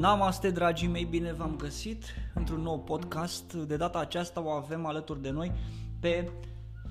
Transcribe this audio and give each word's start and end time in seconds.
Namaste, 0.00 0.50
dragii 0.50 0.88
mei, 0.88 1.04
bine 1.04 1.32
v-am 1.32 1.56
găsit 1.56 2.04
într-un 2.34 2.60
nou 2.60 2.78
podcast. 2.78 3.52
De 3.52 3.76
data 3.76 3.98
aceasta 3.98 4.44
o 4.44 4.48
avem 4.48 4.86
alături 4.86 5.22
de 5.22 5.30
noi 5.30 5.52
pe 6.00 6.30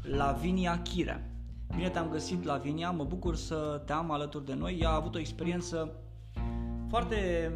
Lavinia 0.02 0.82
Chirea. 0.82 1.32
Bine 1.76 1.90
te-am 1.90 2.10
găsit, 2.10 2.44
Lavinia, 2.44 2.92
mă 2.92 3.04
bucur 3.04 3.36
să 3.36 3.82
te 3.86 3.94
am 3.94 4.12
alături 4.12 4.46
de 4.46 4.54
noi. 4.54 4.78
Ea 4.82 4.90
a 4.90 4.96
avut 4.96 5.16
o 5.16 5.19
experiență 5.19 5.92
foarte, 6.90 7.51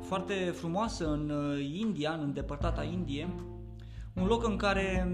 foarte 0.00 0.34
frumoasă 0.34 1.10
în 1.12 1.32
India, 1.72 2.10
în 2.10 2.20
îndepărtata 2.22 2.82
Indie, 2.82 3.28
un 4.14 4.26
loc 4.26 4.46
în 4.46 4.56
care 4.56 5.08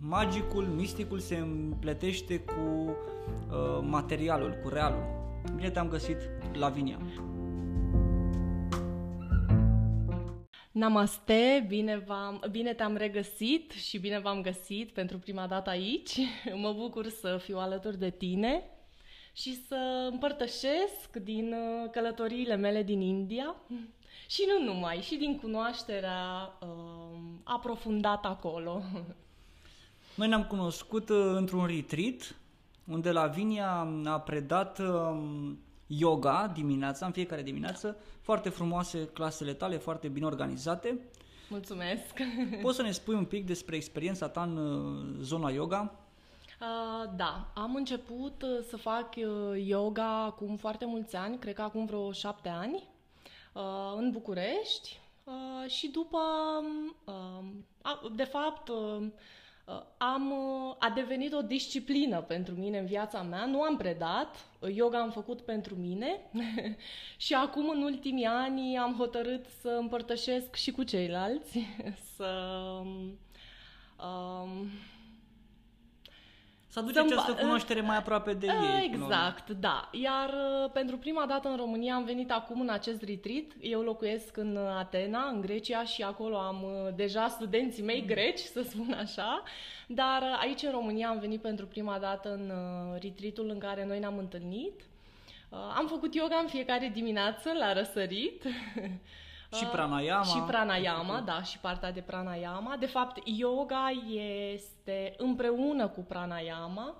magicul, 0.00 0.64
misticul 0.64 1.18
se 1.18 1.36
împletește 1.36 2.38
cu 2.38 2.52
uh, 2.54 3.86
materialul, 3.88 4.58
cu 4.62 4.68
realul. 4.68 5.04
Bine 5.54 5.70
te-am 5.70 5.88
găsit, 5.88 6.16
Lavinia. 6.52 6.98
Namaste, 10.78 11.64
bine, 11.68 11.96
v-am, 12.06 12.42
bine 12.50 12.74
te-am 12.74 12.96
regăsit 12.96 13.70
și 13.70 13.98
bine 13.98 14.18
v-am 14.18 14.42
găsit 14.42 14.90
pentru 14.90 15.18
prima 15.18 15.46
dată 15.46 15.70
aici. 15.70 16.18
Mă 16.62 16.72
bucur 16.72 17.08
să 17.08 17.40
fiu 17.42 17.58
alături 17.58 17.98
de 17.98 18.10
tine 18.10 18.62
și 19.32 19.64
să 19.66 20.08
împărtășesc 20.10 21.16
din 21.22 21.52
uh, 21.52 21.90
călătoriile 21.90 22.56
mele 22.56 22.82
din 22.82 23.00
India 23.00 23.54
și 24.34 24.42
nu 24.46 24.64
numai, 24.64 25.00
și 25.00 25.16
din 25.16 25.38
cunoașterea 25.38 26.52
uh, 26.60 27.18
aprofundată 27.44 28.28
acolo. 28.28 28.82
Noi 30.14 30.28
ne-am 30.28 30.44
cunoscut 30.44 31.08
uh, 31.08 31.32
într-un 31.34 31.66
retreat 31.66 32.36
unde 32.84 33.10
Lavinia 33.10 33.88
a 34.04 34.20
predat 34.20 34.78
uh, 34.78 35.20
yoga 35.88 36.50
dimineața, 36.54 37.06
în 37.06 37.12
fiecare 37.12 37.42
dimineață. 37.42 37.96
Foarte 38.20 38.48
frumoase 38.48 39.08
clasele 39.12 39.52
tale, 39.52 39.76
foarte 39.76 40.08
bine 40.08 40.26
organizate. 40.26 40.98
Mulțumesc! 41.48 42.12
Poți 42.62 42.76
să 42.76 42.82
ne 42.82 42.90
spui 42.90 43.14
un 43.14 43.24
pic 43.24 43.46
despre 43.46 43.76
experiența 43.76 44.28
ta 44.28 44.42
în 44.42 44.56
uh, 44.56 45.16
zona 45.20 45.50
yoga? 45.50 45.94
Uh, 46.60 47.10
da, 47.16 47.52
am 47.54 47.74
început 47.74 48.42
uh, 48.42 48.64
să 48.68 48.76
fac 48.76 49.08
uh, 49.16 49.64
yoga 49.66 50.22
acum 50.22 50.56
foarte 50.56 50.84
mulți 50.84 51.16
ani, 51.16 51.38
cred 51.38 51.54
că 51.54 51.62
acum 51.62 51.86
vreo 51.86 52.12
șapte 52.12 52.48
ani, 52.48 52.88
uh, 53.52 53.62
în 53.96 54.10
București 54.10 55.00
uh, 55.24 55.70
și 55.70 55.88
după, 55.88 56.18
uh, 57.04 58.10
de 58.14 58.24
fapt, 58.24 58.68
uh, 58.68 59.06
Uh, 59.06 59.06
am, 59.96 60.30
uh, 60.30 60.74
a 60.78 60.90
devenit 60.90 61.32
o 61.32 61.42
disciplină 61.42 62.20
pentru 62.20 62.54
mine 62.54 62.78
în 62.78 62.86
viața 62.86 63.22
mea. 63.22 63.44
Nu 63.46 63.62
am 63.62 63.76
predat, 63.76 64.46
yoga 64.74 65.00
am 65.00 65.10
făcut 65.10 65.40
pentru 65.40 65.74
mine 65.74 66.20
și 67.16 67.34
acum 67.34 67.68
în 67.68 67.82
ultimii 67.82 68.24
ani 68.24 68.78
am 68.78 68.94
hotărât 68.94 69.46
să 69.60 69.68
împărtășesc 69.80 70.54
și 70.54 70.70
cu 70.70 70.82
ceilalți, 70.82 71.58
să 72.16 72.50
um, 72.80 73.18
um 74.06 74.70
să 76.68 76.78
aduce 76.78 77.00
această 77.00 77.34
cunoaștere 77.34 77.80
mai 77.80 77.96
aproape 77.96 78.32
de 78.32 78.46
ei. 78.46 78.90
Exact, 78.92 79.50
da. 79.50 79.88
Iar 79.92 80.28
uh, 80.28 80.70
pentru 80.72 80.96
prima 80.96 81.26
dată 81.26 81.48
în 81.48 81.56
România 81.56 81.94
am 81.94 82.04
venit 82.04 82.30
acum 82.30 82.60
în 82.60 82.68
acest 82.68 83.02
retreat. 83.02 83.44
Eu 83.60 83.80
locuiesc 83.80 84.36
în 84.36 84.56
Atena, 84.56 85.28
în 85.28 85.40
Grecia 85.40 85.84
și 85.84 86.02
acolo 86.02 86.36
am 86.36 86.62
uh, 86.62 86.94
deja 86.94 87.28
studenții 87.28 87.82
mei 87.82 88.04
greci, 88.06 88.38
să 88.38 88.62
spun 88.62 88.92
așa. 89.00 89.42
Dar 89.86 90.22
uh, 90.22 90.38
aici 90.40 90.62
în 90.62 90.70
România 90.70 91.08
am 91.08 91.18
venit 91.18 91.40
pentru 91.40 91.66
prima 91.66 91.98
dată 91.98 92.32
în 92.32 92.52
retreatul 93.00 93.48
în 93.48 93.58
care 93.58 93.86
noi 93.86 93.98
ne-am 93.98 94.18
întâlnit. 94.18 94.80
Am 95.50 95.86
făcut 95.86 96.14
yoga 96.14 96.38
în 96.42 96.48
fiecare 96.48 96.90
dimineață 96.94 97.52
la 97.58 97.72
răsărit. 97.72 98.42
Și 99.56 99.64
ah, 99.64 99.70
pranayama. 99.72 100.24
Și 100.24 100.38
pranayama, 100.38 101.20
da, 101.20 101.42
și 101.42 101.58
partea 101.58 101.92
de 101.92 102.00
pranayama. 102.00 102.76
De 102.76 102.86
fapt, 102.86 103.22
yoga 103.24 103.90
este 104.52 105.14
împreună 105.16 105.88
cu 105.88 106.00
pranayama. 106.00 106.94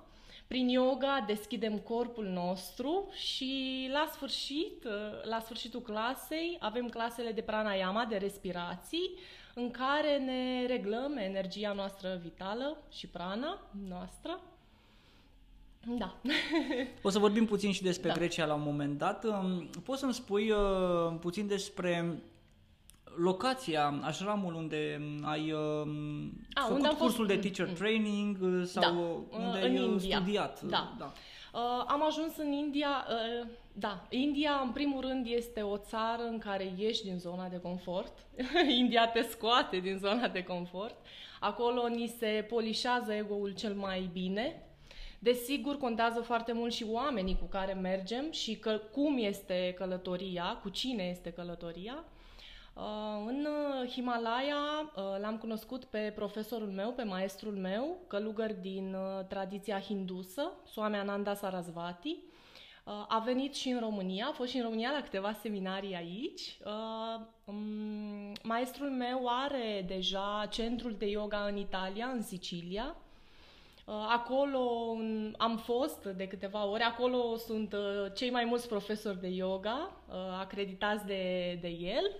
Prin 0.47 0.67
yoga 0.67 1.23
deschidem 1.27 1.77
corpul 1.77 2.25
nostru 2.25 3.09
și 3.13 3.89
la 3.91 4.09
sfârșit, 4.13 4.87
la 5.23 5.39
sfârșitul 5.39 5.81
clasei, 5.81 6.57
avem 6.59 6.87
clasele 6.87 7.31
de 7.31 7.41
pranayama, 7.41 8.05
de 8.05 8.17
respirații, 8.17 9.11
în 9.53 9.71
care 9.71 10.17
ne 10.17 10.65
reglăm 10.65 11.17
energia 11.17 11.73
noastră 11.73 12.19
vitală 12.23 12.77
și 12.91 13.07
prana 13.07 13.59
noastră. 13.87 14.39
Da. 15.87 16.15
o 17.01 17.09
să 17.09 17.19
vorbim 17.19 17.45
puțin 17.45 17.71
și 17.71 17.81
despre 17.81 18.07
da. 18.07 18.13
Grecia 18.13 18.45
la 18.45 18.53
un 18.53 18.63
moment 18.63 18.97
dat. 18.97 19.25
Poți 19.83 19.99
să-mi 19.99 20.13
spui 20.13 20.51
uh, 20.51 20.57
puțin 21.19 21.47
despre 21.47 22.21
locația, 23.15 23.99
ashramul 24.01 24.53
unde 24.53 25.01
ai 25.21 25.51
uh, 25.51 25.87
A, 26.53 26.61
făcut 26.61 26.75
unde 26.75 26.87
cursul 26.87 27.25
fost... 27.25 27.27
de 27.27 27.37
teacher 27.37 27.67
mm. 27.67 27.73
training 27.73 28.37
uh, 28.41 28.65
sau 28.65 29.27
da, 29.31 29.37
unde 29.37 29.59
în 29.59 29.63
ai 29.63 29.79
uh, 29.79 29.85
India. 29.85 30.17
studiat. 30.19 30.61
Da. 30.61 30.95
da. 30.97 31.13
Uh, 31.53 31.83
am 31.87 32.05
ajuns 32.05 32.37
în 32.37 32.51
India, 32.51 33.05
uh, 33.09 33.47
da, 33.73 34.07
India 34.09 34.61
în 34.63 34.71
primul 34.71 35.01
rând 35.01 35.25
este 35.29 35.61
o 35.61 35.77
țară 35.77 36.23
în 36.29 36.37
care 36.37 36.73
ieși 36.77 37.03
din 37.03 37.17
zona 37.17 37.47
de 37.47 37.59
confort. 37.59 38.13
India 38.79 39.07
te 39.07 39.21
scoate 39.21 39.77
din 39.77 39.97
zona 39.97 40.27
de 40.27 40.43
confort. 40.43 40.95
Acolo 41.39 41.87
ni 41.87 42.13
se 42.17 42.45
polișează 42.49 43.13
ego-ul 43.13 43.53
cel 43.53 43.73
mai 43.73 44.09
bine. 44.13 44.63
Desigur, 45.19 45.77
contează 45.77 46.21
foarte 46.21 46.53
mult 46.53 46.73
și 46.73 46.85
oamenii 46.89 47.37
cu 47.37 47.45
care 47.45 47.73
mergem 47.73 48.31
și 48.31 48.55
că, 48.55 48.81
cum 48.91 49.17
este 49.17 49.73
călătoria, 49.77 50.59
cu 50.61 50.69
cine 50.69 51.03
este 51.03 51.31
călătoria. 51.31 52.03
Uh, 52.73 53.25
în 53.25 53.47
uh, 53.49 53.89
Himalaya 53.91 54.91
uh, 54.95 55.03
l-am 55.21 55.37
cunoscut 55.37 55.83
pe 55.83 56.13
profesorul 56.15 56.67
meu, 56.67 56.91
pe 56.91 57.03
maestrul 57.03 57.53
meu, 57.53 57.97
călugăr 58.07 58.53
din 58.53 58.95
tradiția 59.27 59.79
hindusă, 59.79 60.51
Swami 60.65 60.95
Ananda 60.95 61.33
Sarasvati. 61.33 62.17
A 63.07 63.21
venit 63.25 63.55
și 63.55 63.69
în 63.69 63.79
România, 63.79 64.25
a 64.25 64.31
fost 64.31 64.49
și 64.49 64.57
în 64.57 64.63
România 64.63 64.91
la 64.91 65.01
câteva 65.01 65.33
seminarii 65.33 65.95
aici. 65.95 66.57
Um, 67.45 68.33
maestrul 68.43 68.89
meu 68.89 69.27
are 69.27 69.83
deja 69.87 70.47
centrul 70.49 70.95
de 70.97 71.05
yoga 71.05 71.45
în 71.45 71.57
Italia, 71.57 72.05
în 72.05 72.21
Sicilia. 72.21 72.95
Acolo 73.85 74.95
am 75.37 75.57
fost 75.57 76.03
de 76.03 76.27
câteva 76.27 76.65
ori, 76.65 76.83
acolo 76.83 77.35
sunt 77.35 77.75
cei 78.15 78.29
mai 78.31 78.45
mulți 78.45 78.67
profesori 78.67 79.19
de 79.19 79.27
yoga 79.27 79.91
acreditați 80.39 81.05
de, 81.05 81.57
de 81.61 81.67
el. 81.67 82.15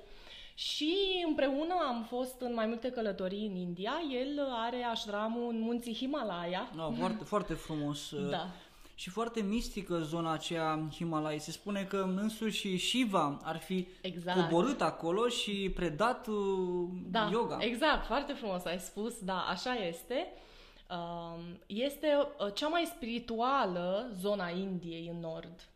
Și 0.59 1.23
împreună 1.27 1.73
am 1.87 2.05
fost 2.09 2.35
în 2.39 2.53
mai 2.53 2.65
multe 2.65 2.89
călătorii 2.89 3.45
în 3.45 3.55
India. 3.55 3.93
El 4.11 4.47
are 4.51 4.83
ashramul 4.83 5.49
în 5.53 5.59
munții 5.59 5.95
Himalaya. 5.95 6.71
No, 6.75 6.91
foarte, 6.91 7.23
foarte 7.23 7.53
frumos. 7.53 8.15
Da. 8.29 8.49
Și 8.95 9.09
foarte 9.09 9.41
mistică 9.41 9.99
zona 9.99 10.31
aceea 10.31 10.87
Himalaya. 10.93 11.37
Se 11.37 11.51
spune 11.51 11.83
că 11.83 12.13
însuși 12.15 12.77
Shiva 12.77 13.39
ar 13.43 13.57
fi 13.57 13.87
exact. 14.01 14.39
coborât 14.39 14.81
acolo 14.81 15.27
și 15.27 15.71
predat 15.75 16.27
uh, 16.27 16.87
da, 17.11 17.29
yoga. 17.31 17.57
Exact, 17.59 18.05
foarte 18.05 18.33
frumos 18.33 18.65
ai 18.65 18.79
spus, 18.79 19.19
da, 19.19 19.45
așa 19.49 19.73
este. 19.73 20.27
Um, 20.89 21.59
este 21.67 22.07
uh, 22.17 22.53
cea 22.53 22.67
mai 22.67 22.91
spirituală 22.95 24.11
zona 24.19 24.49
Indiei 24.49 25.09
în 25.13 25.19
nord. 25.19 25.69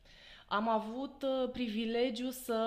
Am 0.54 0.70
avut 0.70 1.24
uh, 1.24 1.50
privilegiu 1.52 2.30
să 2.30 2.64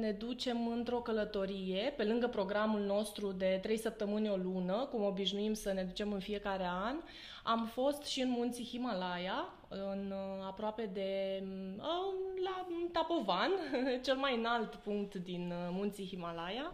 ne 0.00 0.12
ducem 0.12 0.68
într-o 0.68 1.00
călătorie, 1.00 1.92
pe 1.96 2.04
lângă 2.04 2.26
programul 2.26 2.80
nostru 2.80 3.32
de 3.32 3.58
3 3.62 3.78
săptămâni 3.78 4.30
o 4.30 4.36
lună, 4.36 4.88
cum 4.90 5.04
obișnuim 5.04 5.54
să 5.54 5.72
ne 5.72 5.82
ducem 5.82 6.12
în 6.12 6.18
fiecare 6.18 6.68
an. 6.84 6.96
Am 7.44 7.66
fost 7.66 8.04
și 8.04 8.20
în 8.20 8.30
munții 8.30 8.64
Himalaya, 8.64 9.52
în 9.68 10.12
uh, 10.12 10.46
aproape 10.46 10.90
de 10.92 11.42
uh, 11.76 12.14
la 12.44 12.66
Tapovan, 12.92 13.50
cel 14.04 14.16
mai 14.16 14.36
înalt 14.36 14.74
punct 14.74 15.14
din 15.14 15.52
munții 15.70 16.06
Himalaya, 16.06 16.72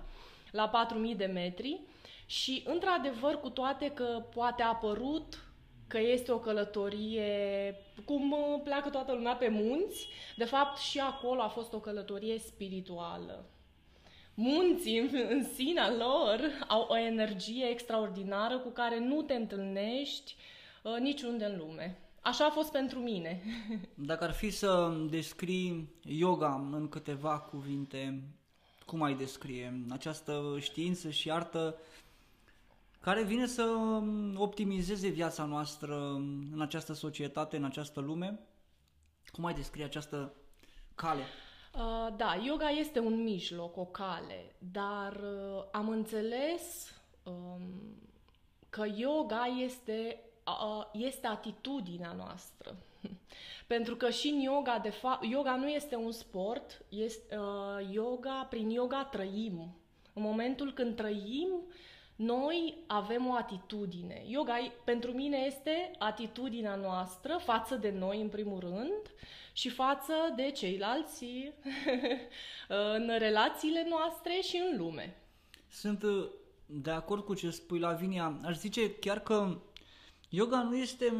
la 0.50 0.68
4000 0.68 1.14
de 1.14 1.26
metri. 1.26 1.80
Și, 2.26 2.62
într-adevăr, 2.66 3.40
cu 3.40 3.48
toate 3.48 3.90
că 3.90 4.24
poate 4.34 4.62
a 4.62 4.68
apărut 4.68 5.43
că 5.86 5.98
este 5.98 6.32
o 6.32 6.38
călătorie, 6.38 7.76
cum 8.04 8.32
uh, 8.32 8.60
pleacă 8.64 8.88
toată 8.88 9.12
lumea 9.12 9.34
pe 9.34 9.48
munți, 9.48 10.08
de 10.36 10.44
fapt 10.44 10.78
și 10.78 11.00
acolo 11.00 11.40
a 11.40 11.48
fost 11.48 11.72
o 11.72 11.80
călătorie 11.80 12.38
spirituală. 12.38 13.44
Munții 14.34 14.98
în, 14.98 15.08
în 15.28 15.44
sinea 15.54 15.94
lor 15.96 16.40
au 16.68 16.86
o 16.90 16.96
energie 16.96 17.66
extraordinară 17.70 18.58
cu 18.58 18.68
care 18.68 18.98
nu 18.98 19.22
te 19.22 19.34
întâlnești 19.34 20.36
uh, 20.82 20.96
niciunde 21.00 21.44
în 21.44 21.58
lume. 21.58 21.98
Așa 22.20 22.46
a 22.46 22.50
fost 22.50 22.70
pentru 22.70 22.98
mine. 22.98 23.42
Dacă 23.94 24.24
ar 24.24 24.32
fi 24.32 24.50
să 24.50 24.92
descrii 25.10 25.88
yoga 26.02 26.68
în 26.72 26.88
câteva 26.88 27.38
cuvinte, 27.38 28.22
cum 28.86 29.02
ai 29.02 29.14
descrie 29.14 29.84
această 29.90 30.56
știință 30.60 31.10
și 31.10 31.30
artă 31.30 31.78
care 33.04 33.22
vine 33.22 33.46
să 33.46 33.62
um, 33.62 34.40
optimizeze 34.40 35.08
viața 35.08 35.44
noastră 35.44 35.94
um, 35.94 36.52
în 36.52 36.60
această 36.60 36.92
societate, 36.92 37.56
în 37.56 37.64
această 37.64 38.00
lume. 38.00 38.38
Cum 39.32 39.44
ai 39.44 39.54
descrie 39.54 39.84
această 39.84 40.34
cale? 40.94 41.20
Uh, 41.74 42.14
da, 42.16 42.40
yoga 42.44 42.68
este 42.68 42.98
un 42.98 43.22
mijloc, 43.22 43.76
o 43.76 43.84
cale, 43.84 44.54
dar 44.58 45.12
uh, 45.12 45.64
am 45.72 45.88
înțeles 45.88 46.94
um, 47.22 47.62
că 48.70 48.84
yoga 48.96 49.44
este, 49.64 50.20
uh, 50.46 50.84
este 50.92 51.26
atitudinea 51.26 52.12
noastră. 52.12 52.76
Pentru 53.74 53.96
că 53.96 54.10
și 54.10 54.28
în 54.28 54.40
yoga, 54.40 54.78
de 54.78 54.90
fapt, 54.90 55.24
yoga 55.30 55.56
nu 55.56 55.68
este 55.68 55.96
un 55.96 56.12
sport, 56.12 56.84
este, 56.88 57.36
uh, 57.36 57.88
yoga, 57.90 58.46
prin 58.50 58.70
yoga 58.70 59.04
trăim. 59.04 59.76
În 60.12 60.22
momentul 60.22 60.72
când 60.72 60.96
trăim, 60.96 61.48
noi 62.16 62.84
avem 62.86 63.26
o 63.26 63.32
atitudine. 63.32 64.22
Yoga 64.26 64.56
pentru 64.84 65.10
mine 65.10 65.36
este 65.36 65.90
atitudinea 65.98 66.74
noastră 66.74 67.40
față 67.44 67.74
de 67.74 67.90
noi 67.90 68.20
în 68.20 68.28
primul 68.28 68.60
rând 68.60 69.14
și 69.52 69.68
față 69.68 70.12
de 70.36 70.50
ceilalți 70.50 71.24
în 72.96 73.10
relațiile 73.18 73.86
noastre 73.88 74.40
și 74.42 74.62
în 74.70 74.78
lume. 74.78 75.16
Sunt 75.68 76.02
uh, 76.02 76.28
de 76.66 76.90
acord 76.90 77.24
cu 77.24 77.34
ce 77.34 77.50
spui, 77.50 77.78
Lavinia. 77.78 78.40
Aș 78.44 78.56
zice 78.56 78.94
chiar 78.94 79.20
că 79.20 79.58
yoga 80.28 80.62
nu 80.62 80.76
este 80.76 81.12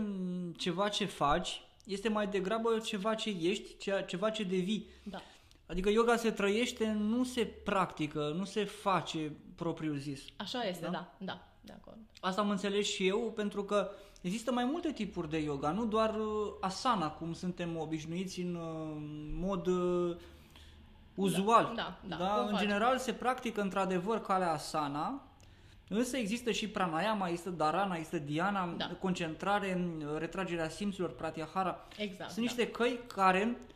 ceva 0.57 0.89
ce 0.89 1.05
faci, 1.05 1.63
este 1.85 2.09
mai 2.09 2.27
degrabă 2.27 2.79
ceva 2.79 3.15
ce 3.15 3.37
ești, 3.41 3.77
ceva 4.07 4.31
ce 4.31 4.43
devii. 4.43 4.87
Da. 5.03 5.23
Adică 5.75 5.91
yoga 5.91 6.17
se 6.17 6.31
trăiește, 6.31 6.97
nu 6.99 7.25
se 7.25 7.45
practică, 7.45 8.35
nu 8.37 8.45
se 8.45 8.65
face 8.65 9.33
propriu 9.55 9.95
zis. 9.95 10.21
Așa 10.37 10.63
este, 10.63 10.85
da, 10.85 10.91
da, 10.91 11.07
da 11.19 11.47
de 11.61 11.73
acord. 11.77 11.97
Asta 12.21 12.41
am 12.41 12.51
înțeles 12.51 12.87
și 12.87 13.07
eu, 13.07 13.19
pentru 13.19 13.65
că 13.65 13.91
există 14.21 14.53
mai 14.53 14.65
multe 14.65 14.93
tipuri 14.93 15.31
de 15.31 15.39
yoga, 15.39 15.71
nu 15.71 15.85
doar 15.85 16.15
uh, 16.15 16.53
asana, 16.61 17.11
cum 17.11 17.33
suntem 17.33 17.77
obișnuiți 17.79 18.41
în 18.41 18.55
uh, 18.55 18.97
mod 19.39 19.67
uh, 19.67 20.17
uzual. 21.15 21.73
Da, 21.77 21.99
da, 22.09 22.17
da, 22.17 22.25
da? 22.25 22.47
În 22.51 22.57
general 22.57 22.99
se 22.99 23.13
practică 23.13 23.61
într-adevăr 23.61 24.21
calea 24.21 24.53
asana, 24.53 25.29
Însă 25.89 26.17
există 26.17 26.51
și 26.51 26.69
pranayama, 26.69 27.29
există 27.29 27.51
dharana, 27.51 27.95
există 27.95 28.19
dhyana, 28.19 28.75
da. 28.77 28.91
concentrare, 29.01 29.89
retragerea 30.19 30.69
simțurilor, 30.69 31.17
pratyahara. 31.17 31.87
Exact. 31.97 32.31
Sunt 32.31 32.47
da. 32.47 32.53
niște 32.53 32.71
căi 32.71 33.01
care 33.07 33.57
uh, 33.61 33.74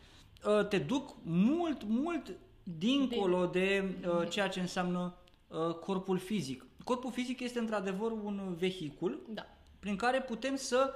te 0.69 0.79
duc 0.79 1.17
mult, 1.23 1.83
mult 1.83 2.37
dincolo 2.63 3.47
Din... 3.47 3.61
de 3.61 3.95
uh, 4.09 4.29
ceea 4.29 4.49
ce 4.49 4.61
înseamnă 4.61 5.15
uh, 5.49 5.75
corpul 5.75 6.19
fizic. 6.19 6.67
Corpul 6.85 7.13
fizic 7.13 7.41
este 7.41 7.59
într-adevăr 7.59 8.11
un 8.13 8.55
vehicul 8.59 9.27
da. 9.29 9.47
prin 9.79 9.97
care 9.97 10.23
putem 10.23 10.57
să 10.57 10.95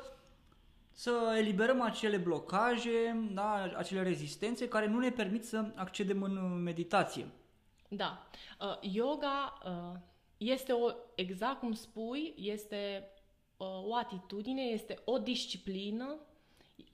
să 0.95 1.35
eliberăm 1.39 1.81
acele 1.81 2.17
blocaje, 2.17 3.29
da, 3.33 3.73
acele 3.77 4.03
rezistențe 4.03 4.69
care 4.69 4.87
nu 4.87 4.99
ne 4.99 5.11
permit 5.11 5.45
să 5.45 5.73
accedem 5.75 6.23
în 6.23 6.63
meditație. 6.63 7.29
Da. 7.89 8.27
Uh, 8.61 8.93
yoga 8.93 9.59
uh, 9.65 9.99
este 10.37 10.73
o, 10.73 10.91
exact 11.15 11.59
cum 11.59 11.73
spui, 11.73 12.35
este 12.37 13.11
uh, 13.57 13.67
o 13.67 13.95
atitudine, 13.95 14.63
este 14.63 14.99
o 15.05 15.19
disciplină. 15.19 16.19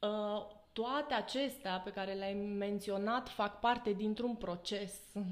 Uh, 0.01 0.57
toate 0.81 1.15
acestea 1.15 1.81
pe 1.85 1.91
care 1.91 2.13
le-ai 2.13 2.35
menționat 2.35 3.29
fac 3.29 3.61
parte 3.61 3.93
dintr-un 3.93 4.35
proces. 4.35 4.95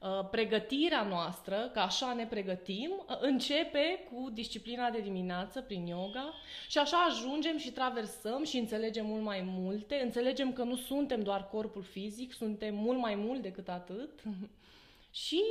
Uh, 0.00 0.28
pregătirea 0.30 1.02
noastră, 1.02 1.70
că 1.72 1.78
așa 1.78 2.12
ne 2.12 2.26
pregătim, 2.26 2.90
uh, 3.08 3.16
începe 3.20 4.08
cu 4.10 4.30
disciplina 4.30 4.90
de 4.90 5.00
dimineață 5.00 5.60
prin 5.60 5.86
yoga 5.86 6.32
și 6.68 6.78
așa 6.78 6.96
ajungem 6.96 7.58
și 7.58 7.70
traversăm 7.70 8.44
și 8.44 8.56
înțelegem 8.58 9.06
mult 9.06 9.22
mai 9.22 9.42
multe. 9.46 10.00
Înțelegem 10.02 10.52
că 10.52 10.62
nu 10.62 10.76
suntem 10.76 11.22
doar 11.22 11.48
corpul 11.48 11.82
fizic, 11.82 12.32
suntem 12.32 12.74
mult 12.74 12.98
mai 12.98 13.14
mult 13.14 13.42
decât 13.42 13.68
atât. 13.68 14.22
și 15.24 15.42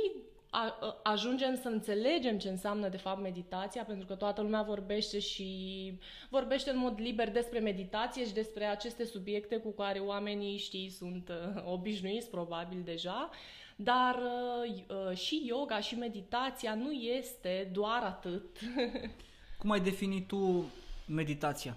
a, 0.54 1.00
ajungem 1.02 1.56
să 1.62 1.68
înțelegem 1.68 2.38
ce 2.38 2.48
înseamnă 2.48 2.88
de 2.88 2.96
fapt 2.96 3.22
meditația, 3.22 3.84
pentru 3.84 4.06
că 4.06 4.14
toată 4.14 4.42
lumea 4.42 4.62
vorbește 4.62 5.18
și 5.18 5.92
vorbește 6.30 6.70
în 6.70 6.78
mod 6.78 7.00
liber 7.00 7.30
despre 7.30 7.58
meditație 7.58 8.26
și 8.26 8.32
despre 8.32 8.64
aceste 8.64 9.04
subiecte 9.04 9.56
cu 9.56 9.70
care 9.70 9.98
oamenii, 9.98 10.58
știi, 10.58 10.90
sunt 10.90 11.28
uh, 11.28 11.62
obișnuiți 11.64 12.30
probabil 12.30 12.82
deja, 12.84 13.30
dar 13.76 14.14
uh, 14.14 14.96
uh, 15.10 15.16
și 15.16 15.42
yoga 15.46 15.80
și 15.80 15.94
meditația 15.94 16.74
nu 16.74 16.92
este 16.92 17.70
doar 17.72 18.02
atât. 18.02 18.58
Cum 19.58 19.70
ai 19.70 19.80
definit 19.80 20.26
tu 20.26 20.64
meditația? 21.06 21.76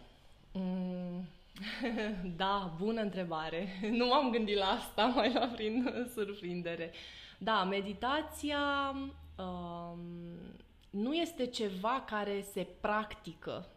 Mm, 0.54 1.26
da, 2.38 2.76
bună 2.80 3.02
întrebare. 3.02 3.68
Nu 3.98 4.06
m-am 4.06 4.32
gândit 4.32 4.58
la 4.58 4.66
asta, 4.66 5.06
mai 5.06 5.34
la 5.34 5.46
prin 5.46 6.08
surprindere. 6.14 6.92
Da, 7.38 7.64
meditația 7.64 8.60
um, 9.38 10.00
nu 10.90 11.14
este 11.14 11.46
ceva 11.46 12.04
care 12.08 12.46
se 12.52 12.68
practică. 12.82 13.68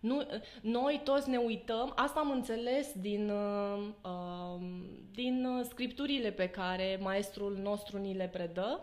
Nu, 0.00 0.22
noi 0.60 1.00
toți 1.04 1.30
ne 1.30 1.36
uităm, 1.36 1.92
asta 1.96 2.20
am 2.20 2.30
înțeles 2.30 2.92
din, 3.00 3.30
uh, 3.30 4.60
din 5.10 5.62
scripturile 5.68 6.30
pe 6.30 6.48
care 6.48 6.98
maestrul 7.02 7.58
nostru 7.62 7.98
ni 7.98 8.14
le 8.14 8.28
predă. 8.32 8.80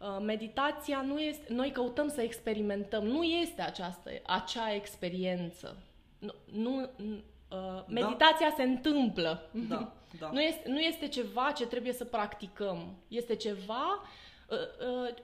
Uh, 0.00 0.22
meditația 0.24 1.00
nu 1.00 1.18
este, 1.18 1.52
noi 1.52 1.70
căutăm 1.70 2.08
să 2.08 2.20
experimentăm, 2.20 3.04
nu 3.04 3.22
este 3.22 3.62
această, 3.62 4.10
acea 4.26 4.74
experiență. 4.74 5.76
Nu, 6.18 6.32
nu, 6.52 6.80
uh, 7.50 7.84
meditația 7.88 8.48
da. 8.48 8.54
se 8.56 8.62
întâmplă. 8.62 9.50
Da, 9.68 9.92
da. 10.18 10.30
Nu, 10.32 10.40
este, 10.40 10.68
nu 10.68 10.80
este 10.80 11.08
ceva 11.08 11.52
ce 11.52 11.66
trebuie 11.66 11.92
să 11.92 12.04
practicăm. 12.04 12.96
Este 13.08 13.36
ceva 13.36 14.02
uh, 14.48 14.56
uh, 14.56 15.14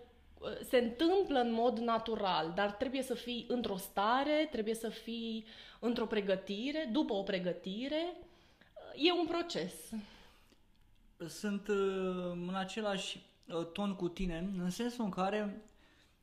se 0.68 0.78
întâmplă 0.78 1.38
în 1.40 1.52
mod 1.52 1.78
natural, 1.78 2.52
dar 2.54 2.70
trebuie 2.70 3.02
să 3.02 3.14
fii 3.14 3.46
într-o 3.48 3.76
stare, 3.76 4.48
trebuie 4.50 4.74
să 4.74 4.88
fii 4.88 5.44
într-o 5.78 6.06
pregătire, 6.06 6.88
după 6.92 7.12
o 7.12 7.22
pregătire. 7.22 8.16
E 8.96 9.12
un 9.12 9.26
proces. 9.26 9.72
Sunt 11.26 11.68
uh, 11.68 11.76
în 12.48 12.54
același 12.54 13.20
uh, 13.48 13.66
ton 13.72 13.94
cu 13.94 14.08
tine, 14.08 14.50
în 14.58 14.70
sensul 14.70 15.04
în 15.04 15.10
care 15.10 15.62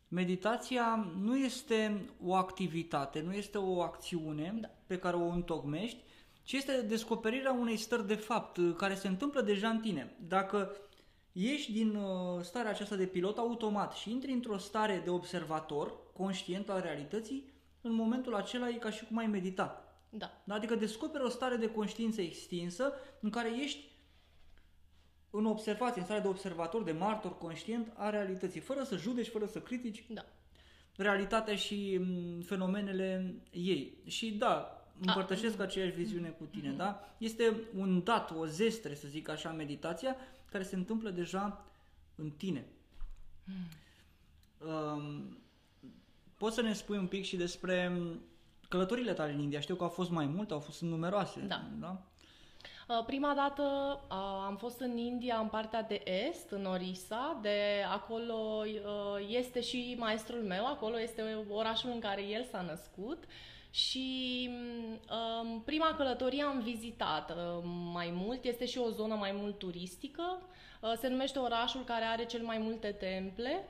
meditația 0.08 1.08
nu 1.22 1.38
este 1.38 2.06
o 2.26 2.34
activitate, 2.36 3.22
nu 3.22 3.34
este 3.34 3.58
o 3.58 3.82
acțiune 3.82 4.58
da. 4.60 4.70
pe 4.88 4.98
care 4.98 5.16
o 5.16 5.28
întocmești, 5.28 5.98
ci 6.46 6.54
este 6.54 6.82
descoperirea 6.82 7.52
unei 7.52 7.78
stări 7.78 8.08
de 8.08 8.16
fapt 8.16 8.58
uh, 8.58 8.74
care 8.78 8.96
se 8.96 9.08
întâmplă 9.08 9.42
deja 9.42 9.70
în 9.70 9.80
tine. 9.80 10.16
Dacă 10.28 10.76
ieși 11.32 11.72
din 11.72 11.96
uh, 11.96 12.42
starea 12.42 12.72
aceasta 12.72 12.96
de 12.96 13.06
pilot 13.06 13.38
automat 13.38 13.94
și 13.94 14.12
intri 14.12 14.32
într-o 14.32 14.58
stare 14.58 15.02
de 15.04 15.10
observator, 15.10 15.94
conștient 16.14 16.70
al 16.70 16.82
realității, 16.82 17.54
în 17.82 17.94
momentul 17.94 18.36
acela 18.36 18.70
e 18.70 18.74
ca 18.74 18.90
și 18.90 19.06
cum 19.06 19.18
ai 19.18 19.28
medita. 19.28 19.84
Da. 20.10 20.44
Adică 20.48 20.76
descoperi 20.76 21.24
o 21.24 21.30
stare 21.30 21.56
de 21.56 21.72
conștiință 21.72 22.22
extinsă 22.22 22.94
în 23.20 23.30
care 23.30 23.62
ești 23.64 23.94
în 25.30 25.46
observație, 25.46 26.00
în 26.00 26.06
stare 26.06 26.22
de 26.22 26.28
observator, 26.28 26.84
de 26.84 26.92
martor 26.92 27.38
conștient 27.38 27.92
a 27.96 28.10
realității, 28.10 28.60
fără 28.60 28.84
să 28.84 28.98
judeci, 28.98 29.28
fără 29.28 29.46
să 29.46 29.60
critici 29.60 30.06
da. 30.10 30.26
realitatea 30.96 31.56
și 31.56 31.98
mm, 32.02 32.42
fenomenele 32.42 33.36
ei. 33.52 33.98
Și 34.06 34.32
da, 34.32 34.85
împărtășesc 35.00 35.60
aceeași 35.60 35.96
viziune 35.96 36.30
cu 36.30 36.44
tine, 36.44 36.74
mm-hmm. 36.74 36.78
da? 36.78 37.10
Este 37.18 37.56
un 37.78 38.04
dat, 38.04 38.32
o 38.32 38.46
zestre, 38.46 38.96
să 38.96 39.08
zic 39.08 39.30
așa, 39.30 39.52
meditația, 39.52 40.16
care 40.52 40.64
se 40.64 40.76
întâmplă 40.76 41.10
deja 41.10 41.66
în 42.16 42.30
tine. 42.30 42.66
Mm. 43.44 43.54
Um, 44.70 45.38
poți 46.38 46.56
să 46.56 46.62
ne 46.62 46.74
spui 46.74 46.98
un 46.98 47.08
pic 47.08 47.24
și 47.24 47.36
despre 47.36 48.02
călătorile 48.70 49.14
tale 49.14 49.32
în 49.32 49.40
India? 49.40 49.60
Știu 49.60 49.76
că 49.76 49.84
au 49.84 49.90
fost 49.90 50.10
mai 50.10 50.26
multe, 50.26 50.54
au 50.54 50.60
fost 50.60 50.82
numeroase. 50.82 51.40
Da. 51.40 51.64
da? 51.80 52.02
Uh, 52.88 53.04
prima 53.06 53.34
dată 53.36 53.64
uh, 54.10 54.46
am 54.46 54.56
fost 54.56 54.80
în 54.80 54.98
India, 54.98 55.38
în 55.38 55.48
partea 55.48 55.82
de 55.82 56.02
est, 56.30 56.50
în 56.52 56.66
Orissa, 56.66 57.40
de 57.42 57.84
acolo 57.92 58.64
uh, 58.64 59.28
este 59.28 59.62
și 59.62 59.96
maestrul 60.00 60.42
meu, 60.42 60.66
acolo 60.66 61.00
este 61.00 61.46
orașul 61.50 61.90
în 61.94 62.00
care 62.00 62.24
el 62.24 62.44
s-a 62.52 62.62
născut 62.62 63.24
și 63.76 64.50
um, 65.42 65.62
prima 65.62 65.94
călătorie 65.98 66.44
am 66.44 66.60
vizitat 66.60 67.30
uh, 67.30 67.64
mai 67.94 68.10
mult, 68.14 68.44
este 68.44 68.66
și 68.66 68.78
o 68.78 68.90
zonă 68.90 69.16
mai 69.16 69.32
mult 69.32 69.58
turistică, 69.58 70.42
uh, 70.82 70.94
se 70.98 71.08
numește 71.08 71.40
orașul 71.40 71.84
care 71.84 72.04
are 72.04 72.26
cel 72.26 72.44
mai 72.44 72.58
multe 72.58 72.88
temple. 72.88 73.68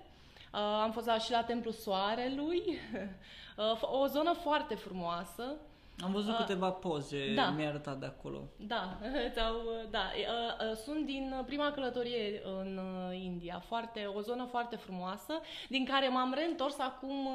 Uh, 0.53 0.59
am 0.59 0.91
fost 0.91 1.09
și 1.25 1.31
la 1.31 1.43
Templul 1.43 1.73
Soarelui, 1.73 2.61
uh, 3.57 4.01
o 4.01 4.07
zonă 4.07 4.33
foarte 4.33 4.75
frumoasă. 4.75 5.55
Am 6.03 6.11
văzut 6.11 6.31
uh, 6.31 6.37
câteva 6.37 6.71
poze, 6.71 7.33
da. 7.33 7.49
mi-ai 7.49 7.67
arătat 7.67 7.99
de 7.99 8.05
acolo. 8.05 8.43
Da, 8.57 8.97
sau, 9.35 9.55
da. 9.89 10.11
Uh, 10.15 10.69
uh, 10.69 10.75
sunt 10.75 11.05
din 11.05 11.43
prima 11.45 11.71
călătorie 11.71 12.41
în 12.43 12.77
uh, 12.77 13.17
India, 13.23 13.63
foarte, 13.65 14.05
o 14.05 14.21
zonă 14.21 14.45
foarte 14.45 14.75
frumoasă, 14.75 15.39
din 15.69 15.85
care 15.85 16.07
m-am 16.07 16.33
reîntors 16.33 16.79
acum 16.79 17.25
uh, 17.25 17.33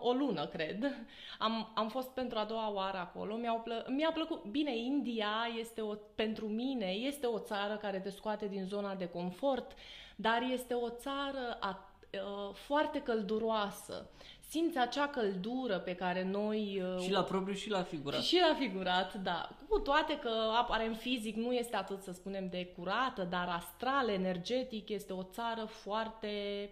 o 0.00 0.12
lună, 0.12 0.46
cred. 0.46 1.06
Am, 1.38 1.72
am 1.74 1.88
fost 1.88 2.08
pentru 2.08 2.38
a 2.38 2.44
doua 2.44 2.72
oară 2.72 2.98
acolo, 2.98 3.36
mi-au 3.36 3.62
plă- 3.62 3.86
mi-a 3.88 4.10
plăcut. 4.12 4.44
Bine, 4.44 4.76
India 4.76 5.48
este 5.58 5.80
o, 5.80 5.94
pentru 6.14 6.46
mine 6.46 6.86
este 6.86 7.26
o 7.26 7.38
țară 7.38 7.76
care 7.76 7.98
te 8.00 8.10
scoate 8.10 8.46
din 8.46 8.64
zona 8.64 8.94
de 8.94 9.08
confort, 9.08 9.72
dar 10.16 10.42
este 10.52 10.74
o 10.74 10.88
țară 10.88 11.56
a, 11.60 11.92
uh, 12.12 12.54
foarte 12.54 13.02
călduroasă 13.02 14.10
simți 14.48 14.78
acea 14.78 15.08
căldură 15.08 15.78
pe 15.78 15.94
care 15.94 16.24
noi... 16.24 16.82
Uh, 16.96 17.02
și 17.02 17.10
la 17.10 17.22
propriu 17.22 17.54
și 17.54 17.70
la 17.70 17.82
figurat. 17.82 18.22
Și 18.22 18.40
la 18.48 18.54
figurat, 18.58 19.14
da. 19.14 19.48
Cu 19.68 19.78
toate 19.78 20.18
că 20.18 20.30
aparent 20.58 20.96
fizic 20.96 21.36
nu 21.36 21.52
este 21.52 21.76
atât, 21.76 22.02
să 22.02 22.12
spunem, 22.12 22.48
de 22.48 22.66
curată, 22.76 23.22
dar 23.22 23.48
astral, 23.48 24.08
energetic, 24.08 24.88
este 24.88 25.12
o 25.12 25.22
țară 25.22 25.64
foarte, 25.64 26.70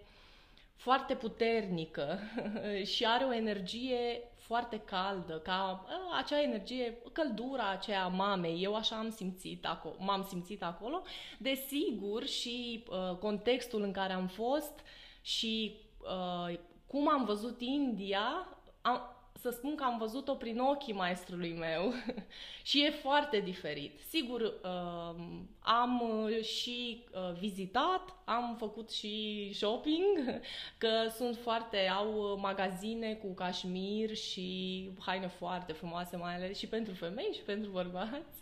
foarte 0.75 1.15
puternică 1.15 2.19
și 2.93 3.05
are 3.05 3.25
o 3.25 3.33
energie 3.33 4.21
foarte 4.47 4.79
caldă, 4.79 5.39
ca 5.39 5.85
uh, 5.85 6.17
acea 6.17 6.41
energie, 6.41 6.97
căldura 7.11 7.69
aceea 7.69 8.07
mamei, 8.07 8.63
eu 8.63 8.75
așa 8.75 8.95
am 8.95 9.09
simțit 9.09 9.65
acolo, 9.65 9.95
m-am 9.99 10.25
simțit 10.29 10.63
acolo. 10.63 11.01
Desigur 11.37 12.25
și 12.25 12.83
uh, 12.89 13.15
contextul 13.15 13.81
în 13.81 13.91
care 13.91 14.13
am 14.13 14.27
fost 14.27 14.79
și 15.21 15.75
uh, 16.01 16.57
cum 16.87 17.09
am 17.09 17.25
văzut 17.25 17.61
India, 17.61 18.47
am, 18.81 19.17
să 19.39 19.49
spun 19.49 19.75
că 19.75 19.83
am 19.83 19.97
văzut-o 19.97 20.33
prin 20.33 20.59
ochii 20.59 20.93
maestrului 20.93 21.53
meu 21.53 21.93
și 22.69 22.83
e 22.85 22.89
foarte 22.89 23.39
diferit. 23.39 23.99
Sigur, 24.09 24.41
uh, 24.41 25.15
am 25.59 26.01
și 26.41 27.03
uh, 27.13 27.37
vizitat, 27.39 28.13
am 28.25 28.55
făcut 28.57 28.91
și 28.91 29.49
shopping, 29.53 30.39
că 30.77 30.89
sunt 31.15 31.37
foarte, 31.37 31.87
au 31.87 32.37
magazine 32.41 33.13
cu 33.13 33.33
cașmir 33.33 34.15
și 34.15 34.89
haine 34.99 35.27
foarte 35.27 35.73
frumoase, 35.73 36.17
mai 36.17 36.35
ales 36.35 36.57
și 36.57 36.67
pentru 36.67 36.93
femei 36.93 37.31
și 37.33 37.41
pentru 37.41 37.71
bărbați. 37.71 38.41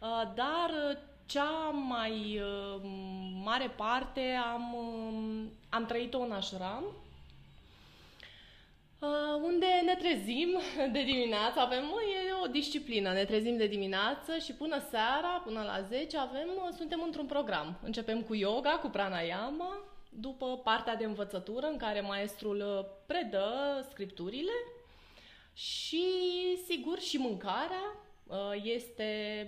Uh, 0.00 0.32
dar 0.34 0.98
cea 1.26 1.70
mai 1.88 2.40
mare 3.44 3.74
parte 3.76 4.20
am, 4.52 4.76
am 5.68 5.86
trăit-o 5.86 6.20
în 6.20 6.32
ashram, 6.32 6.84
Uh, 6.84 7.08
unde 9.42 9.66
ne 9.84 9.94
trezim 9.94 10.58
de 10.92 11.02
dimineață, 11.02 11.60
avem, 11.60 11.82
e 11.82 12.44
o 12.44 12.46
disciplină, 12.46 13.12
ne 13.12 13.24
trezim 13.24 13.56
de 13.56 13.66
dimineață 13.66 14.38
și 14.38 14.52
până 14.52 14.82
seara, 14.90 15.42
până 15.44 15.62
la 15.62 15.80
10, 15.88 16.18
avem, 16.18 16.48
suntem 16.76 17.02
într-un 17.04 17.26
program. 17.26 17.78
Începem 17.82 18.22
cu 18.22 18.34
yoga, 18.34 18.70
cu 18.70 18.88
pranayama, 18.88 19.78
după 20.10 20.60
partea 20.64 20.96
de 20.96 21.04
învățătură 21.04 21.66
în 21.66 21.76
care 21.76 22.00
maestrul 22.00 22.86
predă 23.06 23.46
scripturile. 23.90 24.52
Și, 25.54 26.04
sigur, 26.68 26.98
și 26.98 27.16
mâncarea 27.16 27.96
uh, 28.26 28.62
este 28.62 29.46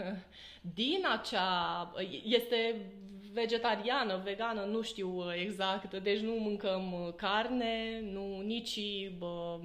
din 0.74 1.06
acea, 1.12 1.92
este 2.24 2.90
vegetariană, 3.32 4.20
vegană, 4.24 4.60
nu 4.60 4.82
știu 4.82 5.16
uh, 5.16 5.24
exact, 5.44 5.94
deci 5.94 6.20
nu 6.20 6.32
mâncăm 6.32 6.92
uh, 6.92 7.14
carne, 7.16 8.00
nu 8.12 8.40
nici 8.40 8.80
bă, 9.18 9.58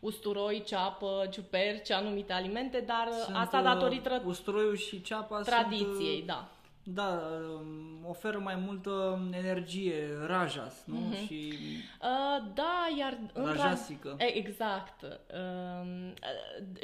usturoi, 0.00 0.62
ceapă, 0.66 1.28
ciuperci, 1.30 1.90
anumite 1.90 2.32
alimente, 2.32 2.84
dar 2.86 3.06
uh, 3.08 3.22
sunt, 3.24 3.36
asta 3.36 3.62
datorită 3.62 4.22
usturoiul 4.26 4.76
și 4.76 5.02
ceapa 5.02 5.40
tradiției, 5.40 6.14
sunt, 6.14 6.26
da 6.26 6.50
da, 6.82 7.22
um, 7.60 8.08
oferă 8.08 8.38
mai 8.38 8.54
multă 8.66 9.22
energie, 9.32 10.08
rajas, 10.26 10.82
nu? 10.84 10.96
Mm-hmm. 10.96 11.26
Și 11.26 11.54
uh, 12.02 12.50
da, 12.54 12.88
iar 12.98 13.18
rajasică. 13.32 14.16
Tra- 14.16 14.34
exact. 14.34 15.02
Uh, 15.02 16.12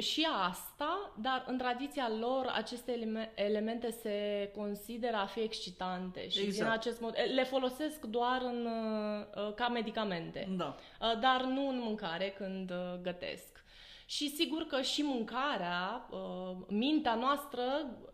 și 0.02 0.26
asta, 0.48 1.12
dar 1.20 1.44
în 1.46 1.58
tradiția 1.58 2.10
lor 2.20 2.52
aceste 2.54 3.08
elemente 3.34 3.90
se 3.90 4.50
consideră 4.56 5.16
a 5.16 5.26
fi 5.26 5.40
excitante 5.40 6.28
și 6.28 6.38
exact. 6.38 6.56
din 6.56 6.78
acest 6.78 7.00
mod 7.00 7.14
le 7.34 7.44
folosesc 7.44 8.00
doar 8.00 8.40
în, 8.42 8.66
uh, 8.66 9.54
ca 9.54 9.68
medicamente. 9.68 10.48
Da. 10.56 10.76
Uh, 11.00 11.20
dar 11.20 11.44
nu 11.44 11.68
în 11.68 11.80
mâncare 11.84 12.34
când 12.38 12.70
uh, 12.70 13.00
gătesc. 13.02 13.55
Și 14.08 14.34
sigur 14.34 14.62
că 14.62 14.80
și 14.80 15.02
mâncarea, 15.02 16.08
uh, 16.10 16.56
mintea 16.68 17.14
noastră 17.14 17.62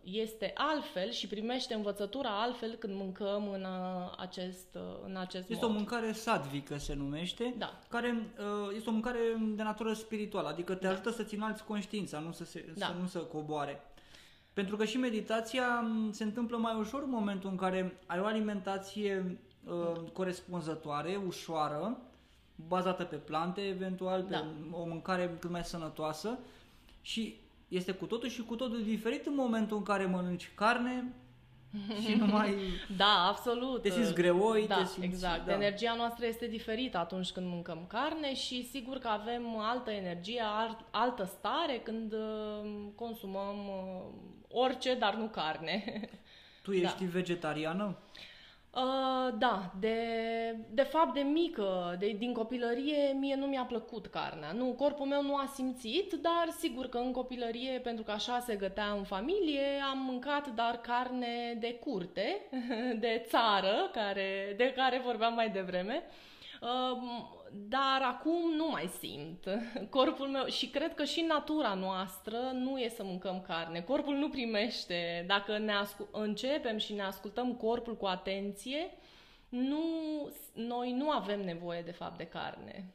este 0.03 0.51
altfel 0.55 1.11
și 1.11 1.27
primește 1.27 1.73
învățătura 1.73 2.41
altfel 2.41 2.75
când 2.75 2.95
mâncăm 2.95 3.49
în 3.49 3.61
uh, 3.61 4.13
acest, 4.17 4.75
uh, 4.75 4.81
în 5.05 5.15
acest 5.17 5.49
Este 5.49 5.65
mod. 5.65 5.75
o 5.75 5.77
mâncare 5.77 6.11
sadvică, 6.11 6.77
se 6.77 6.93
numește, 6.93 7.53
da. 7.57 7.79
care 7.89 8.33
este 8.75 8.89
o 8.89 8.91
mâncare 8.91 9.19
de 9.55 9.63
natură 9.63 9.93
spirituală, 9.93 10.47
adică 10.47 10.75
te 10.75 10.85
da. 10.85 10.91
ajută 10.91 11.11
să-ți 11.11 11.35
înalți 11.35 11.63
conștiința, 11.63 12.19
nu 12.19 12.31
să, 12.31 12.45
se, 12.45 12.73
da. 12.77 12.85
să 12.85 12.93
nu 12.99 13.07
să 13.07 13.19
coboare. 13.19 13.81
Pentru 14.53 14.75
că 14.75 14.85
și 14.85 14.97
meditația 14.97 15.87
se 16.11 16.23
întâmplă 16.23 16.57
mai 16.57 16.75
ușor 16.79 17.03
în 17.03 17.09
momentul 17.09 17.49
în 17.49 17.55
care 17.55 17.99
ai 18.05 18.19
o 18.19 18.25
alimentație 18.25 19.39
uh, 19.65 20.11
corespunzătoare, 20.13 21.21
ușoară, 21.27 21.97
bazată 22.55 23.03
pe 23.03 23.15
plante, 23.15 23.61
eventual, 23.61 24.21
pe 24.23 24.31
da. 24.31 24.45
o 24.71 24.85
mâncare 24.85 25.37
cât 25.39 25.49
mai 25.49 25.63
sănătoasă 25.63 26.39
și 27.01 27.35
este 27.67 27.91
cu 27.91 28.05
totul 28.05 28.29
și 28.29 28.41
cu 28.41 28.55
totul 28.55 28.83
diferit 28.83 29.25
în 29.25 29.35
momentul 29.35 29.77
în 29.77 29.83
care 29.83 30.05
mănânci 30.05 30.51
carne 30.55 31.13
și 32.05 32.13
nu 32.13 32.25
mai... 32.25 32.55
Da, 32.97 33.27
absolut. 33.27 33.81
Te 33.81 33.89
simți 33.89 34.13
greoi, 34.13 34.67
da, 34.67 34.75
te 34.75 34.85
simți... 34.85 35.07
exact. 35.07 35.45
Da. 35.45 35.53
Energia 35.53 35.93
noastră 35.97 36.25
este 36.25 36.47
diferită 36.47 36.97
atunci 36.97 37.31
când 37.31 37.47
mâncăm 37.47 37.85
carne 37.87 38.35
și 38.35 38.69
sigur 38.69 38.97
că 38.97 39.07
avem 39.07 39.57
altă 39.57 39.91
energie, 39.91 40.41
altă 40.91 41.23
stare 41.23 41.81
când 41.83 42.13
uh, 42.13 42.69
consumăm 42.95 43.67
uh, 43.67 44.05
orice, 44.49 44.95
dar 44.95 45.15
nu 45.15 45.25
carne. 45.25 46.09
Tu 46.63 46.71
ești 46.71 47.03
da. 47.03 47.09
vegetariană? 47.11 47.83
Uh, 47.83 48.31
da, 49.37 49.71
de, 49.79 49.97
de 50.69 50.81
fapt 50.81 51.13
de 51.13 51.19
mică, 51.19 51.95
de, 51.99 52.15
din 52.17 52.33
copilărie, 52.33 53.15
mie 53.19 53.35
nu 53.35 53.45
mi-a 53.45 53.63
plăcut 53.63 54.05
carnea. 54.05 54.51
Nu, 54.51 54.65
corpul 54.65 55.05
meu 55.05 55.21
nu 55.21 55.35
a 55.35 55.51
simțit, 55.53 56.13
dar 56.13 56.47
sigur 56.57 56.89
că 56.89 56.97
în 56.97 57.11
copilărie, 57.11 57.79
pentru 57.79 58.03
că 58.03 58.11
așa 58.11 58.39
se 58.39 58.55
gătea 58.55 58.91
în 58.97 59.03
familie, 59.03 59.65
am 59.91 59.97
mâncat 59.97 60.47
dar 60.47 60.81
carne 60.81 61.57
de 61.59 61.73
curte, 61.73 62.41
de 62.99 63.25
țară, 63.27 63.89
care, 63.93 64.53
de 64.57 64.73
care 64.75 65.01
vorbeam 65.05 65.33
mai 65.33 65.49
devreme. 65.49 66.03
Uh, 66.61 66.97
dar 67.55 68.01
acum 68.01 68.55
nu 68.55 68.69
mai 68.69 68.87
simt. 68.99 69.47
Corpul 69.89 70.27
meu, 70.27 70.45
și 70.45 70.69
cred 70.69 70.95
că 70.95 71.03
și 71.03 71.21
natura 71.21 71.73
noastră 71.73 72.37
nu 72.53 72.79
e 72.79 72.89
să 72.89 73.03
mâncăm 73.03 73.41
carne. 73.41 73.81
Corpul 73.81 74.15
nu 74.15 74.29
primește. 74.29 75.23
Dacă 75.27 75.57
ne 75.57 75.73
ascul- 75.73 76.09
începem 76.11 76.77
și 76.77 76.93
ne 76.93 77.03
ascultăm 77.03 77.55
corpul 77.55 77.95
cu 77.97 78.05
atenție, 78.05 78.91
nu, 79.49 79.83
noi 80.53 80.91
nu 80.91 81.09
avem 81.09 81.43
nevoie 81.43 81.81
de 81.81 81.91
fapt 81.91 82.17
de 82.17 82.27
carne. 82.27 82.93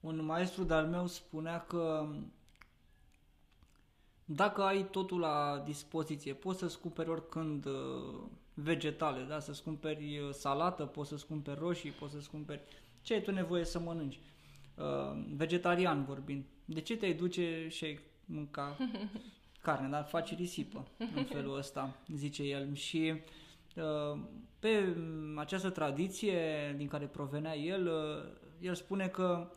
Un 0.00 0.24
maestru 0.24 0.64
de-al 0.64 0.86
meu 0.86 1.06
spunea 1.06 1.60
că 1.60 2.08
dacă 4.24 4.62
ai 4.62 4.84
totul 4.90 5.20
la 5.20 5.62
dispoziție, 5.64 6.34
poți 6.34 6.58
să-ți 6.58 6.80
cumperi 6.80 7.08
oricând 7.08 7.64
uh, 7.64 8.24
vegetale, 8.54 9.22
da? 9.22 9.38
să-ți 9.38 9.62
cumperi 9.62 10.18
uh, 10.18 10.30
salată, 10.32 10.84
poți 10.84 11.08
să-ți 11.08 11.26
cumperi 11.26 11.58
roșii, 11.58 11.90
poți 11.90 12.12
să-ți 12.12 12.30
cumperi 12.30 12.60
ce 13.02 13.14
ai 13.14 13.22
tu 13.22 13.30
nevoie 13.30 13.64
să 13.64 13.78
mănânci. 13.78 14.18
Uh, 14.74 15.24
vegetarian 15.34 16.04
vorbind. 16.04 16.44
De 16.64 16.80
ce 16.80 16.96
te-ai 16.96 17.14
duce 17.14 17.66
și 17.68 17.84
ai 17.84 17.98
mânca 18.24 18.76
carne, 19.62 19.88
dar 19.88 20.04
faci 20.04 20.36
risipă 20.36 20.86
în 21.14 21.24
felul 21.24 21.56
ăsta, 21.56 21.96
zice 22.14 22.42
el. 22.42 22.74
Și 22.74 23.12
uh, 23.76 24.20
pe 24.58 24.96
această 25.36 25.70
tradiție 25.70 26.74
din 26.76 26.88
care 26.88 27.06
provenea 27.06 27.56
el, 27.56 27.86
uh, 27.86 28.32
el 28.60 28.74
spune 28.74 29.08
că 29.08 29.50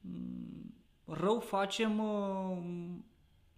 mm, 0.00 0.74
rău 1.04 1.40
facem 1.40 1.98
uh, 1.98 2.58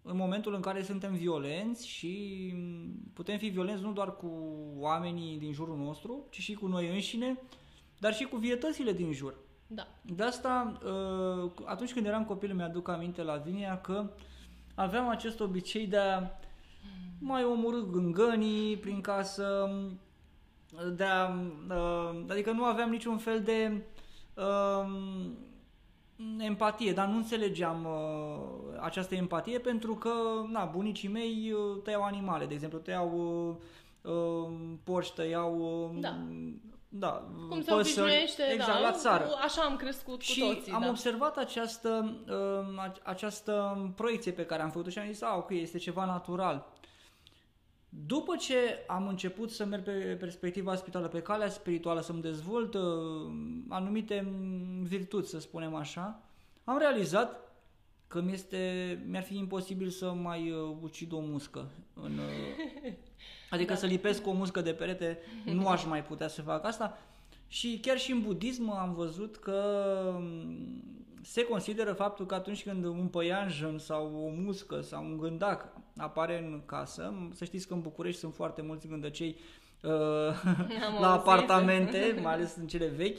în 0.09 0.17
momentul 0.17 0.55
în 0.55 0.61
care 0.61 0.83
suntem 0.83 1.15
violenți 1.15 1.89
și 1.89 2.55
putem 3.13 3.39
fi 3.39 3.49
violenți 3.49 3.83
nu 3.83 3.93
doar 3.93 4.17
cu 4.17 4.31
oamenii 4.77 5.39
din 5.39 5.53
jurul 5.53 5.77
nostru, 5.77 6.27
ci 6.31 6.39
și 6.39 6.55
cu 6.55 6.67
noi 6.67 6.89
înșine, 6.89 7.39
dar 7.99 8.15
și 8.15 8.25
cu 8.25 8.37
vietățile 8.37 8.93
din 8.93 9.13
jur. 9.13 9.35
Da. 9.67 9.87
De 10.03 10.23
asta, 10.23 10.79
uh, 10.85 11.51
atunci 11.65 11.93
când 11.93 12.07
eram 12.07 12.25
copil, 12.25 12.55
mi-aduc 12.55 12.89
aminte 12.89 13.23
la 13.23 13.37
Vinia 13.37 13.81
că 13.81 14.11
aveam 14.75 15.09
acest 15.09 15.41
obicei 15.41 15.87
de 15.87 15.97
a 15.97 16.31
mai 17.19 17.45
omorâ 17.45 17.81
gângănii 17.81 18.77
prin 18.77 19.01
casă, 19.01 19.71
de 20.97 21.05
a, 21.05 21.29
uh, 21.69 22.25
adică 22.29 22.51
nu 22.51 22.65
aveam 22.65 22.91
niciun 22.91 23.19
fel 23.19 23.43
de 23.43 23.83
uh, 24.35 24.91
empatie, 26.39 26.93
dar 26.93 27.07
nu 27.07 27.17
înțelegeam 27.17 27.85
uh, 27.85 28.79
această 28.81 29.15
empatie 29.15 29.59
pentru 29.59 29.95
că, 29.95 30.11
na, 30.51 30.65
bunicii 30.65 31.09
mei 31.09 31.53
uh, 31.53 31.83
tăiau 31.83 32.03
animale, 32.03 32.47
de 32.47 32.55
exemplu, 32.55 32.79
tăiau 32.79 33.11
uh, 34.05 34.13
uh, 34.13 34.51
porci, 34.85 35.11
tăiau 35.13 35.57
uh, 35.95 36.01
Da. 36.01 36.17
da, 36.89 37.23
Cum 37.49 37.63
se 37.63 37.71
păsări, 37.75 38.01
obișnuiește, 38.01 38.43
exact, 38.53 38.73
da, 38.73 38.79
la 38.81 38.93
țară. 38.93 39.29
așa 39.45 39.63
am 39.63 39.77
crescut 39.77 40.21
și 40.21 40.41
cu 40.41 40.47
toții. 40.55 40.73
am 40.73 40.81
da. 40.81 40.89
observat 40.89 41.37
această, 41.37 42.15
uh, 42.29 42.75
ace- 42.77 43.01
această 43.05 43.79
proiecție 43.97 44.33
pe 44.33 44.45
care 44.47 44.63
am 44.63 44.71
făcut-o 44.71 44.91
și 44.91 44.99
am 44.99 45.07
zis, 45.07 45.23
a, 45.23 45.35
ok, 45.37 45.51
este 45.51 45.79
ceva 45.79 46.05
natural. 46.05 46.67
După 48.07 48.37
ce 48.37 48.55
am 48.87 49.09
început 49.09 49.51
să 49.51 49.65
merg 49.65 49.83
pe 49.83 50.17
perspectiva 50.21 50.75
spirituală, 50.75 51.09
pe 51.09 51.23
calea 51.23 51.49
spirituală, 51.49 52.01
să-mi 52.01 52.23
dezvolt 52.23 52.75
uh, 52.75 52.83
anumite 53.69 54.27
mm, 54.31 54.83
virtuți, 54.83 55.31
să 55.31 55.39
spunem 55.39 55.75
așa, 55.75 56.23
am 56.65 56.79
realizat 56.79 57.41
că 58.07 58.21
mi 58.21 58.33
este, 58.33 59.03
mi-ar 59.07 59.23
fi 59.23 59.37
imposibil 59.37 59.89
să 59.89 60.13
mai 60.13 60.51
uh, 60.51 60.77
ucid 60.83 61.13
o 61.13 61.21
muscă. 61.21 61.69
În, 61.95 62.19
uh, 62.19 62.93
adică 63.51 63.73
Da. 63.73 63.79
să 63.79 63.87
lipesc 63.87 64.27
o 64.27 64.33
muscă 64.33 64.61
de 64.61 64.73
perete, 64.73 65.19
nu 65.45 65.69
aș 65.69 65.85
mai 65.85 66.05
putea 66.05 66.29
să 66.29 66.43
fac 66.43 66.65
asta. 66.65 66.99
Și 67.49 67.79
chiar 67.83 67.99
și 67.99 68.13
în 68.13 68.23
budism 68.23 68.71
am 68.71 68.95
văzut 68.95 69.37
că 69.37 69.63
mm, 70.19 70.83
se 71.23 71.45
consideră 71.45 71.93
faptul 71.93 72.27
că 72.27 72.35
atunci 72.35 72.63
când 72.63 72.85
un 72.85 73.07
păianjen 73.07 73.79
sau 73.79 74.25
o 74.25 74.29
muscă 74.43 74.81
sau 74.81 75.05
un 75.05 75.19
gândac 75.19 75.73
apare 75.97 76.39
în 76.39 76.63
casă, 76.67 77.15
să 77.33 77.45
știți 77.45 77.67
că 77.67 77.75
în 77.75 77.81
București 77.81 78.21
sunt 78.21 78.35
foarte 78.35 78.63
mulți 78.63 78.87
gândăcei 78.89 79.37
uh, 79.83 79.91
Am 80.87 81.01
la 81.01 81.11
auzit. 81.13 81.29
apartamente, 81.29 82.15
mai 82.23 82.33
ales 82.33 82.57
în 82.57 82.67
cele 82.67 82.87
vechi, 82.87 83.19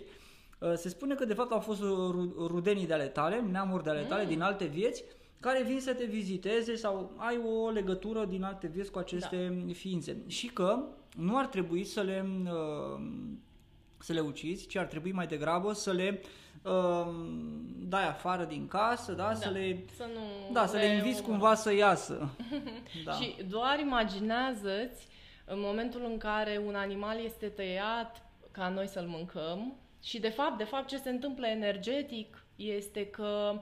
uh, 0.59 0.73
se 0.75 0.89
spune 0.89 1.15
că 1.15 1.25
de 1.25 1.33
fapt 1.33 1.51
au 1.51 1.59
fost 1.59 1.81
ru- 1.81 2.47
rudenii 2.47 2.87
de 2.87 2.93
ale 2.93 3.07
tale, 3.07 3.41
neamuri 3.51 3.83
de 3.83 3.89
ale 3.89 4.03
tale 4.03 4.25
din 4.25 4.41
alte 4.41 4.65
vieți, 4.65 5.03
care 5.39 5.63
vin 5.63 5.79
să 5.79 5.93
te 5.93 6.05
viziteze 6.05 6.75
sau 6.75 7.11
ai 7.15 7.39
o 7.53 7.69
legătură 7.69 8.25
din 8.25 8.43
alte 8.43 8.67
vieți 8.67 8.91
cu 8.91 8.99
aceste 8.99 9.65
ființe. 9.73 10.17
Și 10.27 10.47
că 10.47 10.83
nu 11.17 11.37
ar 11.37 11.45
trebui 11.45 11.83
să 11.83 12.01
le 12.01 12.25
uh, 12.43 13.01
să 13.99 14.13
le 14.13 14.19
ucizi, 14.19 14.67
ci 14.67 14.75
ar 14.75 14.85
trebui 14.85 15.11
mai 15.11 15.27
degrabă 15.27 15.73
să 15.73 15.91
le 15.91 16.21
uh, 16.63 17.07
dai 17.87 18.07
afară 18.07 18.43
din 18.43 18.67
casă, 18.67 19.11
da, 19.11 19.33
să 19.33 19.49
le 19.49 19.83
Să 19.95 20.05
nu 20.13 20.53
da, 20.53 20.65
să 20.65 20.77
le 20.77 20.85
inviți 20.85 21.19
omori. 21.19 21.23
cumva 21.23 21.55
să 21.55 21.73
iasă. 21.73 22.29
Da. 23.05 23.11
Și 23.11 23.35
doar 23.47 23.79
imaginează-ți 23.79 25.07
în 25.45 25.59
momentul 25.59 26.05
în 26.05 26.17
care 26.17 26.61
un 26.65 26.75
animal 26.75 27.23
este 27.23 27.47
tăiat 27.47 28.23
ca 28.51 28.69
noi 28.69 28.87
să-l 28.87 29.05
mâncăm 29.07 29.73
și 30.03 30.19
de 30.19 30.29
fapt, 30.29 30.57
de 30.57 30.63
fapt 30.63 30.87
ce 30.87 30.97
se 30.97 31.09
întâmplă 31.09 31.47
energetic 31.47 32.45
este 32.55 33.05
că 33.07 33.51
uh, 33.53 33.61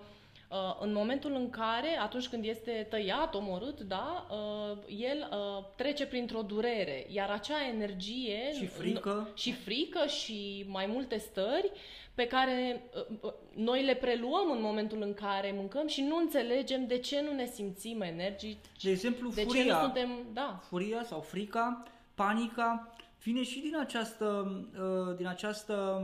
în 0.80 0.94
momentul 0.94 1.34
în 1.34 1.50
care, 1.50 1.98
atunci 2.02 2.28
când 2.28 2.46
este 2.46 2.88
tăiat, 2.90 3.36
omorât, 3.36 3.80
da, 3.80 4.28
uh, 4.32 4.78
el 4.88 5.30
uh, 5.32 5.64
trece 5.76 6.06
printr-o 6.06 6.42
durere, 6.42 7.06
iar 7.10 7.30
acea 7.30 7.68
energie 7.74 8.54
Și 8.54 8.66
frică. 8.66 9.30
și 9.34 9.54
frică 9.54 10.06
și 10.06 10.66
mai 10.68 10.86
multe 10.86 11.18
stări 11.18 11.72
pe 12.14 12.28
care 12.28 12.90
uh, 13.12 13.18
uh, 13.22 13.34
noi 13.56 13.84
le 13.84 13.94
preluăm 13.96 14.52
în 14.52 14.62
momentul 14.62 15.02
în 15.02 15.14
care 15.14 15.52
mâncăm 15.56 15.88
și 15.88 16.02
nu 16.02 16.16
înțelegem 16.18 16.88
de 16.88 16.98
ce 16.98 17.22
nu 17.22 17.32
ne 17.34 17.46
simțim 17.46 18.02
energici, 18.02 18.58
De 18.84 18.90
exemplu, 18.90 19.30
de 19.30 19.42
ce 19.42 19.48
furia. 19.48 19.76
nu 19.76 19.82
suntem, 19.82 20.10
da, 20.34 20.60
furia 20.68 21.04
sau 21.04 21.20
frica, 21.22 21.84
panica, 22.16 22.94
vine 23.24 23.44
și 23.44 23.60
din 23.60 23.78
această, 23.80 24.52
uh, 24.80 25.16
din 25.16 25.28
această, 25.28 26.02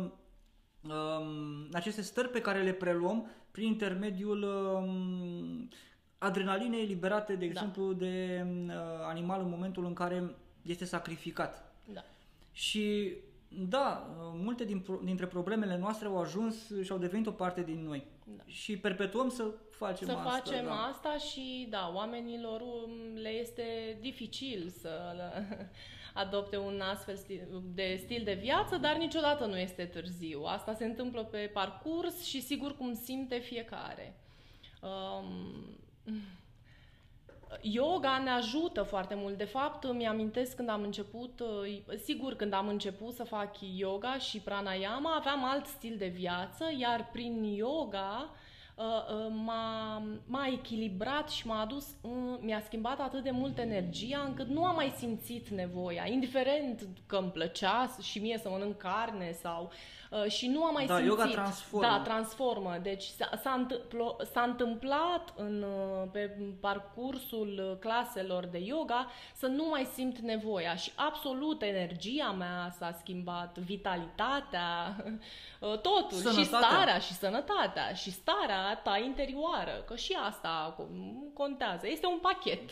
um, 0.90 1.70
aceste 1.74 2.02
stări 2.02 2.30
pe 2.30 2.42
care 2.42 2.62
le 2.64 2.72
preluăm 2.74 3.30
prin 3.54 3.68
intermediul 3.68 4.44
um, 4.44 5.70
adrenalinei 6.18 6.82
eliberate, 6.82 7.34
de 7.36 7.46
Da. 7.46 7.52
exemplu, 7.52 7.94
de 7.94 8.46
uh, 8.68 8.74
animal 9.08 9.42
în 9.42 9.50
momentul 9.50 9.86
în 9.86 9.94
care 9.94 10.36
este 10.62 10.86
sacrificat. 10.86 11.74
da. 11.94 12.04
Și 12.52 13.14
da, 13.70 14.08
uh, 14.10 14.40
multe 14.44 14.64
din, 14.66 14.80
pro- 14.80 15.00
dintre 15.04 15.26
problemele 15.26 15.78
noastre 15.78 16.08
au 16.08 16.18
ajuns 16.20 16.56
și 16.84 16.92
au 16.92 16.98
devenit 16.98 17.28
o 17.28 17.32
parte 17.32 17.62
din 17.64 17.84
noi. 17.84 18.04
Da. 18.38 18.44
Și 18.46 18.78
perpetuăm 18.78 19.30
să 19.30 19.46
facem 19.70 20.08
Să 20.08 20.14
asta. 20.14 20.30
facem 20.30 20.66
da. 20.66 20.72
asta 20.86 21.18
și, 21.18 21.68
da, 21.70 21.92
oamenilor 21.96 22.62
um, 22.62 22.92
le 23.22 23.30
este 23.30 23.98
dificil 24.02 24.70
să 24.70 24.90
adopte 26.14 26.58
un 26.58 26.82
astfel 26.82 27.16
stil, 27.16 27.48
de 27.74 28.00
stil 28.04 28.22
de 28.24 28.34
viață, 28.34 28.78
dar 28.78 28.96
niciodată 28.96 29.46
nu 29.46 29.58
este 29.58 29.86
târziu. 29.86 30.44
Asta 30.44 30.74
se 30.74 30.86
întâmplă 30.86 31.24
pe 31.24 31.50
parcurs 31.54 32.24
și 32.24 32.42
sigur 32.42 32.78
cum 32.78 32.94
simte 32.94 33.38
fiecare. 33.38 34.20
Um, 34.82 35.78
Yoga 37.62 38.18
ne 38.18 38.30
ajută 38.30 38.84
foarte 38.84 39.16
mult. 39.16 39.38
De 39.38 39.44
fapt, 39.44 39.84
îmi 39.84 40.08
amintesc 40.08 40.56
când 40.56 40.70
am 40.70 40.82
început, 40.82 41.40
uh, 41.40 41.98
sigur, 42.04 42.36
când 42.36 42.54
am 42.54 42.68
început 42.68 43.14
să 43.14 43.24
fac 43.24 43.56
yoga 43.76 44.18
și 44.18 44.40
pranayama, 44.40 45.16
aveam 45.16 45.44
alt 45.44 45.66
stil 45.66 45.96
de 45.98 46.08
viață, 46.08 46.66
iar 46.80 47.10
prin 47.12 47.44
yoga 47.44 48.30
uh, 48.30 48.32
uh, 48.32 48.53
m-a, 49.30 50.02
m-a 50.26 50.48
echilibrat 50.48 51.30
și 51.30 51.48
m-a 51.48 51.62
adus, 51.62 51.88
uh, 52.02 52.12
mi-a 52.40 52.62
schimbat 52.66 53.00
atât 53.00 53.24
de 53.24 53.32
mult 53.32 53.58
energia 53.58 54.24
încât 54.28 54.48
nu 54.48 54.66
am 54.66 54.76
mai 54.76 54.94
simțit 54.98 55.48
nevoia, 55.48 56.08
indiferent 56.08 56.88
că 57.06 57.16
îmi 57.16 57.32
plăcea 57.32 57.96
și 58.02 58.20
mie 58.20 58.38
să 58.38 58.50
mănânc 58.50 58.78
carne 58.78 59.32
sau 59.32 59.64
uh, 59.64 59.72
și 60.28 60.48
nu 60.48 60.64
am 60.64 60.74
mai 60.74 60.86
Da, 60.86 60.96
simțit. 60.96 61.12
yoga 61.12 61.26
transformă. 61.32 61.88
Da, 61.88 62.00
transformă. 62.00 62.78
Deci 62.82 63.04
s-a, 63.04 63.30
s-a, 63.44 63.52
întâmpl- 63.52 64.24
s-a 64.34 64.42
întâmplat 64.42 65.34
în, 65.36 65.62
uh, 65.64 66.08
pe 66.12 66.38
parcursul 66.62 67.68
uh, 67.72 67.78
claselor 67.80 68.46
de 68.46 68.58
yoga 68.58 69.08
să 69.34 69.48
nu 69.48 69.66
mai 69.70 69.88
simt 69.94 70.18
nevoia 70.18 70.76
și 70.76 70.92
absolut 70.96 71.62
energia 71.62 72.32
mea 72.32 72.74
s-a 72.78 72.92
schimbat, 73.00 73.58
vitalitatea, 73.58 74.96
uh, 75.60 75.80
totul, 75.80 76.18
și 76.18 76.24
Sănătatea. 76.24 76.68
starea 76.70 76.98
și 77.00 77.14
sănătatea 77.14 77.94
și 77.94 78.12
starea 78.12 78.80
ta 78.84 78.98
interioară, 78.98 79.84
că 79.88 79.96
și 79.96 80.18
asta 80.28 80.76
co- 80.76 81.34
contează. 81.34 81.88
Este 81.88 82.06
un 82.06 82.20
pachet. 82.22 82.70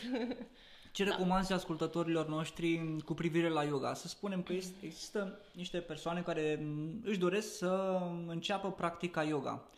Ce 0.92 1.04
recomanzi 1.04 1.52
ascultătorilor 1.52 2.28
noștri 2.28 2.96
cu 3.04 3.14
privire 3.14 3.48
la 3.48 3.64
yoga? 3.64 3.94
Să 3.94 4.08
spunem 4.08 4.42
că 4.42 4.52
este- 4.52 4.86
există 4.86 5.40
niște 5.52 5.78
persoane 5.78 6.20
care 6.20 6.60
m, 6.62 7.00
își 7.04 7.18
doresc 7.18 7.56
să 7.56 8.00
înceapă 8.26 8.70
practica 8.70 9.22
yoga. 9.22 9.68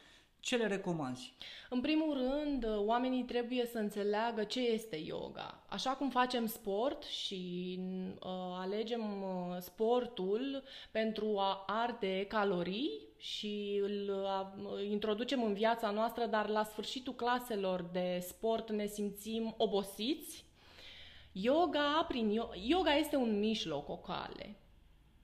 Ce 0.41 0.57
le 0.57 0.67
recomanzi? 0.67 1.35
În 1.71 1.81
primul 1.81 2.15
rând, 2.15 2.67
oamenii 2.77 3.23
trebuie 3.23 3.67
să 3.67 3.79
înțeleagă 3.79 4.45
ce 4.45 4.61
este 4.61 4.97
yoga. 4.97 5.65
Așa 5.69 5.91
cum 5.91 6.11
facem 6.11 6.47
sport 6.47 7.03
și 7.03 7.79
uh, 7.81 8.29
alegem 8.61 9.23
uh, 9.23 9.57
sportul 9.59 10.63
pentru 10.91 11.39
a 11.39 11.65
arde 11.67 12.25
calorii 12.29 12.91
și 13.17 13.81
îl 13.83 14.23
uh, 14.23 14.91
introducem 14.91 15.43
în 15.43 15.55
viața 15.55 15.91
noastră, 15.91 16.27
dar 16.27 16.49
la 16.49 16.65
sfârșitul 16.65 17.15
claselor 17.15 17.83
de 17.93 18.19
sport 18.29 18.71
ne 18.71 18.87
simțim 18.87 19.55
obosiți, 19.57 20.45
yoga, 21.35 22.05
prin 22.09 22.31
yo- 22.31 22.53
yoga 22.55 22.95
este 22.97 23.17
un 23.17 23.39
mijloc, 23.39 23.89
o 23.89 23.97
cale. 23.97 24.57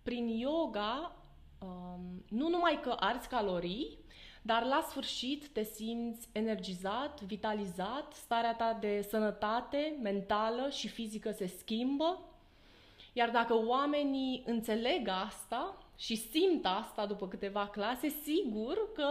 Prin 0.02 0.28
yoga, 0.28 1.16
um, 1.62 2.24
nu 2.28 2.48
numai 2.48 2.80
că 2.82 2.96
arzi 2.98 3.28
calorii, 3.28 3.98
dar 4.42 4.64
la 4.64 4.86
sfârșit 4.88 5.48
te 5.48 5.62
simți 5.62 6.28
energizat, 6.32 7.20
vitalizat, 7.20 8.12
starea 8.12 8.54
ta 8.54 8.76
de 8.80 9.06
sănătate 9.08 9.98
mentală 10.02 10.68
și 10.70 10.88
fizică 10.88 11.30
se 11.30 11.46
schimbă. 11.46 12.24
Iar 13.12 13.30
dacă 13.30 13.66
oamenii 13.66 14.42
înțeleg 14.46 15.08
asta 15.08 15.78
și 15.96 16.16
simt 16.16 16.66
asta 16.66 17.06
după 17.06 17.28
câteva 17.28 17.68
clase, 17.68 18.08
sigur 18.08 18.92
că 18.94 19.10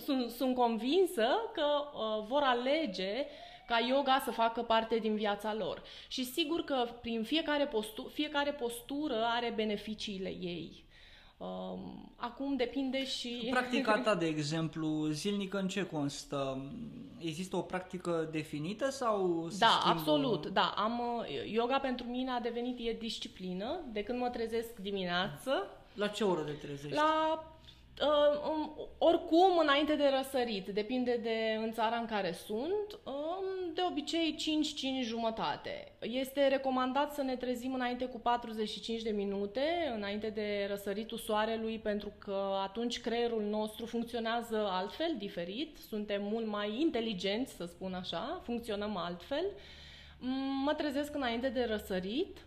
sunt, 0.00 0.30
sunt 0.30 0.54
convinsă 0.54 1.26
că 1.52 1.64
uh, 1.64 2.26
vor 2.26 2.42
alege 2.42 3.26
ca 3.70 3.78
yoga 3.88 4.22
să 4.24 4.30
facă 4.30 4.62
parte 4.62 4.96
din 4.96 5.14
viața 5.14 5.54
lor. 5.54 5.82
Și 6.08 6.24
sigur 6.24 6.60
că 6.64 6.86
prin 7.00 7.22
fiecare, 7.22 7.66
postu- 7.66 8.10
fiecare 8.12 8.50
postură 8.52 9.24
are 9.24 9.52
beneficiile 9.56 10.28
ei. 10.28 10.84
Um, 11.36 12.12
acum 12.16 12.56
depinde 12.56 13.04
și... 13.06 13.46
Practica 13.50 13.98
ta, 14.00 14.14
de 14.14 14.26
exemplu, 14.26 15.06
zilnică 15.10 15.58
în 15.58 15.68
ce 15.68 15.86
constă? 15.86 16.64
Există 17.18 17.56
o 17.56 17.60
practică 17.60 18.28
definită 18.32 18.90
sau 18.90 19.46
se 19.50 19.56
Da, 19.58 19.66
schimbă? 19.66 19.98
absolut. 19.98 20.46
Da, 20.46 20.74
am 20.76 20.98
uh, 21.18 21.52
yoga 21.52 21.78
pentru 21.78 22.06
mine 22.06 22.30
a 22.30 22.40
devenit 22.40 22.78
e 22.78 22.92
disciplină 22.98 23.80
de 23.92 24.02
când 24.02 24.18
mă 24.18 24.28
trezesc 24.28 24.76
dimineață 24.76 25.66
La 25.94 26.06
ce 26.06 26.24
oră 26.24 26.40
te 26.42 26.52
trezești? 26.52 26.94
la 26.96 27.02
Uh, 27.02 27.36
um, 27.38 27.59
oricum, 28.98 29.58
înainte 29.62 29.94
de 29.94 30.10
răsărit, 30.16 30.66
depinde 30.68 31.18
de 31.22 31.58
în 31.62 31.72
țara 31.72 31.96
în 31.96 32.06
care 32.06 32.32
sunt, 32.32 32.98
um, 33.04 33.72
de 33.74 33.80
obicei 33.90 34.34
5-5 34.38 35.06
jumătate. 35.06 35.92
Este 36.00 36.48
recomandat 36.48 37.14
să 37.14 37.22
ne 37.22 37.36
trezim 37.36 37.74
înainte 37.74 38.04
cu 38.04 38.18
45 38.18 39.02
de 39.02 39.10
minute, 39.10 39.92
înainte 39.94 40.28
de 40.28 40.66
răsăritul 40.68 41.18
soarelui, 41.18 41.78
pentru 41.78 42.12
că 42.18 42.58
atunci 42.62 43.00
creierul 43.00 43.42
nostru 43.42 43.86
funcționează 43.86 44.68
altfel, 44.70 45.14
diferit, 45.18 45.76
suntem 45.88 46.22
mult 46.22 46.46
mai 46.46 46.80
inteligenți, 46.80 47.54
să 47.54 47.64
spun 47.64 47.94
așa, 47.94 48.40
funcționăm 48.42 48.96
altfel. 48.96 49.44
Mm, 50.18 50.62
mă 50.64 50.74
trezesc 50.74 51.14
înainte 51.14 51.48
de 51.48 51.64
răsărit, 51.64 52.38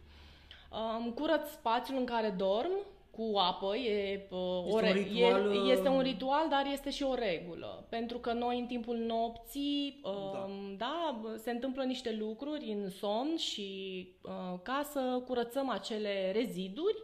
um, 0.71 1.11
curăț 1.11 1.49
spațiul 1.49 1.97
în 1.97 2.05
care 2.05 2.33
dorm, 2.37 2.71
cu 3.17 3.37
apă, 3.37 3.75
e, 3.75 4.27
uh, 4.29 4.63
este, 4.65 4.75
o 4.75 4.79
re- 4.79 4.87
un 4.89 4.93
ritual, 4.93 5.55
e, 5.55 5.71
este 5.71 5.87
un 5.87 6.01
ritual, 6.01 6.49
dar 6.49 6.65
este 6.71 6.89
și 6.89 7.03
o 7.03 7.13
regulă. 7.13 7.85
Pentru 7.89 8.17
că 8.17 8.33
noi 8.33 8.59
în 8.59 8.65
timpul 8.65 8.97
nopții, 8.97 10.01
uh, 10.03 10.11
da. 10.33 10.49
da, 10.77 11.21
se 11.37 11.51
întâmplă 11.51 11.83
niște 11.83 12.15
lucruri 12.19 12.71
în 12.71 12.89
somn 12.89 13.37
și 13.37 14.07
uh, 14.21 14.59
ca 14.63 14.89
să 14.91 15.23
curățăm 15.27 15.69
acele 15.69 16.31
reziduri, 16.31 16.97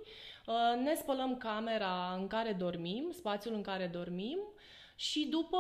uh, 0.45 0.83
ne 0.83 0.93
spălăm 0.93 1.37
camera 1.37 2.17
în 2.19 2.27
care 2.27 2.55
dormim, 2.59 3.09
spațiul 3.11 3.53
în 3.53 3.61
care 3.61 3.89
dormim 3.93 4.39
și 4.95 5.27
după 5.29 5.57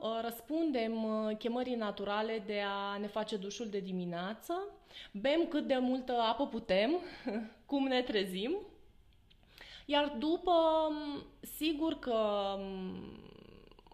uh, 0.00 0.18
răspundem 0.22 1.04
uh, 1.04 1.36
chemării 1.36 1.74
naturale 1.74 2.42
de 2.46 2.60
a 2.66 2.96
ne 2.96 3.06
face 3.06 3.36
dușul 3.36 3.68
de 3.68 3.78
dimineață, 3.78 4.54
bem 5.12 5.46
cât 5.48 5.66
de 5.66 5.76
multă 5.80 6.12
apă 6.12 6.46
putem, 6.46 6.90
cum 7.70 7.86
ne 7.86 8.02
trezim, 8.02 8.56
iar 9.90 10.12
după, 10.18 10.52
sigur 11.40 11.98
că 11.98 12.18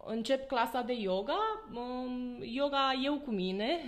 încep 0.04 0.48
clasa 0.48 0.82
de 0.82 0.92
yoga, 0.92 1.68
yoga 2.40 2.92
eu 3.04 3.14
cu 3.14 3.30
mine. 3.30 3.80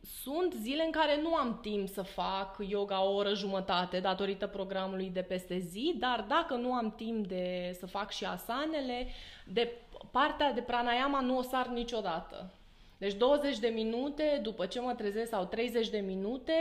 Sunt 0.00 0.52
zile 0.52 0.84
în 0.84 0.90
care 0.90 1.20
nu 1.22 1.34
am 1.34 1.58
timp 1.60 1.88
să 1.88 2.02
fac 2.02 2.56
yoga 2.68 3.04
o 3.04 3.14
oră 3.14 3.34
jumătate 3.34 4.00
datorită 4.00 4.46
programului 4.46 5.10
de 5.10 5.22
peste 5.22 5.58
zi, 5.58 5.94
dar 5.98 6.24
dacă 6.28 6.54
nu 6.54 6.72
am 6.72 6.94
timp 6.96 7.26
de 7.26 7.76
să 7.78 7.86
fac 7.86 8.10
și 8.10 8.24
asanele, 8.24 9.06
de 9.46 9.72
partea 10.10 10.52
de 10.52 10.60
pranayama 10.60 11.20
nu 11.20 11.36
o 11.36 11.42
sar 11.42 11.66
niciodată. 11.66 12.50
Deci 12.98 13.14
20 13.14 13.58
de 13.58 13.68
minute 13.68 14.40
după 14.42 14.66
ce 14.66 14.80
mă 14.80 14.94
trezesc 14.94 15.30
sau 15.30 15.44
30 15.44 15.88
de 15.88 15.98
minute 15.98 16.52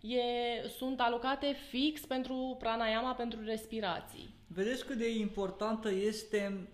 e, 0.00 0.68
sunt 0.68 1.00
alocate 1.00 1.56
fix 1.68 2.00
pentru 2.00 2.56
pranayama, 2.58 3.14
pentru 3.14 3.44
respirații. 3.44 4.34
Vedeți 4.46 4.86
cât 4.86 4.96
de 4.96 5.18
importantă 5.18 5.90
este 5.90 6.68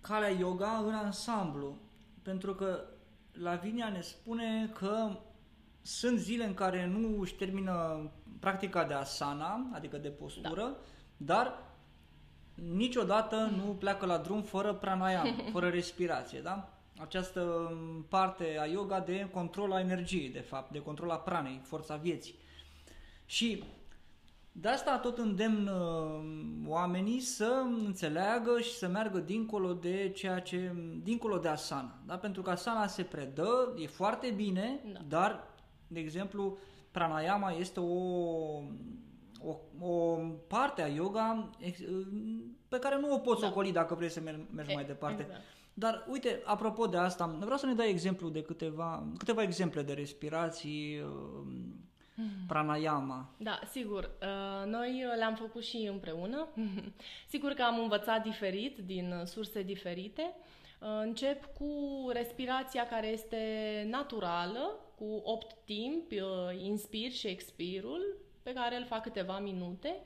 calea 0.00 0.30
yoga 0.30 0.82
în 0.86 0.94
ansamblu, 0.94 1.76
pentru 2.22 2.54
că 2.54 2.84
Lavinia 3.32 3.88
ne 3.88 4.00
spune 4.00 4.70
că 4.74 5.10
sunt 5.82 6.18
zile 6.18 6.44
în 6.44 6.54
care 6.54 6.86
nu 6.86 7.20
își 7.20 7.34
termină 7.34 8.10
practica 8.40 8.84
de 8.84 8.94
asana, 8.94 9.70
adică 9.72 9.96
de 9.96 10.08
postură, 10.08 10.62
da. 10.62 10.76
dar 11.16 11.62
niciodată 12.54 13.36
nu 13.36 13.62
pleacă 13.62 14.06
la 14.06 14.18
drum 14.18 14.42
fără 14.42 14.74
pranayama, 14.74 15.34
fără 15.52 15.68
respirație, 15.68 16.40
da? 16.40 16.73
Această 16.98 17.72
parte 18.08 18.58
a 18.60 18.66
yoga 18.66 19.00
de 19.00 19.28
control 19.32 19.72
a 19.72 19.80
energiei, 19.80 20.28
de 20.28 20.40
fapt, 20.40 20.72
de 20.72 20.82
control 20.82 21.10
a 21.10 21.16
pranei, 21.18 21.60
forța 21.62 21.96
vieții. 21.96 22.34
Și 23.26 23.64
de 24.52 24.68
asta 24.68 24.98
tot 24.98 25.18
îndemn 25.18 25.66
uh, 25.66 26.24
oamenii 26.66 27.20
să 27.20 27.62
înțeleagă 27.84 28.60
și 28.60 28.72
să 28.72 28.88
meargă 28.88 29.18
dincolo 29.18 29.72
de 29.72 30.12
ceea 30.14 30.38
ce, 30.40 30.74
dincolo 31.02 31.38
de 31.38 31.48
asana. 31.48 31.98
Da? 32.06 32.16
Pentru 32.16 32.42
că 32.42 32.50
asana 32.50 32.86
se 32.86 33.02
predă, 33.02 33.74
e 33.78 33.86
foarte 33.86 34.30
bine, 34.30 34.80
da. 34.92 35.00
dar, 35.08 35.46
de 35.86 36.00
exemplu, 36.00 36.58
pranayama 36.90 37.50
este 37.50 37.80
o, 37.80 37.94
o, 39.40 39.56
o 39.80 40.16
parte 40.46 40.82
a 40.82 40.86
yoga 40.86 41.50
pe 42.68 42.78
care 42.78 42.98
nu 42.98 43.14
o 43.14 43.18
poți 43.18 43.40
da. 43.40 43.46
ocoli 43.46 43.72
dacă 43.72 43.94
vrei 43.94 44.10
să 44.10 44.20
mergi 44.54 44.70
e, 44.70 44.74
mai 44.74 44.84
departe. 44.84 45.22
Exact. 45.22 45.42
Dar 45.74 46.06
uite, 46.10 46.42
apropo 46.44 46.86
de 46.86 46.96
asta, 46.96 47.26
vreau 47.40 47.58
să 47.58 47.66
ne 47.66 47.74
dai 47.74 47.88
exemplu 47.88 48.28
de 48.28 48.42
câteva, 48.42 49.06
câteva 49.18 49.42
exemple 49.42 49.82
de 49.82 49.92
respirații, 49.92 51.00
uh, 51.00 51.46
pranayama. 52.46 53.34
Da, 53.36 53.60
sigur. 53.70 54.10
Uh, 54.22 54.70
noi 54.70 55.04
le-am 55.16 55.34
făcut 55.34 55.64
și 55.64 55.88
împreună. 55.92 56.48
sigur 57.32 57.52
că 57.52 57.62
am 57.62 57.78
învățat 57.78 58.22
diferit, 58.22 58.78
din 58.78 59.22
surse 59.24 59.62
diferite. 59.62 60.34
Uh, 60.80 60.88
încep 61.02 61.54
cu 61.54 61.70
respirația 62.12 62.86
care 62.86 63.06
este 63.06 63.38
naturală, 63.90 64.78
cu 64.98 65.20
8 65.24 65.56
timpi, 65.64 66.22
inspir 66.58 67.10
și 67.10 67.26
expirul, 67.26 68.16
pe 68.42 68.52
care 68.52 68.76
îl 68.76 68.84
fac 68.84 69.02
câteva 69.02 69.38
minute. 69.38 70.02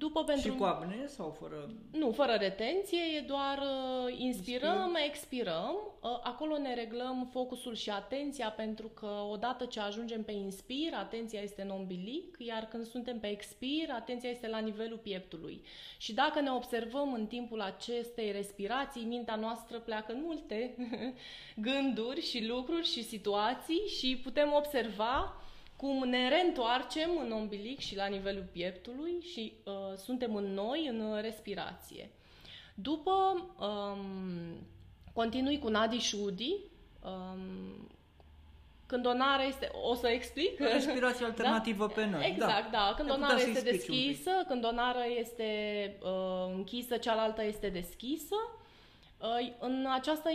După 0.00 0.24
pentru... 0.24 0.50
Și 0.50 0.56
cu 0.56 0.64
apnee 0.64 1.06
sau 1.06 1.36
fără... 1.40 1.70
Nu, 1.92 2.10
fără 2.10 2.32
retenție, 2.32 2.98
e 3.16 3.20
doar 3.20 3.58
uh, 3.58 4.18
inspirăm, 4.18 4.82
Inspir. 4.82 5.04
expirăm. 5.08 5.74
Uh, 6.00 6.10
acolo 6.22 6.58
ne 6.58 6.74
reglăm 6.74 7.28
focusul 7.32 7.74
și 7.74 7.90
atenția 7.90 8.50
pentru 8.50 8.88
că 8.88 9.10
odată 9.30 9.64
ce 9.64 9.80
ajungem 9.80 10.22
pe 10.22 10.32
inspir, 10.32 10.94
atenția 10.94 11.40
este 11.40 11.62
în 11.62 11.70
ombilic, 11.70 12.36
iar 12.38 12.64
când 12.64 12.86
suntem 12.86 13.18
pe 13.18 13.26
expir, 13.30 13.90
atenția 13.90 14.30
este 14.30 14.48
la 14.48 14.58
nivelul 14.58 14.98
pieptului. 14.98 15.62
Și 15.98 16.14
dacă 16.14 16.40
ne 16.40 16.50
observăm 16.50 17.12
în 17.12 17.26
timpul 17.26 17.60
acestei 17.60 18.32
respirații, 18.32 19.04
mintea 19.04 19.36
noastră 19.36 19.78
pleacă 19.78 20.12
în 20.12 20.20
multe 20.24 20.74
gânduri 21.66 22.20
și 22.20 22.46
lucruri 22.46 22.86
și 22.86 23.04
situații 23.04 23.82
și 23.98 24.20
putem 24.22 24.52
observa 24.56 25.34
cum 25.80 26.08
ne 26.08 26.28
reîntoarcem 26.28 27.10
în 27.24 27.32
ombilic 27.32 27.78
și 27.78 27.96
la 27.96 28.06
nivelul 28.06 28.48
pieptului 28.52 29.20
și 29.32 29.52
uh, 29.64 29.96
suntem 29.96 30.34
în 30.34 30.44
noi, 30.44 30.86
în 30.86 31.20
respirație. 31.20 32.10
După, 32.74 33.46
um, 33.58 34.66
continui 35.12 35.58
cu 35.58 35.68
Nadi 35.68 35.98
Shudi, 35.98 36.56
um, 37.04 37.88
când 38.86 39.06
o 39.06 39.12
nară 39.12 39.42
este... 39.48 39.70
O 39.82 39.94
să 39.94 40.08
explic? 40.08 40.58
Respirație 40.58 41.20
da? 41.20 41.26
alternativă 41.26 41.86
da? 41.86 41.92
pe 41.92 42.06
noi. 42.06 42.26
Exact, 42.26 42.70
da. 42.70 42.78
da. 42.78 42.94
Când 42.96 43.10
o 43.10 43.16
nară 43.16 43.40
este 43.40 43.70
deschisă, 43.70 44.30
când 44.48 44.64
o 44.64 44.72
nară 44.72 45.04
este 45.18 45.48
uh, 46.02 46.52
închisă, 46.54 46.96
cealaltă 46.96 47.44
este 47.44 47.68
deschisă. 47.68 48.36
În 49.58 49.86
această 49.90 50.28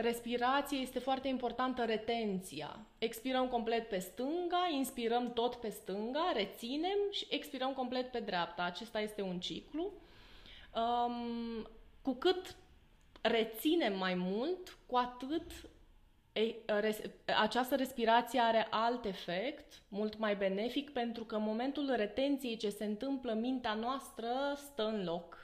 respirație 0.00 0.78
este 0.78 0.98
foarte 0.98 1.28
importantă 1.28 1.84
retenția. 1.84 2.78
Expirăm 2.98 3.48
complet 3.48 3.88
pe 3.88 3.98
stânga, 3.98 4.68
inspirăm 4.72 5.32
tot 5.32 5.54
pe 5.54 5.68
stânga, 5.68 6.32
reținem 6.34 6.98
și 7.10 7.26
expirăm 7.30 7.72
complet 7.72 8.10
pe 8.10 8.20
dreapta. 8.20 8.62
Acesta 8.62 9.00
este 9.00 9.22
un 9.22 9.40
ciclu. 9.40 9.92
Cu 12.02 12.14
cât 12.14 12.56
reținem 13.20 13.98
mai 13.98 14.14
mult, 14.14 14.78
cu 14.86 14.96
atât 14.96 15.50
această 17.40 17.76
respirație 17.76 18.40
are 18.40 18.66
alt 18.70 19.04
efect, 19.04 19.82
mult 19.88 20.18
mai 20.18 20.36
benefic, 20.36 20.90
pentru 20.90 21.24
că 21.24 21.34
în 21.36 21.42
momentul 21.42 21.92
retenției 21.96 22.56
ce 22.56 22.68
se 22.68 22.84
întâmplă, 22.84 23.32
mintea 23.32 23.74
noastră 23.74 24.28
stă 24.56 24.86
în 24.86 25.04
loc 25.04 25.43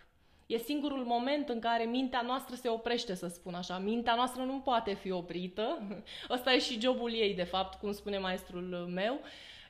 E 0.51 0.59
singurul 0.59 1.05
moment 1.05 1.49
în 1.49 1.59
care 1.61 1.85
mintea 1.85 2.21
noastră 2.21 2.55
se 2.55 2.69
oprește, 2.69 3.15
să 3.15 3.27
spun 3.27 3.55
așa. 3.55 3.79
Mintea 3.79 4.15
noastră 4.15 4.43
nu 4.43 4.61
poate 4.61 4.95
fi 4.95 5.11
oprită. 5.11 5.83
Ăsta 6.31 6.53
e 6.53 6.59
și 6.59 6.81
jobul 6.81 7.13
ei, 7.13 7.35
de 7.35 7.43
fapt, 7.43 7.81
cum 7.81 7.93
spune 7.93 8.19
maestrul 8.19 8.91
meu. 8.95 9.21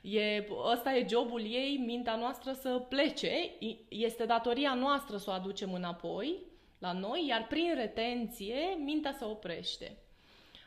E, 0.01 0.47
ăsta 0.71 0.95
e 0.95 1.05
jobul 1.09 1.41
ei, 1.41 1.83
mintea 1.85 2.15
noastră 2.15 2.51
să 2.51 2.69
plece. 2.69 3.51
Este 3.87 4.25
datoria 4.25 4.73
noastră 4.73 5.17
să 5.17 5.29
o 5.29 5.33
aducem 5.33 5.73
înapoi 5.73 6.35
la 6.77 6.91
noi, 6.91 7.25
iar 7.27 7.47
prin 7.47 7.73
retenție 7.75 8.77
mintea 8.83 9.11
se 9.11 9.25
oprește. 9.25 9.97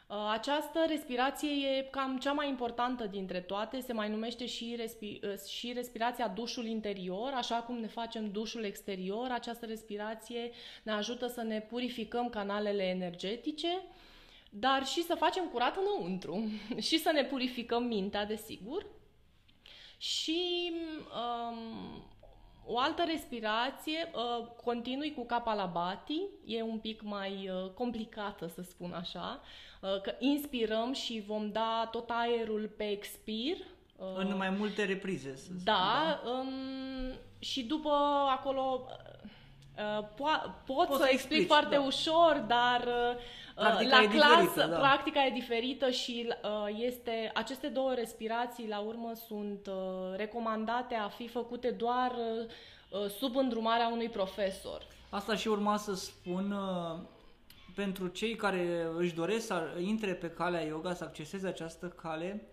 Uh, 0.06 0.16
această 0.32 0.84
respirație 0.88 1.48
e 1.50 1.82
cam 1.82 2.18
cea 2.18 2.32
mai 2.32 2.48
importantă 2.48 3.06
dintre 3.06 3.40
toate, 3.40 3.80
se 3.80 3.92
mai 3.92 4.10
numește 4.10 4.46
și, 4.46 4.76
respi- 4.78 5.20
uh, 5.22 5.38
și 5.48 5.72
respirația 5.72 6.28
dușul 6.28 6.66
interior, 6.66 7.32
așa 7.34 7.56
cum 7.56 7.78
ne 7.78 7.86
facem 7.86 8.30
dușul 8.30 8.64
exterior. 8.64 9.30
Această 9.30 9.66
respirație 9.66 10.50
ne 10.82 10.92
ajută 10.92 11.26
să 11.26 11.42
ne 11.42 11.60
purificăm 11.60 12.28
canalele 12.28 12.82
energetice, 12.82 13.82
dar 14.50 14.86
și 14.86 15.02
să 15.02 15.14
facem 15.14 15.48
curat 15.48 15.76
înăuntru 15.76 16.48
și 16.86 16.98
să 16.98 17.10
ne 17.12 17.24
purificăm 17.24 17.84
mintea, 17.84 18.26
desigur. 18.26 18.86
Și 19.98 20.72
um, 20.72 22.02
o 22.66 22.78
altă 22.78 23.04
respirație, 23.06 24.10
uh, 24.14 24.46
continui 24.64 25.14
cu 25.14 25.24
Kapalabhati, 25.26 26.22
e 26.44 26.62
un 26.62 26.78
pic 26.78 27.02
mai 27.02 27.50
uh, 27.50 27.70
complicată 27.70 28.46
să 28.46 28.62
spun 28.62 28.92
așa, 28.92 29.40
uh, 29.80 30.00
că 30.00 30.14
inspirăm 30.18 30.92
și 30.92 31.22
vom 31.26 31.50
da 31.52 31.88
tot 31.90 32.10
aerul 32.10 32.70
pe 32.76 32.90
expir. 32.90 33.56
Uh, 33.96 34.06
în 34.16 34.36
mai 34.36 34.50
multe 34.50 34.84
reprize, 34.84 35.36
să 35.36 35.50
da, 35.64 36.20
spun, 36.20 36.32
da. 36.32 36.38
Um, 36.38 37.12
și 37.38 37.62
după 37.64 37.90
acolo 38.30 38.86
uh, 38.86 39.04
Uh, 39.14 39.30
po- 40.14 40.50
pot 40.66 40.86
Poți 40.86 40.90
să 40.90 41.04
să 41.04 41.08
explic 41.10 41.12
explici, 41.12 41.46
foarte 41.46 41.74
da. 41.74 41.80
ușor, 41.82 42.44
dar 42.46 42.80
uh, 42.86 43.16
Practica 43.54 43.96
la 43.96 44.02
e 44.02 44.06
clasă 44.06 44.40
diferită, 44.40 44.66
da. 44.70 44.78
practica 44.78 45.24
e 45.26 45.30
diferită 45.30 45.90
și 45.90 46.28
uh, 46.42 46.76
este 46.78 47.30
aceste 47.34 47.66
două 47.68 47.92
respirații 47.94 48.68
la 48.68 48.78
urmă 48.78 49.12
sunt 49.26 49.66
uh, 49.66 50.16
recomandate 50.16 50.94
a 50.94 51.08
fi 51.08 51.28
făcute 51.28 51.70
doar 51.70 52.10
uh, 52.10 53.00
uh, 53.00 53.10
sub 53.10 53.36
îndrumarea 53.36 53.88
unui 53.88 54.08
profesor. 54.08 54.86
Asta 55.10 55.36
și 55.36 55.48
urma 55.48 55.76
să 55.76 55.94
spun 55.94 56.50
uh, 56.52 56.98
pentru 57.74 58.06
cei 58.06 58.36
care 58.36 58.86
își 58.96 59.14
doresc 59.14 59.46
să 59.46 59.62
intre 59.80 60.12
pe 60.14 60.30
calea 60.30 60.62
yoga, 60.64 60.94
să 60.94 61.04
acceseze 61.04 61.46
această 61.48 61.88
cale, 61.88 62.48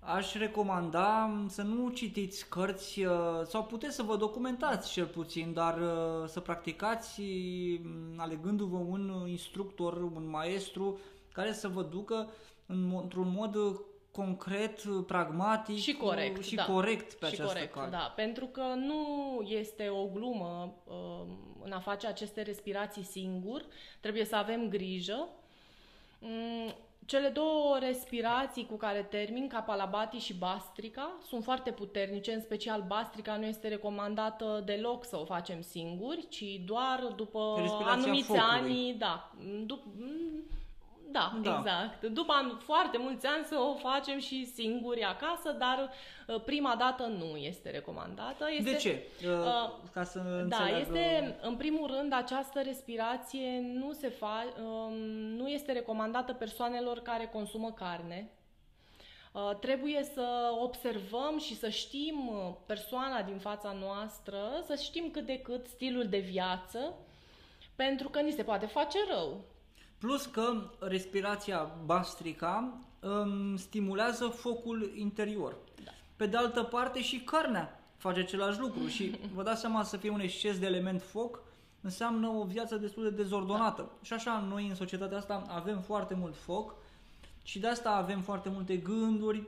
aș 0.00 0.34
recomanda 0.34 1.30
să 1.48 1.62
nu 1.62 1.88
citiți 1.90 2.48
cărți 2.48 3.04
uh, 3.04 3.12
sau 3.44 3.64
puteți 3.64 3.94
să 3.94 4.02
vă 4.02 4.16
documentați 4.16 4.92
cel 4.92 5.06
puțin, 5.06 5.52
dar 5.52 5.78
uh, 5.80 6.28
să 6.28 6.40
practicați 6.40 7.20
mm, 7.20 8.14
alegându-vă 8.16 8.76
un 8.76 9.26
instructor, 9.28 10.02
un 10.02 10.28
maestru 10.30 10.98
care 11.32 11.52
să 11.52 11.68
vă 11.68 11.82
ducă 11.82 12.30
în, 12.66 12.92
mo- 12.92 13.02
într-un 13.02 13.32
mod 13.36 13.54
uh, 13.54 13.80
concret, 14.10 14.84
uh, 14.84 15.04
pragmatic 15.06 15.76
Și 15.76 15.94
corect, 15.94 16.38
uh, 16.38 16.44
și 16.44 16.54
da. 16.54 16.64
corect 16.64 17.12
pe 17.12 17.26
și 17.26 17.32
această 17.32 17.52
corect, 17.52 17.72
cale. 17.72 17.90
da, 17.90 18.12
pentru 18.16 18.46
că 18.46 18.62
nu 18.62 19.02
este 19.46 19.88
o 19.88 20.06
glumă 20.06 20.74
uh, 20.84 21.26
în 21.64 21.72
a 21.72 21.80
face 21.80 22.06
aceste 22.06 22.42
respirații 22.42 23.02
singur, 23.02 23.64
trebuie 24.00 24.24
să 24.24 24.36
avem 24.36 24.68
grijă. 24.68 25.28
Mm, 27.12 27.18
Cele 27.18 27.28
două 27.28 27.78
respirații 27.80 28.66
cu 28.66 28.76
care 28.76 29.02
termin, 29.10 29.48
Kapalabhati 29.48 30.16
și 30.18 30.34
Bastrika, 30.34 31.10
sunt 31.28 31.44
foarte 31.44 31.70
puternice, 31.70 32.32
în 32.32 32.40
special 32.40 32.84
Bastrika 32.86 33.36
nu 33.36 33.44
este 33.46 33.68
recomandată 33.68 34.62
deloc 34.64 35.04
să 35.04 35.16
o 35.18 35.24
facem 35.24 35.60
singuri, 35.62 36.26
ci 36.28 36.44
doar 36.66 37.12
după 37.16 37.54
Respirația 37.60 37.92
anumiți 37.92 38.26
focului. 38.26 38.46
ani, 38.48 38.94
da, 38.98 39.30
dup- 39.66 39.94
da, 41.12 41.32
Da. 41.42 41.58
exact. 41.58 42.04
După 42.04 42.32
an- 42.32 42.56
foarte 42.58 42.98
mulți 42.98 43.26
ani 43.26 43.44
să 43.44 43.56
o 43.58 43.74
facem 43.74 44.18
și 44.18 44.44
singuri 44.46 45.02
acasă, 45.04 45.50
dar 45.58 45.90
uh, 46.26 46.40
prima 46.44 46.74
dată 46.78 47.06
nu 47.06 47.36
este 47.36 47.70
recomandată. 47.70 48.46
Este, 48.50 48.70
De 48.70 48.76
ce? 48.76 49.02
Uh, 49.24 49.30
uh, 49.30 49.70
Ca 49.92 50.04
să 50.04 50.18
Da, 50.18 50.34
înțeleagă... 50.42 50.78
este, 50.78 51.36
în 51.42 51.56
primul 51.56 51.90
rând, 51.90 52.12
această 52.12 52.60
respirație 52.62 53.60
nu 53.74 53.92
se 53.92 54.08
fa, 54.08 54.44
um, 54.62 54.92
nu 55.36 55.48
este 55.48 55.72
recomandată 55.72 56.32
persoanelor 56.32 56.98
care 57.00 57.26
consumă 57.32 57.72
carne. 57.72 58.30
Uh, 59.32 59.50
trebuie 59.60 60.02
să 60.14 60.50
observăm 60.62 61.38
și 61.38 61.56
să 61.56 61.68
știm 61.68 62.28
uh, 62.28 62.54
persoana 62.66 63.22
din 63.22 63.38
fața 63.38 63.72
noastră, 63.80 64.38
să 64.66 64.74
știm 64.82 65.10
cât 65.10 65.26
de 65.26 65.38
cât 65.40 65.66
stilul 65.66 66.06
de 66.08 66.18
viață, 66.18 66.94
pentru 67.76 68.08
că 68.08 68.20
ni 68.20 68.30
se 68.32 68.42
poate 68.42 68.66
face 68.66 68.98
rău. 69.10 69.40
Plus 69.98 70.26
că 70.26 70.70
respirația 70.78 71.70
bastrica 71.84 72.78
um, 73.00 73.56
stimulează 73.56 74.26
focul 74.26 74.92
interior. 74.94 75.56
Da. 75.84 75.90
Pe 76.16 76.26
de 76.26 76.36
altă 76.36 76.62
parte 76.62 77.02
și 77.02 77.20
carnea 77.20 77.80
face 77.96 78.20
același 78.20 78.60
lucru 78.60 78.86
și 78.86 79.18
vă 79.34 79.42
dați 79.42 79.60
seama 79.60 79.82
să 79.82 79.96
fie 79.96 80.10
un 80.10 80.20
exces 80.20 80.58
de 80.58 80.66
element 80.66 81.02
foc 81.02 81.40
înseamnă 81.80 82.28
o 82.28 82.44
viață 82.44 82.76
destul 82.76 83.02
de 83.02 83.10
dezordonată. 83.22 83.82
Da. 83.82 83.88
Și 84.02 84.12
așa 84.12 84.44
noi 84.48 84.68
în 84.68 84.74
societatea 84.74 85.18
asta 85.18 85.44
avem 85.48 85.80
foarte 85.80 86.14
mult 86.14 86.36
foc 86.36 86.74
și 87.42 87.58
de 87.58 87.66
asta 87.66 87.90
avem 87.90 88.20
foarte 88.20 88.48
multe 88.48 88.76
gânduri, 88.76 89.42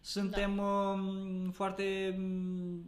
suntem 0.00 0.54
Da. 0.56 0.62
um, 0.62 1.50
foarte 1.50 2.14
um, 2.18 2.84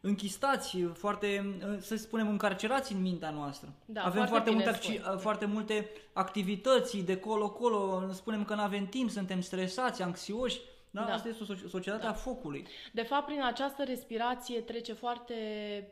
închistați, 0.00 0.78
foarte, 0.80 1.56
uh, 1.72 1.76
să 1.80 1.96
spunem, 1.96 2.28
încarcerați 2.28 2.92
în 2.92 3.00
mintea 3.00 3.30
noastră. 3.30 3.68
Da, 3.84 4.00
avem 4.00 4.12
foarte 4.12 4.30
foarte, 4.30 4.50
bine 4.50 4.62
multe, 4.64 4.78
spui. 4.82 4.98
acci- 4.98 5.20
foarte 5.20 5.44
multe 5.46 5.90
activități 6.12 6.96
de 6.96 7.16
colo-colo, 7.18 8.08
spunem 8.12 8.44
că 8.44 8.54
nu 8.54 8.60
avem 8.62 8.86
timp, 8.86 9.10
suntem 9.10 9.40
stresați, 9.40 10.02
anxioși. 10.02 10.60
Da? 10.90 11.02
Da. 11.02 11.12
Asta 11.14 11.28
este 11.28 11.42
o 11.42 11.46
soci- 11.54 11.68
societatea 11.70 12.08
Da. 12.08 12.14
focului. 12.14 12.66
De 12.92 13.02
fapt, 13.02 13.26
prin 13.26 13.42
această 13.44 13.82
respirație 13.84 14.60
trece 14.60 14.92
foarte 14.92 15.34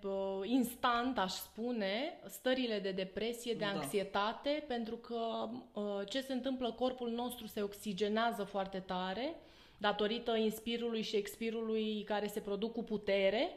uh, 0.02 0.40
instant, 0.42 1.18
aș 1.18 1.32
spune, 1.32 2.18
stările 2.28 2.78
de 2.78 2.90
depresie, 2.90 3.52
de 3.54 3.64
Da. 3.72 3.78
anxietate, 3.80 4.64
pentru 4.68 4.96
că 4.96 5.48
uh, 5.72 5.82
ce 6.08 6.20
se 6.20 6.32
întâmplă, 6.32 6.72
corpul 6.72 7.10
nostru 7.10 7.46
se 7.46 7.62
oxigenează 7.62 8.44
foarte 8.44 8.78
tare, 8.78 9.34
datorită 9.78 10.36
inspirului 10.36 11.02
și 11.02 11.16
expirului 11.16 12.02
care 12.06 12.26
se 12.26 12.40
produc 12.40 12.72
cu 12.72 12.82
putere 12.82 13.48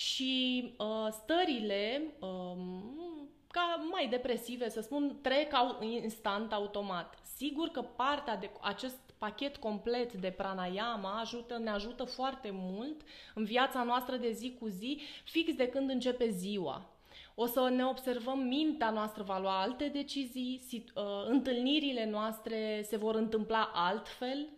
și 0.00 0.64
uh, 0.78 1.08
stările 1.10 2.02
um, 2.20 3.28
ca 3.50 3.86
mai 3.90 4.08
depresive, 4.08 4.68
să 4.68 4.80
spun, 4.80 5.18
trec 5.22 5.54
au, 5.54 5.82
instant, 5.82 6.52
automat. 6.52 7.18
Sigur 7.36 7.68
că 7.68 7.82
partea 7.82 8.36
de 8.36 8.50
acest 8.60 8.98
pachet 9.18 9.56
complet 9.56 10.12
de 10.12 10.30
pranayama 10.30 11.20
ajută, 11.20 11.58
ne 11.58 11.70
ajută 11.70 12.04
foarte 12.04 12.50
mult 12.52 13.00
în 13.34 13.44
viața 13.44 13.82
noastră 13.82 14.16
de 14.16 14.30
zi 14.30 14.56
cu 14.60 14.68
zi, 14.68 15.00
fix 15.24 15.54
de 15.54 15.68
când 15.68 15.90
începe 15.90 16.30
ziua. 16.30 16.90
O 17.34 17.46
să 17.46 17.68
ne 17.68 17.84
observăm, 17.86 18.38
mintea 18.38 18.90
noastră 18.90 19.22
va 19.22 19.38
lua 19.38 19.60
alte 19.60 19.88
decizii, 19.88 20.62
sit- 20.66 20.92
uh, 20.94 21.26
întâlnirile 21.26 22.10
noastre 22.10 22.82
se 22.88 22.96
vor 22.96 23.14
întâmpla 23.14 23.70
altfel, 23.74 24.48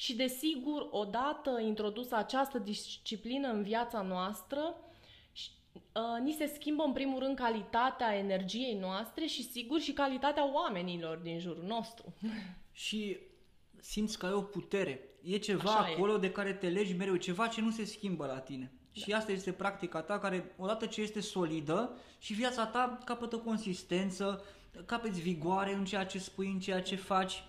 și 0.00 0.16
desigur, 0.16 0.88
odată 0.90 1.60
introdusă 1.60 2.16
această 2.16 2.58
disciplină 2.58 3.48
în 3.48 3.62
viața 3.62 4.02
noastră, 4.02 4.74
și, 5.32 5.50
uh, 5.72 6.22
ni 6.22 6.32
se 6.32 6.46
schimbă 6.46 6.82
în 6.82 6.92
primul 6.92 7.18
rând 7.18 7.36
calitatea 7.36 8.14
energiei 8.14 8.74
noastre 8.74 9.26
și 9.26 9.42
sigur 9.42 9.80
și 9.80 9.92
calitatea 9.92 10.52
oamenilor 10.52 11.16
din 11.16 11.38
jurul 11.38 11.64
nostru. 11.66 12.14
Și 12.72 13.18
simți 13.80 14.18
că 14.18 14.26
ai 14.26 14.32
o 14.32 14.42
putere. 14.42 15.00
E 15.22 15.36
ceva 15.38 15.70
Așa 15.70 15.90
e. 15.90 15.92
acolo 15.92 16.16
de 16.16 16.30
care 16.30 16.52
te 16.52 16.68
legi 16.68 16.96
mereu, 16.96 17.16
ceva 17.16 17.46
ce 17.46 17.60
nu 17.60 17.70
se 17.70 17.84
schimbă 17.84 18.26
la 18.26 18.38
tine. 18.38 18.72
Și 18.92 19.12
asta 19.12 19.32
este 19.32 19.52
practica 19.52 20.00
ta 20.00 20.18
care, 20.18 20.54
odată 20.56 20.86
ce 20.86 21.00
este 21.00 21.20
solidă 21.20 21.96
și 22.18 22.32
viața 22.32 22.66
ta 22.66 22.98
capătă 23.04 23.36
consistență, 23.36 24.44
capeți 24.86 25.20
vigoare 25.20 25.74
în 25.74 25.84
ceea 25.84 26.06
ce 26.06 26.18
spui, 26.18 26.46
în 26.46 26.60
ceea 26.60 26.82
ce 26.82 26.96
faci. 26.96 27.42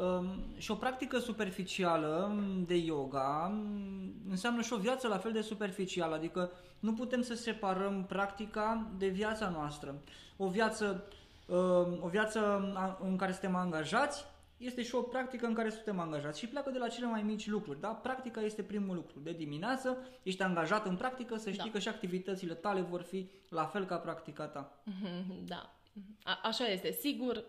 Um, 0.00 0.44
și 0.56 0.70
o 0.70 0.74
practică 0.74 1.18
superficială 1.18 2.36
de 2.66 2.74
yoga 2.76 3.48
um, 3.52 4.12
înseamnă 4.30 4.62
și 4.62 4.72
o 4.72 4.76
viață 4.76 5.08
la 5.08 5.18
fel 5.18 5.32
de 5.32 5.40
superficială, 5.40 6.14
adică 6.14 6.50
nu 6.78 6.92
putem 6.92 7.22
să 7.22 7.34
separăm 7.34 8.04
practica 8.04 8.90
de 8.98 9.06
viața 9.08 9.48
noastră. 9.48 9.94
O 10.36 10.48
viață, 10.48 11.04
um, 11.48 11.98
o 12.02 12.08
viață 12.08 12.38
a- 12.76 12.98
în 13.02 13.16
care 13.16 13.32
suntem 13.32 13.54
angajați 13.54 14.24
este 14.56 14.82
și 14.82 14.94
o 14.94 15.00
practică 15.02 15.46
în 15.46 15.54
care 15.54 15.70
suntem 15.70 15.98
angajați 16.00 16.38
și 16.38 16.46
pleacă 16.48 16.70
de 16.70 16.78
la 16.78 16.88
cele 16.88 17.06
mai 17.06 17.22
mici 17.22 17.46
lucruri. 17.48 17.80
Da? 17.80 17.88
Practica 17.88 18.40
este 18.40 18.62
primul 18.62 18.94
lucru. 18.94 19.18
De 19.20 19.32
dimineață 19.32 19.96
ești 20.22 20.42
angajat 20.42 20.86
în 20.86 20.96
practică, 20.96 21.36
să 21.36 21.50
știi 21.50 21.64
Da. 21.64 21.70
că 21.70 21.78
și 21.78 21.88
activitățile 21.88 22.54
tale 22.54 22.80
vor 22.80 23.02
fi 23.02 23.30
la 23.48 23.64
fel 23.64 23.84
ca 23.84 23.96
practica 23.96 24.46
ta. 24.46 24.72
Mhm, 24.84 25.44
Da, 25.46 25.74
A- 26.24 26.40
așa 26.42 26.64
este. 26.66 26.90
Sigur, 26.92 27.44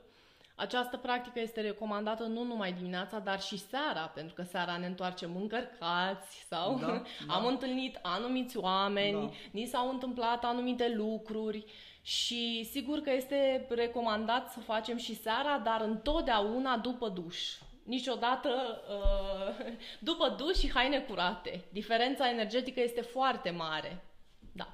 această 0.56 0.98
practică 0.98 1.40
este 1.40 1.62
recomandată 1.62 2.24
nu 2.24 2.44
numai 2.44 2.74
dimineața, 2.74 3.20
dar 3.20 3.42
și 3.42 3.58
seara, 3.58 4.02
pentru 4.02 4.34
că 4.34 4.44
seara 4.44 4.78
ne 4.78 4.86
întoarcem 4.86 5.36
încărcați 5.36 6.46
sau 6.50 6.78
Da, 6.80 6.88
da. 7.28 7.34
am 7.34 7.46
întâlnit 7.46 8.00
anumiți 8.02 8.58
oameni, 8.58 9.20
Da. 9.26 9.32
ni 9.52 9.66
s-au 9.66 9.90
întâmplat 9.90 10.44
anumite 10.44 10.94
lucruri 10.96 11.66
și 12.02 12.68
sigur 12.72 13.00
că 13.00 13.12
este 13.12 13.66
recomandat 13.70 14.52
să 14.52 14.60
facem 14.60 14.98
și 14.98 15.16
seara, 15.16 15.58
dar 15.64 15.82
întotdeauna 15.82 16.78
după 16.78 17.10
duș. 17.10 17.58
Niciodată 17.84 18.50
uh, 18.90 19.66
după 20.10 20.36
duș 20.38 20.58
și 20.58 20.72
haine 20.74 21.00
curate. 21.00 21.64
Diferența 21.72 22.30
energetică 22.30 22.82
este 22.82 23.02
foarte 23.02 23.50
mare. 23.50 24.04
Da. 24.52 24.68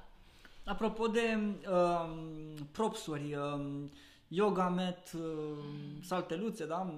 Apropo 0.64 1.06
de 1.06 1.38
um, 1.38 2.68
propsuri, 2.72 3.34
um, 3.34 3.90
yoga 4.34 4.68
mat, 4.68 5.10
um, 5.14 6.02
salteluțe, 6.02 6.66
da? 6.66 6.94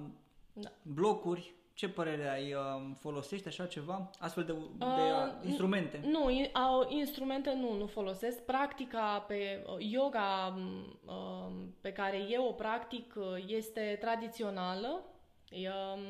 Da. 0.53 0.69
blocuri, 0.81 1.53
ce 1.73 1.89
părere 1.89 2.29
ai? 2.29 2.53
Um, 2.53 2.93
folosești 2.93 3.47
așa 3.47 3.65
ceva? 3.65 4.09
Astfel 4.19 4.43
de, 4.43 4.51
de 4.77 4.85
Uh, 4.85 5.31
instrumente? 5.45 6.01
Nu, 6.05 6.29
in- 6.31 6.51
au, 6.53 6.85
instrumente 6.89 7.53
nu, 7.53 7.73
nu 7.77 7.85
folosesc. 7.85 8.39
Practica 8.41 9.23
pe 9.27 9.63
uh, 9.67 9.75
yoga 9.91 10.47
m, 10.47 10.99
uh, 11.05 11.51
pe 11.81 11.91
care 11.91 12.17
eu 12.29 12.45
o 12.47 12.51
practic 12.51 13.13
uh, 13.17 13.25
este 13.47 13.97
tradițională, 14.01 15.03
um, 15.51 16.01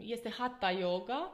este 0.00 0.30
Hatha 0.38 0.70
Yoga. 0.70 1.32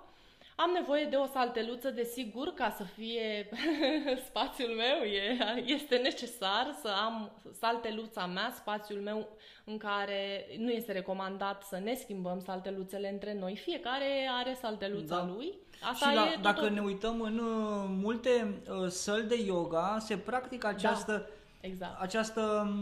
Am 0.58 0.70
nevoie 0.74 1.04
de 1.04 1.16
o 1.16 1.26
salteluță, 1.26 1.90
desigur, 1.90 2.48
ca 2.54 2.74
să 2.76 2.82
fie 2.82 3.48
spațiul 4.28 4.68
meu, 4.68 5.02
e, 5.02 5.38
este 5.66 5.96
necesar 5.96 6.76
să 6.82 6.88
am 7.04 7.30
salteluța 7.58 8.26
mea, 8.26 8.52
spațiul 8.54 9.00
meu 9.00 9.28
în 9.64 9.76
care 9.78 10.46
nu 10.58 10.70
este 10.70 10.92
recomandat 10.92 11.62
să 11.62 11.78
ne 11.82 11.94
schimbăm 11.94 12.40
salteluțele 12.40 13.08
între 13.12 13.36
noi. 13.38 13.56
Fiecare 13.56 14.28
are 14.38 14.56
salteluța 14.60 15.16
Da. 15.16 15.26
lui. 15.34 15.52
Asta 15.92 16.08
și 16.08 16.14
la, 16.14 16.22
e 16.26 16.38
dacă 16.42 16.66
tot- 16.66 16.72
ne 16.72 16.80
uităm 16.80 17.20
în 17.20 17.38
uh, 17.38 17.84
multe 17.88 18.60
uh, 18.70 18.88
săli 18.88 19.26
de 19.26 19.42
yoga, 19.46 19.96
se 20.00 20.16
practică 20.16 20.66
această 20.66 21.28
exact. 21.60 22.00
această, 22.00 22.72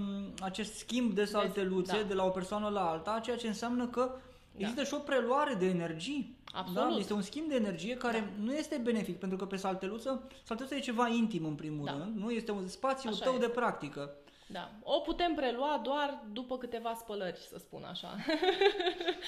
acest 0.41 0.75
schimb 0.75 1.13
de 1.13 1.25
salteluțe 1.25 1.97
da. 2.01 2.09
de 2.09 2.15
la 2.15 2.25
o 2.25 2.29
persoană 2.31 2.69
la 2.69 2.91
alta, 2.91 3.21
ceea 3.23 3.37
ce 3.37 3.47
înseamnă 3.47 3.87
că 3.87 4.11
există 4.11 4.34
Da. 4.59 4.85
și 4.85 4.95
o 4.95 4.99
preluare 4.99 5.55
de 5.55 5.67
energii. 5.67 6.37
Absolut. 6.53 6.91
Da? 6.91 6.97
Este 6.99 7.13
un 7.13 7.23
schimb 7.23 7.49
de 7.49 7.55
energie 7.55 7.97
care 7.97 8.19
Da. 8.19 8.43
nu 8.45 8.53
este 8.55 8.77
benefic, 8.77 9.19
pentru 9.19 9.39
că 9.39 9.45
pe 9.47 9.57
salteluță, 9.57 10.29
salteluța 10.43 10.77
e 10.77 10.81
ceva 10.81 11.09
intim 11.09 11.45
în 11.45 11.55
primul 11.55 11.85
Da. 11.85 11.93
rând, 11.93 12.17
nu? 12.17 12.31
Este 12.31 12.51
un 12.51 12.69
spațiu 12.69 13.11
Așa 13.13 13.25
tău 13.25 13.33
este. 13.35 13.47
de 13.47 13.53
practică. 13.53 14.15
Da. 14.47 14.71
O 14.83 14.99
putem 15.01 15.35
prelua 15.35 15.81
doar 15.85 16.23
după 16.33 16.59
câteva 16.59 16.95
spălări, 16.99 17.37
să 17.39 17.59
spun 17.59 17.83
așa. 17.91 18.17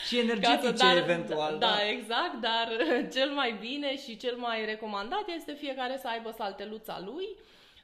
Și 0.06 0.14
Ca 0.16 0.22
energetice 0.22 0.66
să- 0.66 0.84
dar- 0.84 0.96
eventual. 0.96 1.58
Da, 1.58 1.88
exact, 1.88 2.40
dar 2.40 2.68
cel 3.14 3.30
mai 3.30 3.56
bine 3.60 3.96
și 3.98 4.16
cel 4.16 4.36
mai 4.36 4.64
recomandat 4.64 5.24
este 5.36 5.52
fiecare 5.52 5.98
să 6.00 6.08
aibă 6.08 6.34
salteluța 6.36 7.00
lui. 7.04 7.28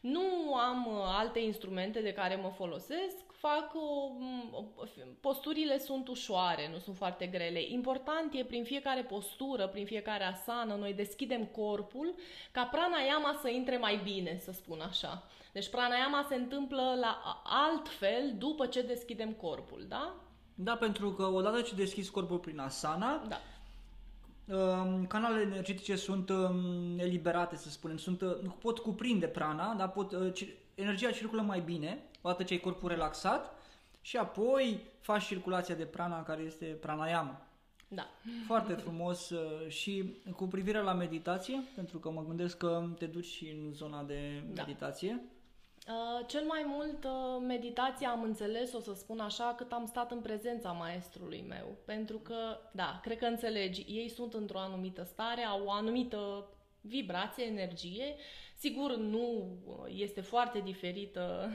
Nu 0.01 0.55
am 0.55 0.87
uh, 0.87 1.03
alte 1.19 1.39
instrumente 1.39 2.01
de 2.01 2.13
care 2.13 2.37
mă 2.43 2.53
folosesc, 2.57 3.17
fac 3.43 3.75
o, 3.75 4.13
m, 4.19 4.73
posturile 5.21 5.79
sunt 5.79 6.09
ușoare, 6.09 6.69
nu 6.73 6.79
sunt 6.79 6.97
foarte 6.97 7.27
grele. 7.27 7.63
Important 7.69 8.35
e 8.35 8.45
prin 8.45 8.65
fiecare 8.65 9.03
postură, 9.03 9.67
prin 9.67 9.87
fiecare 9.87 10.25
asană, 10.25 10.75
noi 10.75 10.93
deschidem 10.93 11.45
corpul 11.45 12.15
ca 12.53 12.63
pranayama 12.63 13.39
să 13.43 13.49
intre 13.49 13.77
mai 13.77 14.01
bine, 14.05 14.39
să 14.41 14.53
spun 14.53 14.81
așa. 14.81 15.23
Deci 15.53 15.71
pranayama 15.71 16.27
se 16.29 16.35
întâmplă 16.35 16.97
la 17.01 17.43
altfel 17.45 18.35
după 18.39 18.67
ce 18.67 18.83
deschidem 18.83 19.33
corpul, 19.33 19.85
da? 19.89 20.15
Da, 20.55 20.77
pentru 20.77 21.13
că 21.13 21.23
odată 21.23 21.61
ce 21.61 21.75
deschizi 21.75 22.11
corpul 22.11 22.39
prin 22.39 22.59
asana, 22.59 23.23
Da. 23.29 23.41
Um, 24.47 25.07
canalele 25.07 25.43
energetice 25.43 25.97
sunt 25.97 26.29
um, 26.31 26.99
eliberate, 26.99 27.57
să 27.57 27.69
spunem, 27.69 27.97
sunt, 27.97 28.21
uh, 28.21 28.37
pot 28.61 28.79
cuprinde 28.79 29.27
prana, 29.27 29.75
dar 29.75 29.91
pot, 29.91 30.13
uh, 30.13 30.33
ci- 30.35 30.55
energia 30.75 31.11
circulă 31.11 31.43
mai 31.43 31.61
bine 31.61 32.03
odată 32.23 32.43
ce 32.43 32.53
ai 32.53 32.61
corpul 32.61 32.89
relaxat 32.89 33.55
și 34.01 34.17
apoi 34.17 34.81
faci 35.01 35.25
circulația 35.25 35.75
de 35.75 35.85
prana 35.85 36.23
care 36.23 36.43
este 36.43 36.65
pranayama. 36.65 37.47
Da. 37.89 38.09
Foarte 38.47 38.73
frumos 38.73 39.31
uh, 39.31 39.69
și 39.69 40.15
cu 40.37 40.45
privire 40.45 40.81
la 40.81 40.93
meditație, 40.93 41.63
pentru 41.75 41.99
că 41.99 42.11
mă 42.11 42.25
gândesc 42.25 42.57
că 42.57 42.89
te 42.99 43.07
duci 43.07 43.25
și 43.25 43.49
în 43.49 43.73
zona 43.73 44.03
de 44.03 44.43
Da. 44.55 44.63
meditație. 44.63 45.23
Uh, 45.89 46.27
cel 46.27 46.45
mai 46.45 46.65
mult 46.67 47.05
uh, 47.05 47.45
meditația 47.47 48.11
am 48.11 48.23
înțeles, 48.23 48.73
o 48.73 48.81
să 48.81 48.95
spun 48.95 49.21
așa, 49.21 49.55
cât 49.57 49.73
am 49.73 49.87
stat 49.87 50.11
în 50.11 50.21
prezența 50.21 50.73
maestrului 50.73 51.45
meu. 51.49 51.77
Pentru 51.85 52.19
că, 52.19 52.59
da, 52.73 53.01
cred 53.03 53.19
că 53.19 53.25
înțelegi, 53.25 53.81
ei 53.81 54.09
sunt 54.09 54.35
într-o 54.35 54.59
anumită 54.59 55.03
stare, 55.03 55.43
au 55.43 55.65
o 55.65 55.71
anumită 55.71 56.47
vibrație, 56.81 57.45
energie. 57.45 58.15
Sigur, 58.63 58.97
nu 58.97 59.57
uh, 59.67 59.75
este 59.99 60.21
foarte 60.21 60.61
diferită. 60.65 61.51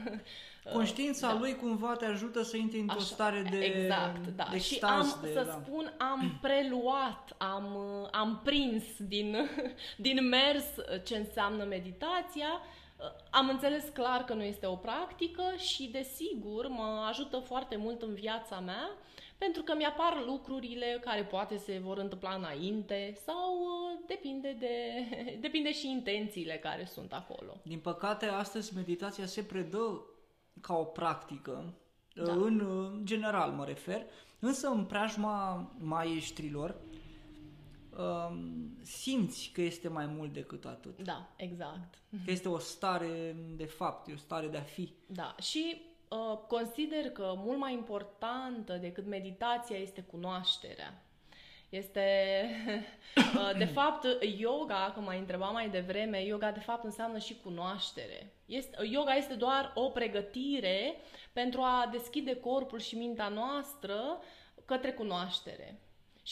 uh, 0.64 0.72
Conștiința 0.72 1.26
da. 1.26 1.38
lui 1.38 1.54
cumva 1.56 1.94
te 1.96 2.04
ajută 2.04 2.42
să 2.42 2.56
intri 2.56 2.78
într-o 2.80 2.98
Așa, 2.98 3.06
stare 3.06 3.42
de 3.50 3.58
exact, 3.58 4.26
da. 4.26 4.48
de 4.50 4.58
și 4.58 4.74
extaz, 4.74 5.12
am, 5.12 5.18
de, 5.22 5.32
să 5.32 5.42
da. 5.42 5.60
spun, 5.62 5.94
am 5.98 6.38
preluat, 6.42 7.34
am, 7.38 7.74
uh, 7.74 8.08
am 8.10 8.40
prins 8.44 8.84
din, 8.98 9.36
din 10.06 10.28
mers 10.28 10.64
ce 11.04 11.16
înseamnă 11.16 11.64
meditația. 11.64 12.60
Uh, 12.98 13.04
Am 13.30 13.48
înțeles 13.48 13.84
clar 13.94 14.24
că 14.24 14.34
nu 14.34 14.42
este 14.42 14.66
o 14.66 14.74
practică 14.74 15.42
și, 15.56 15.88
desigur, 15.92 16.68
mă 16.68 17.04
ajută 17.08 17.38
foarte 17.38 17.76
mult 17.76 18.02
în 18.02 18.14
viața 18.14 18.60
mea 18.60 18.90
pentru 19.38 19.62
că 19.62 19.74
mi-apar 19.76 20.22
lucrurile 20.26 20.98
care 21.04 21.24
poate 21.24 21.56
se 21.56 21.78
vor 21.78 21.98
întâmpla 21.98 22.34
înainte 22.34 23.14
sau 23.26 23.58
uh, 23.58 24.04
depinde, 24.06 24.56
de, 24.58 24.76
depinde 25.44 25.72
și 25.72 25.90
intențiile 25.90 26.54
care 26.54 26.84
sunt 26.84 27.12
acolo. 27.12 27.56
Din 27.62 27.78
păcate, 27.78 28.26
astăzi 28.26 28.74
meditația 28.74 29.26
se 29.26 29.42
predă 29.42 30.06
ca 30.60 30.74
o 30.74 30.84
practică, 30.84 31.74
Da. 32.14 32.32
în 32.32 32.60
uh, 32.60 33.00
general 33.04 33.50
mă 33.50 33.64
refer, 33.64 34.06
însă 34.38 34.68
în 34.68 34.84
preajma 34.84 35.70
maestrilor 35.78 36.70
um, 36.70 36.87
simți 38.82 39.50
că 39.54 39.60
este 39.60 39.88
mai 39.88 40.06
mult 40.06 40.32
decât 40.32 40.64
atât. 40.64 41.02
Da, 41.02 41.28
exact. 41.36 41.94
Că 42.24 42.30
este 42.30 42.48
o 42.48 42.58
stare 42.58 43.36
de 43.56 43.64
fapt, 43.64 44.08
e 44.08 44.12
o 44.12 44.16
stare 44.16 44.46
de 44.46 44.56
a 44.56 44.62
fi. 44.62 44.92
Da, 45.06 45.34
și 45.40 45.80
uh, 46.08 46.38
consider 46.48 47.10
că 47.10 47.34
mult 47.36 47.58
mai 47.58 47.72
importantă 47.72 48.76
decât 48.76 49.06
meditația 49.06 49.76
este 49.76 50.00
cunoașterea. 50.00 51.02
Este, 51.68 52.02
uh, 53.16 53.56
de 53.58 53.64
fapt, 53.64 54.06
yoga, 54.38 54.90
că 54.94 55.00
m-ai 55.00 55.18
întrebat 55.18 55.52
mai 55.52 55.68
devreme, 55.68 56.22
yoga 56.22 56.50
de 56.50 56.60
fapt 56.60 56.84
înseamnă 56.84 57.18
și 57.18 57.40
cunoaștere. 57.42 58.32
Este, 58.46 58.78
yoga 58.90 59.14
este 59.14 59.34
doar 59.34 59.72
o 59.74 59.88
pregătire 59.88 60.94
pentru 61.32 61.60
a 61.60 61.88
deschide 61.92 62.36
corpul 62.36 62.78
și 62.78 62.96
mintea 62.96 63.28
noastră 63.28 64.20
către 64.64 64.92
cunoaștere. 64.92 65.80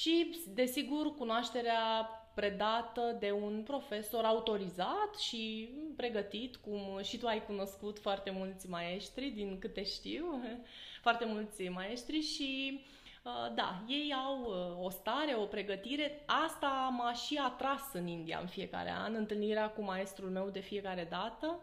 Și, 0.01 0.41
desigur, 0.55 1.15
cunoașterea 1.15 2.11
predată 2.35 3.17
de 3.19 3.31
un 3.31 3.63
profesor 3.63 4.25
autorizat 4.25 5.19
și 5.19 5.69
pregătit, 5.97 6.57
cum 6.57 7.03
și 7.03 7.19
tu 7.19 7.27
ai 7.27 7.45
cunoscut 7.45 7.99
foarte 7.99 8.31
mulți 8.31 8.69
maestri, 8.69 9.29
din 9.29 9.59
câte 9.59 9.85
știu, 9.85 10.43
foarte 11.07 11.25
mulți 11.25 11.69
maestri 11.69 12.21
și 12.21 12.81
uh, 13.25 13.55
da, 13.55 13.83
ei 13.89 14.15
au 14.15 14.41
uh, 14.41 14.85
o 14.85 14.91
stare, 14.91 15.35
o 15.35 15.45
pregătire. 15.45 16.25
Asta 16.47 16.95
m-a 16.99 17.13
și 17.13 17.37
atras 17.37 17.93
în 17.93 18.07
India 18.07 18.39
în 18.41 18.47
fiecare 18.47 18.91
an, 18.91 19.15
întâlnirea 19.15 19.71
cu 19.71 19.83
maestrul 19.83 20.31
meu 20.31 20.49
de 20.49 20.61
fiecare 20.61 21.07
dată. 21.11 21.61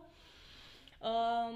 Um, 1.04 1.56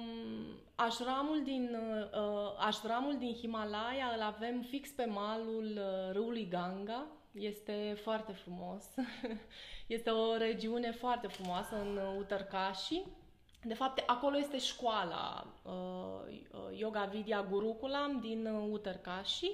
așramul, 0.75 1.41
din, 1.43 1.77
uh, 2.13 2.55
așramul 2.60 3.17
din 3.17 3.33
Himalaya 3.33 4.12
îl 4.15 4.21
avem 4.21 4.62
fix 4.62 4.89
pe 4.89 5.05
malul 5.05 5.79
uh, 5.79 6.13
râului 6.13 6.47
Ganga. 6.47 7.05
Este 7.31 7.97
foarte 8.03 8.31
frumos. 8.31 8.83
este 9.88 10.10
o 10.10 10.38
regiune 10.38 10.91
foarte 10.91 11.27
frumoasă 11.27 11.75
în 11.75 11.99
Uttarkashi. 12.17 13.03
De 13.63 13.73
fapt, 13.73 14.03
acolo 14.05 14.38
este 14.38 14.60
școala 14.60 15.47
uh, 15.63 15.71
uh, 16.51 16.79
Yoga 16.79 17.05
Vidya 17.05 17.47
Gurukulam 17.49 18.19
din 18.19 18.45
uh, 18.45 18.67
Uttarkashi. 18.71 19.51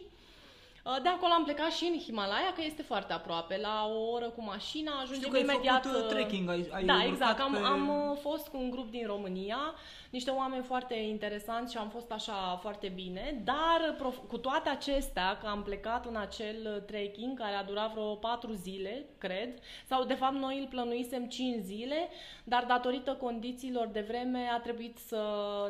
Uh, 0.85 0.97
De 1.03 1.09
acolo 1.09 1.31
am 1.33 1.43
plecat 1.43 1.71
și 1.71 1.85
în 1.93 1.99
Himalaya, 1.99 2.51
că 2.55 2.61
este 2.65 2.81
foarte 2.81 3.13
aproape. 3.13 3.57
La 3.61 3.89
o 3.95 4.11
oră 4.11 4.29
cu 4.29 4.41
mașina 4.43 4.91
ajungem 4.91 5.15
Știu 5.15 5.29
că 5.29 5.35
ai 5.35 5.41
imediat... 5.41 5.85
făcut 5.85 5.97
uh, 5.97 6.03
uh, 6.03 6.09
trekking, 6.09 6.49
ai, 6.49 6.67
ai 6.71 6.83
da, 6.83 6.93
urcat 6.93 7.07
exact. 7.11 7.39
Am, 7.39 7.51
pe... 7.51 7.57
am 7.57 7.89
uh, 7.89 8.17
fost 8.21 8.47
cu 8.47 8.57
un 8.57 8.69
grup 8.69 8.91
din 8.91 9.05
România, 9.07 9.73
niște 10.09 10.29
oameni 10.31 10.63
foarte 10.63 10.93
interesanți 10.95 11.71
și 11.71 11.77
am 11.77 11.89
fost 11.89 12.11
așa 12.11 12.57
foarte 12.61 12.87
bine, 12.95 13.41
dar 13.43 13.95
prof- 13.97 14.27
cu 14.27 14.37
toate 14.37 14.69
acestea, 14.69 15.37
că 15.41 15.47
am 15.47 15.63
plecat 15.63 16.05
în 16.05 16.15
acel 16.15 16.55
uh, 16.75 16.81
trekking 16.85 17.39
care 17.39 17.55
a 17.55 17.63
durat 17.63 17.91
vreo 17.91 18.15
4 18.15 18.51
zile, 18.53 19.05
cred, 19.17 19.49
sau 19.87 20.03
de 20.03 20.13
fapt 20.13 20.35
noi 20.35 20.59
îl 20.59 20.67
plănuisem 20.69 21.25
5 21.25 21.63
zile, 21.63 22.09
dar 22.43 22.65
datorită 22.67 23.11
condițiilor 23.11 23.87
de 23.87 24.05
vreme 24.07 24.49
a 24.53 24.59
trebuit 24.59 24.97
să 24.97 25.21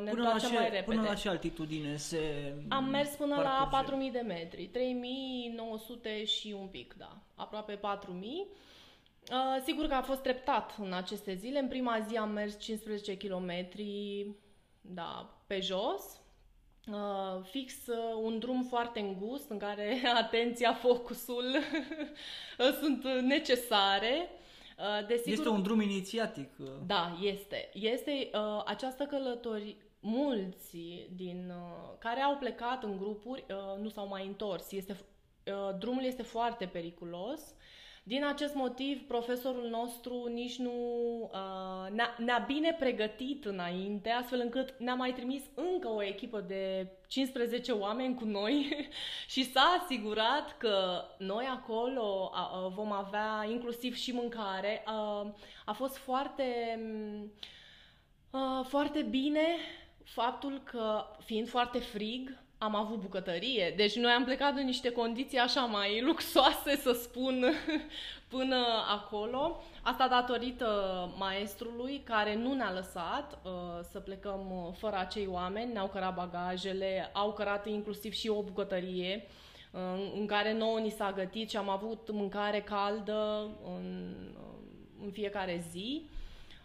ne 0.03 0.09
Până 0.09 0.21
la, 0.21 0.27
întoarcem 0.29 0.49
ce, 0.49 0.55
mai 0.55 0.69
repede. 0.69 0.85
până 0.85 1.01
la 1.01 1.13
ce 1.13 1.29
altitudine 1.29 1.95
se 1.95 2.53
Am 2.69 2.83
mers 2.83 3.09
până 3.09 3.35
parcurge? 3.35 3.59
la 3.59 3.67
4000 3.71 4.11
de 4.11 4.23
metri, 4.27 4.69
3900 5.03 6.23
și 6.25 6.55
un 6.59 6.67
pic, 6.67 6.93
da, 6.97 7.17
aproape 7.35 7.73
4000. 7.73 8.47
Uh, 9.31 9.61
sigur 9.63 9.87
că 9.87 9.93
a 9.93 10.01
fost 10.01 10.21
treptat 10.21 10.75
în 10.79 10.93
aceste 10.93 11.33
zile. 11.35 11.59
În 11.59 11.67
prima 11.67 12.05
zi 12.09 12.17
am 12.17 12.29
mers 12.29 12.59
15 12.59 13.17
km, 13.17 13.51
da, 14.81 15.37
pe 15.47 15.59
jos. 15.59 16.21
Uh, 16.91 17.43
fix 17.43 17.73
uh, 17.87 17.95
un 18.23 18.39
drum 18.39 18.63
foarte 18.63 18.99
îngust 18.99 19.49
în 19.49 19.57
care 19.57 20.01
atenția, 20.23 20.73
focusul 20.73 21.55
uh, 22.59 22.73
sunt 22.81 23.03
necesare. 23.21 24.29
Uh, 24.77 25.07
desigur, 25.07 25.33
Este 25.33 25.49
un 25.49 25.61
drum 25.61 25.81
inițiatic. 25.81 26.49
uh. 26.59 26.67
da, 26.85 27.17
este. 27.21 27.69
Este 27.73 28.29
uh, 28.33 28.61
această 28.65 29.03
călătorie. 29.03 29.75
Mulți 30.05 30.77
din 31.15 31.51
uh, 31.55 31.97
care 31.99 32.21
au 32.21 32.37
plecat 32.37 32.83
în 32.83 32.97
grupuri 32.97 33.45
uh, 33.49 33.81
nu 33.81 33.89
s-au 33.89 34.07
mai 34.07 34.25
întors. 34.25 34.71
Este, 34.71 34.97
uh, 35.45 35.77
drumul 35.77 36.03
este 36.03 36.23
foarte 36.23 36.65
periculos. 36.65 37.55
Din 38.05 38.25
acest 38.25 38.53
motiv, 38.53 39.07
profesorul 39.07 39.67
nostru 39.69 40.29
nici 40.33 40.57
nu 40.57 40.71
uh, 41.33 41.91
ne-a, 41.91 42.15
ne-a 42.17 42.43
bine 42.47 42.75
pregătit 42.79 43.45
înainte, 43.45 44.09
astfel 44.09 44.39
încât 44.39 44.75
ne-a 44.77 44.93
mai 44.93 45.13
trimis 45.13 45.43
încă 45.53 45.87
o 45.87 46.03
echipă 46.03 46.39
de 46.39 46.91
15 47.07 47.71
oameni 47.71 48.15
cu 48.15 48.25
noi 48.25 48.87
și 49.33 49.51
s-a 49.51 49.79
asigurat 49.81 50.57
că 50.57 51.03
noi 51.17 51.45
acolo 51.45 52.31
a, 52.33 52.51
a, 52.53 52.67
vom 52.67 52.91
avea 52.91 53.47
inclusiv 53.49 53.95
și 53.95 54.11
mâncare. 54.11 54.81
A, 54.85 55.33
a 55.65 55.73
fost 55.73 55.97
foarte, 55.97 56.79
uh, 58.31 58.65
foarte 58.65 59.01
bine 59.01 59.45
faptul 60.03 60.61
că, 60.63 61.05
fiind 61.25 61.49
foarte 61.49 61.79
frig, 61.79 62.41
am 62.57 62.75
avut 62.75 62.99
bucătărie, 62.99 63.73
deci 63.75 63.95
noi 63.95 64.11
am 64.11 64.23
plecat 64.23 64.57
în 64.57 64.65
niște 64.65 64.89
condiții 64.91 65.37
așa 65.37 65.61
mai 65.61 66.01
luxoase, 66.01 66.75
să 66.75 66.91
spun, 66.91 67.45
până 68.35 68.65
acolo. 68.89 69.63
Asta 69.81 70.07
datorită 70.07 70.67
maestrului 71.17 72.01
care 72.03 72.35
nu 72.35 72.53
ne-a 72.53 72.71
lăsat 72.71 73.39
uh, 73.43 73.51
să 73.91 73.99
plecăm 73.99 74.51
uh, 74.51 74.73
fără 74.77 74.95
acei 74.95 75.27
oameni, 75.27 75.73
ne-au 75.73 75.87
cărat 75.87 76.15
bagajele, 76.15 77.09
au 77.13 77.33
cărat 77.33 77.67
inclusiv 77.67 78.13
și 78.13 78.29
o 78.29 78.41
bucătărie 78.41 79.27
uh, 79.71 80.11
în 80.15 80.25
care 80.25 80.53
nouă 80.53 80.79
ni 80.79 80.89
s-a 80.89 81.11
gătit 81.11 81.49
și 81.49 81.57
am 81.57 81.69
avut 81.69 82.11
mâncare 82.11 82.61
caldă 82.61 83.49
în, 83.65 84.15
în 85.03 85.11
fiecare 85.11 85.65
zi. 85.71 86.09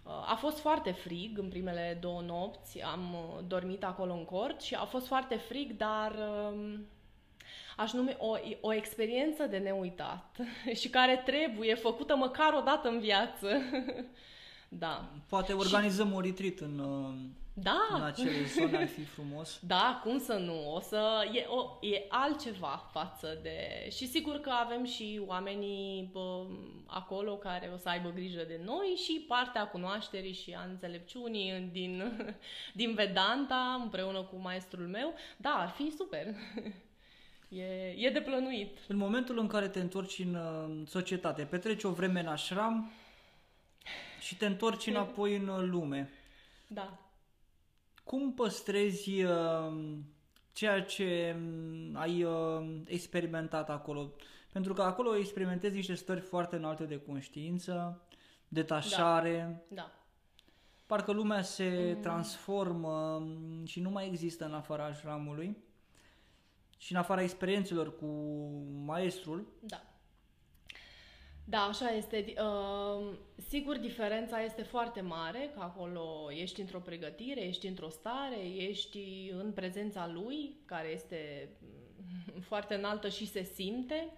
A 0.09 0.35
fost 0.35 0.59
foarte 0.59 0.91
frig 0.91 1.39
în 1.39 1.49
primele 1.49 1.99
două 2.01 2.21
nopți, 2.21 2.81
am 2.81 3.15
uh, 3.15 3.45
dormit 3.47 3.85
acolo 3.85 4.13
în 4.13 4.25
cort 4.25 4.61
și 4.61 4.75
a 4.75 4.85
fost 4.85 5.07
foarte 5.07 5.37
frig, 5.37 5.77
dar 5.77 6.15
um, 6.53 6.87
aș 7.77 7.93
numi 7.93 8.17
o, 8.19 8.37
o 8.61 8.73
experiență 8.73 9.47
de 9.47 9.59
neuitat 9.59 10.37
și 10.81 10.89
care 10.89 11.23
trebuie 11.25 11.75
făcută 11.75 12.17
măcar 12.17 12.53
o 12.53 12.61
dată 12.61 12.89
în 12.89 12.99
viață. 12.99 13.49
da. 14.69 15.11
Poate 15.29 15.53
organizăm 15.53 16.09
și... 16.09 16.15
o 16.15 16.21
retreat 16.21 16.59
în 16.59 16.79
uh, 16.79 17.15
da. 17.63 17.89
În 17.95 18.03
acele 18.03 18.45
zone 18.45 18.77
ar 18.77 18.87
fi 18.87 19.05
frumos. 19.05 19.59
Da, 19.67 20.01
cum 20.03 20.19
să 20.19 20.33
nu? 20.33 20.75
O 20.75 20.81
să 20.81 21.29
e, 21.33 21.47
o, 21.49 21.87
e 21.87 22.05
altceva 22.09 22.89
față 22.93 23.39
de... 23.43 23.89
Și 23.91 24.07
sigur 24.07 24.41
că 24.41 24.51
avem 24.51 24.85
și 24.85 25.21
oamenii 25.27 26.09
bă, 26.13 26.47
acolo 26.87 27.37
care 27.37 27.71
o 27.75 27.77
să 27.77 27.89
aibă 27.89 28.13
grijă 28.15 28.45
de 28.47 28.61
noi 28.65 28.87
și 28.87 29.25
partea 29.29 29.67
cunoașterii 29.67 30.33
și 30.33 30.57
a 30.59 30.65
înțelepciunii 30.69 31.69
din, 31.73 32.03
din 32.81 32.95
Vedanta 32.95 33.81
împreună 33.83 34.23
cu 34.23 34.37
maestrul 34.37 34.87
meu. 34.87 35.15
Da, 35.37 35.51
ar 35.51 35.69
fi 35.69 35.93
super. 35.97 36.27
E, 37.51 37.95
e 37.97 38.11
de 38.11 38.21
plănuit. 38.21 38.79
În 38.89 38.97
momentul 38.97 39.39
în 39.39 39.47
care 39.47 39.69
te 39.69 39.81
întorci 39.81 40.19
în 40.19 40.85
societate, 40.87 41.43
petreci 41.43 41.83
o 41.83 41.91
vreme 41.91 42.21
în 42.21 42.27
ashram 42.27 42.91
și 44.21 44.37
te 44.37 44.47
întorci 44.47 44.87
înapoi 44.87 45.37
în 45.37 45.71
lume. 45.71 46.11
Da 46.67 47.08
cum 48.09 48.33
păstrezi 48.33 49.23
uh, 49.23 49.99
ceea 50.53 50.83
ce 50.83 51.37
um, 51.37 51.97
ai 51.97 52.25
uh, 52.25 52.81
experimentat 52.87 53.71
acolo? 53.71 54.13
Pentru 54.53 54.73
că 54.73 54.83
acolo 54.83 55.17
experimentezi 55.17 55.75
niște 55.75 55.95
stări 55.95 56.21
foarte 56.21 56.57
înalte 56.57 56.85
de 56.85 57.01
conștiință, 57.01 58.03
detașare. 58.49 59.65
Da. 59.69 59.75
da. 59.75 59.93
Parcă 60.87 61.13
lumea 61.13 61.43
se 61.43 61.93
mm. 61.95 62.03
transformă 62.03 63.23
um, 63.23 63.65
și 63.65 63.81
nu 63.81 63.91
mai 63.91 64.07
există 64.07 64.45
în 64.45 64.55
afara 64.55 64.93
șramului 64.93 65.57
și 66.79 66.93
în 66.93 66.99
afara 66.99 67.23
experiențelor 67.23 67.97
cu 67.97 68.07
maestrul. 68.85 69.47
Da. 69.61 69.83
Da, 71.51 71.59
așa 71.59 71.89
este. 71.91 72.35
Uh, 72.39 73.15
sigur, 73.49 73.77
diferența 73.77 74.43
este 74.43 74.63
foarte 74.63 75.01
mare, 75.01 75.51
că 75.55 75.61
acolo 75.61 76.29
ești 76.33 76.61
într-o 76.61 76.79
pregătire, 76.79 77.41
ești 77.41 77.67
într-o 77.67 77.89
stare, 77.89 78.39
ești 78.57 79.31
în 79.39 79.53
prezența 79.53 80.11
lui, 80.13 80.55
care 80.65 80.89
este 80.89 81.49
mm, 82.35 82.41
foarte 82.51 82.75
înaltă 82.75 83.09
și 83.09 83.27
se 83.27 83.43
simte, 83.43 84.13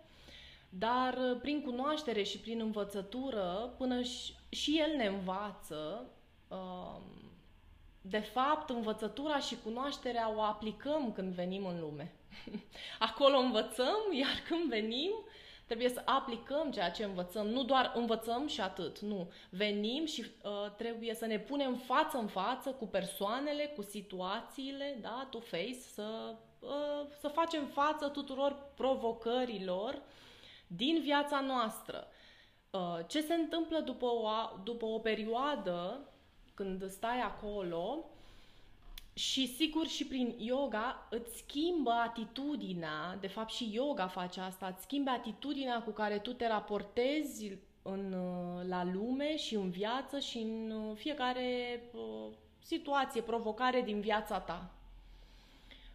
dar 0.68 1.14
uh, 1.14 1.38
prin 1.40 1.62
cunoaștere 1.62 2.22
și 2.22 2.38
prin 2.38 2.60
învățătură, 2.60 3.74
până 3.78 4.02
și, 4.02 4.34
și 4.48 4.78
el 4.78 4.96
ne 4.96 5.06
învață, 5.06 6.10
uh, 6.48 7.00
de 8.00 8.20
fapt, 8.20 8.70
învățătura 8.70 9.38
și 9.38 9.56
cunoașterea 9.64 10.34
o 10.36 10.40
aplicăm 10.40 11.12
când 11.12 11.34
venim 11.34 11.66
în 11.66 11.80
lume. 11.80 12.12
Acolo 13.08 13.36
învățăm, 13.36 13.98
iar 14.12 14.42
când 14.48 14.68
venim, 14.68 15.10
Trebuie 15.70 15.90
să 15.90 16.02
aplicăm 16.04 16.70
ceea 16.70 16.90
ce 16.90 17.04
învățăm, 17.04 17.46
nu 17.46 17.62
doar 17.64 17.92
învățăm 17.94 18.46
și 18.46 18.60
atât, 18.60 18.98
nu. 18.98 19.30
Venim 19.50 20.06
și 20.06 20.20
uh, 20.20 20.70
trebuie 20.76 21.14
să 21.14 21.26
ne 21.26 21.38
punem 21.38 21.74
față 21.74 22.18
în 22.18 22.26
față 22.26 22.70
cu 22.70 22.86
persoanele, 22.86 23.66
cu 23.66 23.82
situațiile, 23.82 24.98
da, 25.00 25.26
to 25.30 25.38
face, 25.38 25.80
să, 25.94 26.34
uh, 26.60 27.06
să 27.20 27.28
facem 27.28 27.66
față 27.66 28.08
tuturor 28.08 28.72
provocărilor 28.74 30.02
din 30.66 31.00
viața 31.00 31.40
noastră. 31.40 32.06
Uh, 32.70 32.98
ce 33.06 33.20
se 33.20 33.34
întâmplă 33.34 33.78
după 33.78 34.06
o, 34.06 34.28
după 34.64 34.84
o 34.84 34.98
perioadă 34.98 36.08
când 36.54 36.90
stai 36.90 37.20
acolo, 37.20 38.04
și 39.12 39.54
sigur 39.54 39.86
și 39.86 40.06
prin 40.06 40.34
yoga 40.38 41.06
îți 41.10 41.36
schimbă 41.36 41.90
atitudinea, 41.90 43.16
de 43.20 43.26
fapt 43.26 43.52
și 43.52 43.70
yoga 43.72 44.06
face 44.06 44.40
asta, 44.40 44.66
îți 44.66 44.82
schimbă 44.82 45.10
atitudinea 45.10 45.82
cu 45.82 45.90
care 45.90 46.18
tu 46.18 46.32
te 46.32 46.46
raportezi 46.46 47.52
în, 47.82 48.12
uh, 48.12 48.68
la 48.68 48.84
lume 48.84 49.36
și 49.36 49.54
în 49.54 49.70
viață 49.70 50.18
și 50.18 50.38
în 50.38 50.70
uh, 50.70 50.96
fiecare 50.96 51.80
uh, 51.92 52.32
situație, 52.64 53.20
provocare 53.20 53.82
din 53.82 54.00
viața 54.00 54.40
ta. 54.40 54.70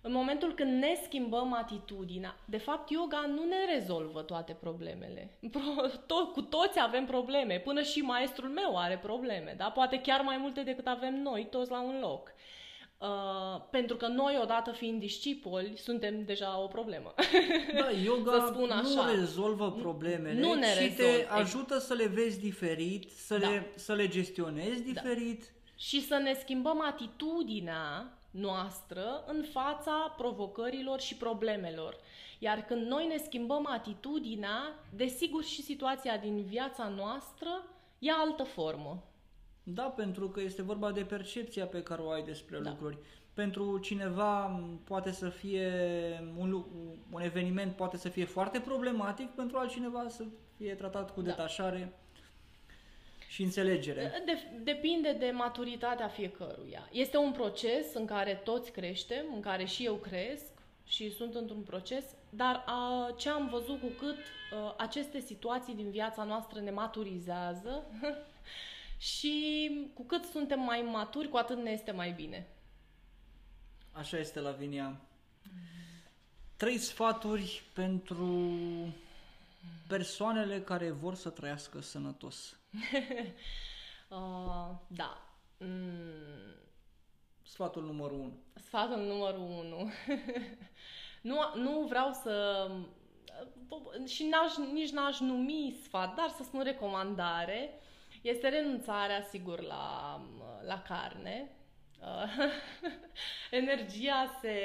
În 0.02 0.12
momentul 0.12 0.54
când 0.54 0.82
ne 0.82 0.98
schimbăm 1.04 1.54
atitudinea, 1.54 2.36
de 2.46 2.58
fapt 2.58 2.90
yoga 2.90 3.26
nu 3.28 3.44
ne 3.44 3.74
rezolvă 3.74 4.22
toate 4.22 4.54
problemele. 4.54 5.38
Pro, 5.52 5.88
to- 5.88 6.32
cu 6.34 6.42
toți 6.42 6.80
avem 6.82 7.06
probleme, 7.06 7.60
până 7.60 7.82
și 7.82 8.00
maestrul 8.00 8.50
meu 8.50 8.78
are 8.78 8.98
probleme, 8.98 9.54
da? 9.58 9.66
Poate 9.66 10.02
chiar 10.02 10.22
mai 10.22 10.38
multe 10.38 10.62
decât 10.62 10.88
avem 10.88 11.22
noi, 11.22 11.48
toți 11.50 11.72
la 11.72 11.82
un 11.82 12.00
loc. 12.00 12.32
Uh, 12.98 13.62
pentru 13.72 13.96
că 13.96 14.08
noi, 14.08 14.40
odată 14.42 14.72
fiind 14.72 15.00
discipoli, 15.00 15.74
suntem 15.78 16.24
deja 16.24 16.60
o 16.60 16.68
problemă. 16.68 17.14
Da, 17.80 17.90
yoga 18.06 18.32
să 18.32 18.52
spun 18.54 18.72
așa. 18.72 19.06
nu 19.06 19.20
rezolvă 19.20 19.72
problemele, 19.72 20.40
nu 20.40 20.54
ne 20.54 20.74
ci 20.74 20.80
rezolv. 20.80 20.98
te 20.98 21.28
ajută 21.30 21.80
să 21.80 21.94
le 21.94 22.08
vezi 22.08 22.40
diferit, 22.40 23.12
să, 23.12 23.38
da. 23.38 23.50
le, 23.50 23.72
să 23.76 23.94
le 23.94 24.08
gestionezi 24.08 24.82
da. 24.82 25.02
diferit. 25.02 25.40
Da. 25.40 25.72
Și 25.76 26.06
să 26.06 26.16
ne 26.16 26.34
schimbăm 26.34 26.82
atitudinea 26.82 28.18
noastră 28.32 29.24
în 29.28 29.46
fața 29.52 30.14
provocărilor 30.18 31.00
și 31.00 31.16
problemelor. 31.16 31.98
Iar 32.40 32.66
când 32.66 32.88
noi 32.88 33.08
ne 33.08 33.18
schimbăm 33.18 33.68
atitudinea, 33.72 34.80
desigur 34.96 35.44
și 35.44 35.62
situația 35.62 36.18
din 36.18 36.44
viața 36.44 36.88
noastră 36.88 37.50
ia 38.00 38.16
altă 38.18 38.44
formă. 38.44 39.04
Da, 39.68 39.84
pentru 39.84 40.30
că 40.30 40.42
este 40.42 40.62
vorba 40.62 40.92
de 40.92 41.04
percepția 41.04 41.66
pe 41.66 41.84
care 41.84 42.02
o 42.02 42.10
ai 42.10 42.24
despre 42.24 42.60
da. 42.60 42.70
lucruri. 42.70 42.98
Pentru 43.34 43.78
cineva 43.78 44.62
poate 44.84 45.12
să 45.12 45.30
fie 45.30 45.72
un, 46.38 46.64
un 47.12 47.22
eveniment 47.22 47.76
poate 47.76 47.98
să 47.98 48.10
fie 48.10 48.26
foarte 48.26 48.60
problematic, 48.60 49.30
pentru 49.30 49.58
altcineva 49.58 50.06
să 50.10 50.24
fie 50.58 50.74
tratat 50.74 51.14
cu 51.14 51.22
da. 51.22 51.30
detașare 51.30 51.94
și 53.28 53.44
înțelegere. 53.44 54.24
De, 54.26 54.38
depinde 54.64 55.12
de 55.14 55.32
maturitatea 55.34 56.08
fiecăruia. 56.08 56.90
Este 56.92 57.18
un 57.18 57.32
proces 57.32 57.94
în 57.94 58.06
care 58.06 58.42
toți 58.44 58.72
creștem, 58.72 59.26
în 59.34 59.42
care 59.42 59.66
și 59.66 59.86
eu 59.86 59.96
cresc 59.96 60.54
și 60.88 61.12
sunt 61.12 61.36
într-un 61.36 61.62
proces, 61.62 62.04
dar 62.30 62.64
a, 62.66 63.14
ce 63.18 63.30
am 63.30 63.48
văzut 63.48 63.80
cu 63.80 63.88
cât 63.88 64.18
a, 64.54 64.76
aceste 64.78 65.20
situații 65.20 65.76
din 65.76 65.90
viața 65.90 66.24
noastră 66.24 66.60
ne 66.60 66.72
maturizează, 66.72 67.84
și 68.98 69.70
cu 69.94 70.04
cât 70.04 70.24
suntem 70.24 70.60
mai 70.60 70.82
maturi, 70.82 71.30
cu 71.30 71.38
atât 71.38 71.58
ne 71.58 71.72
este 71.72 71.92
mai 71.92 72.12
bine. 72.12 72.48
Așa 73.92 74.18
este, 74.18 74.40
Lavinia. 74.40 75.02
Trei 76.58 76.78
sfaturi 76.78 77.64
pentru 77.74 78.50
persoanele 79.88 80.62
care 80.62 80.92
vor 80.92 81.16
să 81.16 81.30
trăiască 81.30 81.82
sănătos. 81.82 82.58
uh, 84.10 84.70
da. 84.88 85.26
Mm. 85.58 86.56
Sfatul 87.42 87.84
numărul 87.84 88.20
1. 88.20 88.38
Sfatul 88.54 89.02
numărul 89.02 89.42
1. 89.42 89.92
nu, 91.30 91.36
nu 91.56 91.86
vreau 91.88 92.12
să 92.14 92.68
și 94.06 94.24
n-aș, 94.24 94.56
nici 94.74 94.92
n-aș 94.92 95.20
numi 95.20 95.80
sfat, 95.84 96.16
dar 96.16 96.30
să 96.30 96.44
spun 96.44 96.62
recomandare 96.62 97.80
este 98.26 98.50
renunțarea, 98.50 99.22
sigur, 99.22 99.62
la, 99.62 100.22
la 100.66 100.82
carne. 100.82 101.50
Energia 103.52 104.38
se, 104.42 104.58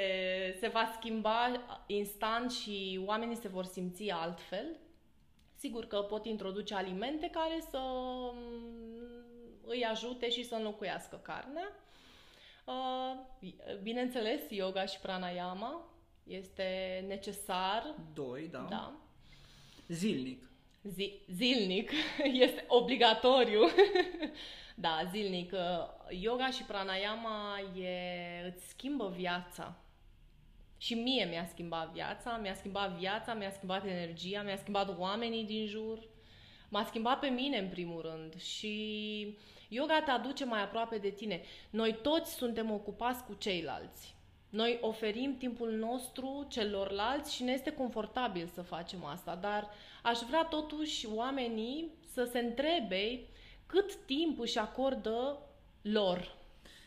se 0.60 0.68
va 0.68 0.92
schimba 0.96 1.60
instant 1.86 2.52
și 2.52 3.00
oamenii 3.04 3.36
se 3.36 3.48
vor 3.48 3.64
simți 3.64 4.10
altfel. 4.10 4.76
Sigur 5.56 5.86
că 5.86 5.96
pot 6.00 6.26
introduce 6.26 6.74
alimente 6.74 7.30
care 7.30 7.64
să 7.70 7.80
mm, 8.34 9.60
îi 9.62 9.84
ajute 9.84 10.30
și 10.30 10.44
să 10.44 10.54
înlocuiască 10.54 11.16
carnea. 11.16 11.72
Bineînțeles, 13.82 14.40
yoga 14.50 14.84
și 14.84 14.98
pranayama 14.98 15.94
este 16.24 17.04
necesar. 17.08 17.94
Doi, 18.14 18.48
da. 18.48 18.66
da. 18.70 18.94
Zilnic 19.88 20.49
zi, 20.82 21.20
zilnic, 21.28 21.90
este 22.46 22.64
obligatoriu. 22.68 23.60
da, 24.74 25.08
zilnic. 25.10 25.52
Yoga 26.08 26.50
și 26.50 26.62
pranayama 26.62 27.58
e, 27.80 28.52
îți 28.54 28.68
schimbă 28.68 29.12
viața. 29.16 29.76
Și 30.78 30.94
mie 30.94 31.24
mi-a 31.24 31.46
schimbat 31.46 31.92
viața, 31.92 32.36
mi-a 32.36 32.54
schimbat 32.54 32.90
viața, 32.98 33.34
mi-a 33.34 33.50
schimbat 33.50 33.86
energia, 33.86 34.42
mi-a 34.42 34.56
schimbat 34.56 34.98
oamenii 34.98 35.44
din 35.44 35.66
jur. 35.66 35.98
M-a 36.68 36.84
schimbat 36.84 37.18
pe 37.18 37.26
mine 37.26 37.58
în 37.58 37.68
primul 37.68 38.00
rând 38.00 38.40
și 38.40 39.36
yoga 39.68 40.02
te 40.02 40.10
aduce 40.10 40.44
mai 40.44 40.62
aproape 40.62 40.98
de 40.98 41.10
tine. 41.10 41.42
Noi 41.70 41.98
toți 42.02 42.34
suntem 42.34 42.70
ocupați 42.70 43.24
cu 43.24 43.34
ceilalți. 43.34 44.14
Noi 44.50 44.78
oferim 44.80 45.36
timpul 45.36 45.70
nostru 45.70 46.46
celorlalți 46.48 47.34
și 47.34 47.42
ne 47.42 47.52
este 47.52 47.72
confortabil 47.72 48.46
să 48.46 48.62
facem 48.62 49.04
asta, 49.04 49.34
dar 49.34 49.70
aș 50.02 50.18
vrea 50.28 50.44
totuși 50.44 51.06
oamenii 51.14 51.94
să 52.12 52.28
se 52.32 52.38
întrebe 52.38 53.28
cât 53.66 53.94
timp 53.94 54.40
își 54.40 54.58
acordă 54.58 55.38
lor. 55.82 56.38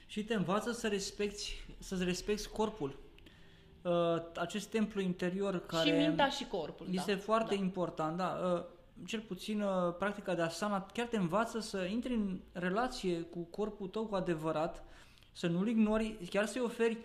Și 0.05 0.23
te 0.23 0.33
învață 0.33 0.71
să 0.71 0.87
respecti, 0.87 1.65
să-ți 1.79 2.03
respecti 2.03 2.47
corpul. 2.47 2.99
Uh, 3.81 3.91
acest 4.35 4.69
templu 4.69 5.01
interior 5.01 5.65
care... 5.65 5.89
Și 5.89 5.95
mintea 5.95 6.29
și 6.29 6.45
corpul, 6.45 6.87
Este 6.91 7.13
da. 7.13 7.19
foarte 7.19 7.55
da. 7.55 7.61
important, 7.61 8.17
da. 8.17 8.39
Uh, 8.53 8.63
cel 9.05 9.19
puțin 9.19 9.61
uh, 9.61 9.95
practica 9.99 10.35
de 10.35 10.41
asana 10.41 10.85
chiar 10.93 11.07
te 11.07 11.17
învață 11.17 11.59
să 11.59 11.83
intri 11.83 12.13
în 12.13 12.39
relație 12.51 13.21
cu 13.21 13.39
corpul 13.39 13.87
tău 13.87 14.05
cu 14.05 14.15
adevărat, 14.15 14.83
să 15.31 15.47
nu-l 15.47 15.67
ignori, 15.67 16.17
chiar 16.29 16.45
să-i 16.45 16.61
oferi 16.61 16.97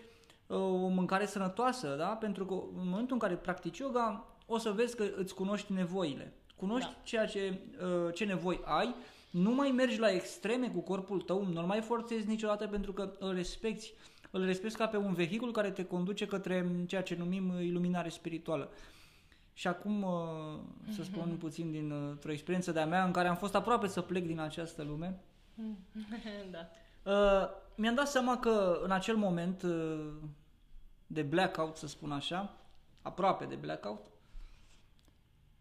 o 0.47 0.87
mâncare 0.87 1.25
sănătoasă, 1.25 1.95
da? 1.97 2.07
Pentru 2.07 2.45
că 2.45 2.53
în 2.53 2.87
momentul 2.87 3.13
în 3.13 3.19
care 3.19 3.35
practici 3.35 3.77
yoga, 3.77 4.27
o 4.49 4.57
să 4.57 4.71
vezi 4.71 4.95
că 4.95 5.05
îți 5.15 5.33
cunoști 5.33 5.73
nevoile. 5.73 6.33
Cunoști 6.55 6.89
da. 6.89 6.97
ceea 7.03 7.25
ce, 7.25 7.59
ce 8.13 8.25
nevoi 8.25 8.61
ai, 8.63 8.95
nu 9.29 9.51
mai 9.51 9.71
mergi 9.71 9.99
la 9.99 10.11
extreme 10.11 10.69
cu 10.69 10.79
corpul 10.79 11.21
tău, 11.21 11.45
nu-l 11.45 11.65
mai 11.65 11.81
forțezi 11.81 12.27
niciodată 12.27 12.67
pentru 12.67 12.93
că 12.93 13.11
îl 13.19 13.33
respecti. 13.33 13.93
Îl 14.31 14.45
respecti 14.45 14.77
ca 14.77 14.87
pe 14.87 14.97
un 14.97 15.13
vehicul 15.13 15.51
care 15.51 15.71
te 15.71 15.85
conduce 15.85 16.25
către 16.25 16.85
ceea 16.87 17.03
ce 17.03 17.15
numim 17.15 17.59
iluminare 17.59 18.09
spirituală. 18.09 18.71
Și 19.53 19.67
acum 19.67 20.05
să 20.95 21.03
spun 21.03 21.35
puțin 21.39 21.71
dintr-o 21.71 22.31
experiență 22.31 22.71
de-a 22.71 22.85
mea 22.85 23.05
în 23.05 23.11
care 23.11 23.27
am 23.27 23.35
fost 23.35 23.55
aproape 23.55 23.87
să 23.87 24.01
plec 24.01 24.25
din 24.25 24.39
această 24.39 24.83
lume. 24.83 25.19
da. 26.51 26.69
Uh, 27.11 27.49
mi-am 27.75 27.95
dat 27.95 28.07
seama 28.07 28.37
că 28.37 28.79
în 28.83 28.91
acel 28.91 29.15
moment 29.15 29.61
uh, 29.61 30.11
de 31.07 31.21
blackout, 31.21 31.75
să 31.75 31.87
spun 31.87 32.11
așa, 32.11 32.53
aproape 33.01 33.45
de 33.45 33.55
blackout, 33.55 33.99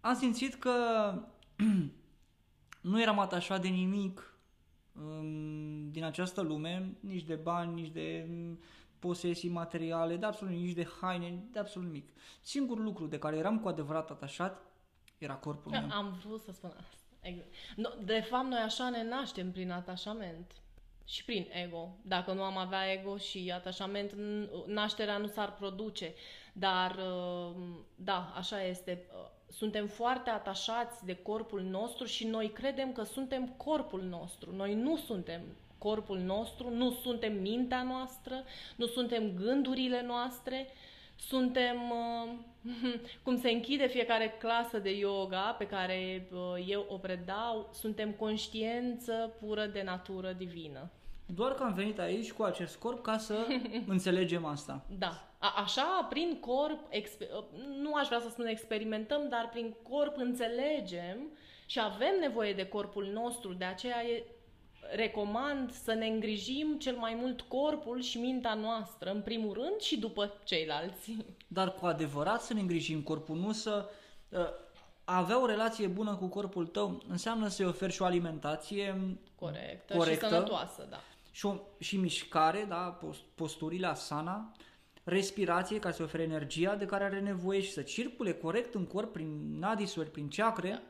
am 0.09 0.15
simțit 0.15 0.55
că 0.55 0.75
nu 2.91 3.01
eram 3.01 3.19
atașat 3.19 3.61
de 3.61 3.69
nimic 3.69 4.39
um, 4.93 5.91
din 5.91 6.05
această 6.05 6.41
lume, 6.41 6.97
nici 7.01 7.25
de 7.25 7.35
bani, 7.35 7.75
nici 7.75 7.93
de 7.93 8.29
posesii 8.99 9.49
materiale, 9.49 10.17
de 10.17 10.27
absolut 10.27 10.55
nici 10.55 10.75
de 10.75 10.89
haine, 11.01 11.45
de 11.53 11.59
absolut 11.59 11.89
nimic. 11.89 12.09
Singurul 12.41 12.85
lucru 12.85 13.07
de 13.07 13.19
care 13.19 13.37
eram 13.37 13.61
cu 13.61 13.69
adevărat 13.69 14.11
atașat 14.11 14.63
era 15.19 15.35
corpul 15.35 15.71
meu. 15.71 15.91
Am 15.91 16.21
vrut 16.25 16.41
să 16.41 16.53
spun 16.53 16.75
asta. 16.79 16.97
Exact. 17.21 17.49
No, 17.77 17.89
de 18.05 18.21
fapt, 18.21 18.47
noi 18.47 18.59
așa 18.59 18.91
ne 18.91 19.05
naștem 19.05 19.53
prin 19.53 19.71
atașament 19.71 20.53
și 21.05 21.25
prin 21.25 21.49
ego. 21.65 21.97
Dacă 22.03 22.33
nu 22.33 22.43
am 22.43 22.57
avea 22.57 22.93
ego 22.93 23.17
și 23.17 23.53
atașament, 23.55 24.15
nașterea 24.67 25.19
nu 25.19 25.27
s-ar 25.27 25.55
produce. 25.55 26.15
Dar, 26.53 26.99
da, 27.95 28.33
așa 28.37 28.63
este. 28.63 29.07
Suntem 29.51 29.87
foarte 29.87 30.31
atașați 30.31 31.05
de 31.05 31.17
corpul 31.17 31.63
nostru 31.63 32.07
și 32.07 32.27
noi 32.27 32.51
credem 32.51 32.93
că 32.93 33.03
suntem 33.03 33.49
corpul 33.57 34.03
nostru. 34.03 34.55
Noi 34.55 34.75
nu 34.75 34.97
suntem 34.97 35.41
corpul 35.79 36.19
nostru, 36.19 36.71
nu 36.71 36.91
suntem 36.91 37.33
mintea 37.41 37.83
noastră, 37.83 38.45
nu 38.77 38.87
suntem 38.87 39.35
gândurile 39.35 40.03
noastre, 40.03 40.67
suntem, 41.17 41.79
cum 43.25 43.41
se 43.41 43.51
închide 43.51 43.87
fiecare 43.87 44.37
clasă 44.39 44.79
de 44.79 44.91
yoga 44.91 45.55
pe 45.59 45.67
care 45.67 46.29
eu 46.67 46.87
o 46.89 46.97
predau, 46.97 47.71
suntem 47.73 48.13
conștiență 48.13 49.37
pură 49.41 49.67
de 49.67 49.83
natură 49.83 50.33
divină. 50.33 50.91
Doar 51.35 51.55
că 51.55 51.63
am 51.63 51.75
venit 51.75 51.99
aici 51.99 52.33
cu 52.33 52.43
acest 52.43 52.77
corp 52.77 53.03
ca 53.03 53.19
să 53.19 53.47
înțelegem 53.87 54.45
asta. 54.45 54.85
Da. 54.99 55.29
A, 55.39 55.53
așa, 55.63 56.07
prin 56.09 56.41
corp, 56.41 56.81
exper- 56.91 57.31
nu 57.81 57.95
aș 57.95 58.07
vrea 58.07 58.21
să 58.21 58.29
spun 58.29 58.47
experimentăm, 58.47 59.29
dar 59.29 59.49
prin 59.53 59.75
corp 59.83 60.17
înțelegem 60.17 61.17
și 61.67 61.81
avem 61.81 62.15
nevoie 62.21 62.53
de 62.53 62.67
corpul 62.67 63.11
nostru, 63.13 63.53
de 63.53 63.65
aceea 63.65 64.05
e, 64.05 64.25
recomand 64.97 65.73
să 65.73 65.95
ne 65.95 66.07
îngrijim 66.07 66.79
cel 66.79 66.97
mai 66.97 67.17
mult 67.21 67.41
corpul 67.41 68.01
și 68.01 68.19
mintea 68.19 68.55
noastră, 68.55 69.11
în 69.11 69.23
primul 69.23 69.53
rând 69.53 69.81
și 69.81 69.99
după 69.99 70.33
ceilalți. 70.45 71.17
Dar 71.47 71.75
cu 71.75 71.87
adevărat 71.87 72.43
să 72.43 72.55
ne 72.55 72.61
îngrijim 72.61 73.03
corpul, 73.03 73.37
nu 73.37 73.53
să... 73.53 73.89
Uh, 74.29 74.39
avea 75.05 75.43
o 75.43 75.47
relație 75.47 75.87
bună 75.87 76.15
cu 76.15 76.27
corpul 76.27 76.67
tău 76.67 77.03
înseamnă 77.09 77.49
să-i 77.49 77.67
oferi 77.67 77.93
și 77.93 78.03
o 78.03 78.05
alimentație 78.05 79.19
corectă, 79.35 79.97
corectă 79.97 80.27
și 80.27 80.33
sănătoasă, 80.33 80.87
da. 80.91 81.01
Și, 81.39 81.47
o, 81.47 81.57
și 81.79 81.97
mișcare, 81.97 82.65
da, 82.69 82.99
posturile 83.35 83.87
asana, 83.87 84.53
respirație 85.05 85.79
ca 85.79 85.91
să 85.91 86.03
ofere 86.03 86.23
energia 86.23 86.75
de 86.75 86.87
care 86.87 87.05
are 87.05 87.21
nevoie 87.21 87.61
și 87.61 87.71
să 87.71 87.83
circule 87.83 88.33
corect 88.33 88.75
în 88.75 88.87
corp 88.87 89.13
prin 89.13 89.59
nadisuri, 89.59 90.11
prin 90.11 90.29
chakre, 90.29 90.71
da. 90.71 90.81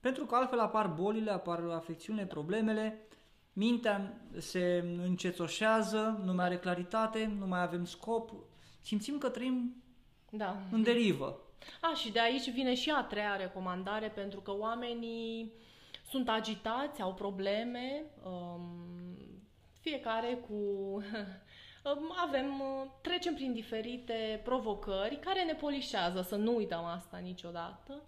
pentru 0.00 0.24
că 0.24 0.34
altfel 0.34 0.58
apar 0.58 0.86
bolile, 0.86 1.30
apar 1.30 1.60
afecțiunile, 1.70 2.24
da. 2.24 2.32
problemele, 2.32 3.06
mintea 3.52 4.20
se 4.38 4.84
încețoșează, 5.02 6.22
nu 6.24 6.32
mai 6.32 6.44
are 6.44 6.58
claritate, 6.58 7.34
nu 7.38 7.46
mai 7.46 7.62
avem 7.62 7.84
scop, 7.84 8.30
simțim 8.80 9.18
că 9.18 9.28
trăim 9.28 9.82
da. 10.30 10.56
în 10.70 10.82
derivă. 10.82 11.40
A, 11.80 11.94
și 11.94 12.12
de 12.12 12.20
aici 12.20 12.50
vine 12.50 12.74
și 12.74 12.90
a 12.90 13.02
treia 13.02 13.36
recomandare, 13.36 14.08
pentru 14.08 14.40
că 14.40 14.56
oamenii 14.56 15.52
sunt 16.08 16.28
agitați, 16.28 17.02
au 17.02 17.14
probleme, 17.14 18.04
um, 18.24 18.96
fiecare 19.88 20.38
cu... 20.48 20.56
avem, 22.26 22.62
trecem 23.00 23.34
prin 23.34 23.52
diferite 23.52 24.40
provocări 24.44 25.18
care 25.24 25.44
ne 25.44 25.52
polișează, 25.52 26.22
să 26.22 26.36
nu 26.36 26.56
uităm 26.56 26.84
asta 26.84 27.16
niciodată. 27.16 28.02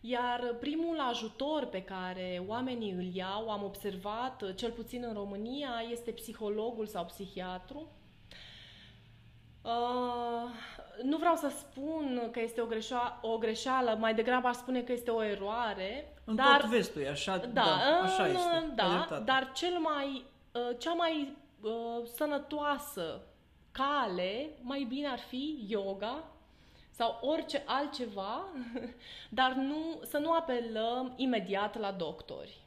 Iar 0.00 0.54
primul 0.60 1.00
ajutor 1.00 1.66
pe 1.66 1.82
care 1.82 2.42
oamenii 2.46 2.90
îl 2.90 3.14
iau, 3.14 3.50
am 3.50 3.64
observat, 3.64 4.54
cel 4.54 4.70
puțin 4.70 5.04
în 5.06 5.12
România, 5.12 5.70
este 5.90 6.10
psihologul 6.10 6.86
sau 6.86 7.04
psihiatru. 7.04 7.88
Uh, 9.62 10.50
nu 11.02 11.16
vreau 11.16 11.34
să 11.34 11.52
spun 11.58 12.28
că 12.32 12.40
este 12.40 12.60
o, 12.60 12.66
greșeală, 12.66 13.18
o 13.22 13.38
greșeală, 13.38 13.96
mai 14.00 14.14
degrabă 14.14 14.48
aș 14.48 14.56
spune 14.56 14.80
că 14.80 14.92
este 14.92 15.10
o 15.10 15.22
eroare. 15.22 16.12
În 16.24 16.34
dar, 16.34 16.60
tot 16.60 16.70
vestul 16.70 17.02
e 17.02 17.08
așa, 17.08 17.36
da, 17.36 17.46
da 17.52 18.02
așa 18.02 18.26
este. 18.26 18.72
Da, 18.74 19.22
dar 19.24 19.50
cel 19.54 19.78
mai, 19.78 20.24
cea 20.78 20.92
mai 20.92 21.36
uh, 21.62 22.06
sănătoasă 22.14 23.22
cale, 23.72 24.50
mai 24.60 24.84
bine 24.88 25.06
ar 25.06 25.18
fi 25.18 25.64
yoga 25.68 26.24
sau 26.90 27.18
orice 27.20 27.62
altceva, 27.66 28.44
dar 29.38 29.52
nu, 29.52 30.00
să 30.02 30.18
nu 30.18 30.32
apelăm 30.32 31.14
imediat 31.16 31.78
la 31.78 31.92
doctori. 31.92 32.60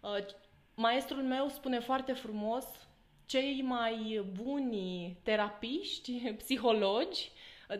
Uh, 0.00 0.26
maestrul 0.74 1.22
meu 1.22 1.48
spune 1.48 1.80
foarte 1.80 2.12
frumos, 2.12 2.64
cei 3.26 3.62
mai 3.62 4.24
buni 4.42 5.16
terapiști, 5.22 6.12
psihologi, 6.42 7.30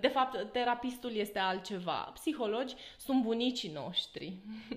de 0.00 0.08
fapt, 0.08 0.52
terapistul 0.52 1.14
este 1.14 1.38
altceva. 1.38 2.10
Psihologi 2.14 2.74
sunt 2.98 3.22
bunicii 3.22 3.70
noștri. 3.70 4.32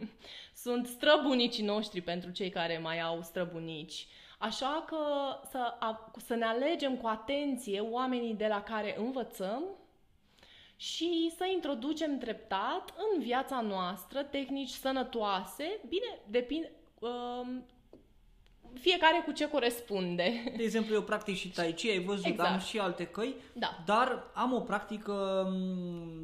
sunt 0.63 0.87
străbunicii 0.87 1.63
noștri 1.63 2.01
pentru 2.01 2.31
cei 2.31 2.49
care 2.49 2.77
mai 2.77 2.99
au 2.99 3.21
străbunici. 3.21 4.07
Așa 4.41 4.83
că 4.87 4.97
să, 5.49 5.73
să 6.25 6.35
ne 6.35 6.45
alegem 6.45 6.97
cu 6.97 7.07
atenție 7.07 7.79
oamenii 7.79 8.33
de 8.33 8.47
la 8.47 8.63
care 8.63 8.95
învățăm 8.97 9.63
și 10.75 11.33
să 11.37 11.45
introducem 11.53 12.17
treptat 12.17 12.93
în 13.13 13.21
viața 13.21 13.61
noastră 13.61 14.23
tehnici 14.23 14.69
sănătoase. 14.69 15.79
Bine, 15.87 16.19
depinde, 16.27 16.71
um, 16.99 17.65
fiecare 18.79 19.21
cu 19.25 19.31
ce 19.31 19.49
corespunde. 19.49 20.53
De 20.57 20.63
exemplu, 20.63 20.93
eu 20.93 21.01
practic 21.01 21.35
și 21.35 21.49
Tai 21.49 21.73
Chi, 21.73 21.89
ai 21.89 22.03
văzut, 22.03 22.25
exact. 22.25 22.49
am 22.49 22.59
și 22.59 22.79
alte 22.79 23.07
căi, 23.07 23.35
da. 23.53 23.83
dar 23.85 24.31
am 24.33 24.53
o 24.53 24.59
practică 24.59 25.47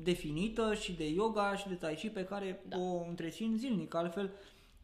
definită 0.04 0.74
și 0.74 0.92
de 0.92 1.08
yoga 1.10 1.56
și 1.56 1.68
de 1.68 1.74
Tai 1.74 1.96
Chi 1.96 2.10
pe 2.10 2.24
care 2.24 2.62
da. 2.68 2.78
o 2.78 3.04
întrețin 3.08 3.54
zilnic, 3.58 3.96
altfel 3.96 4.32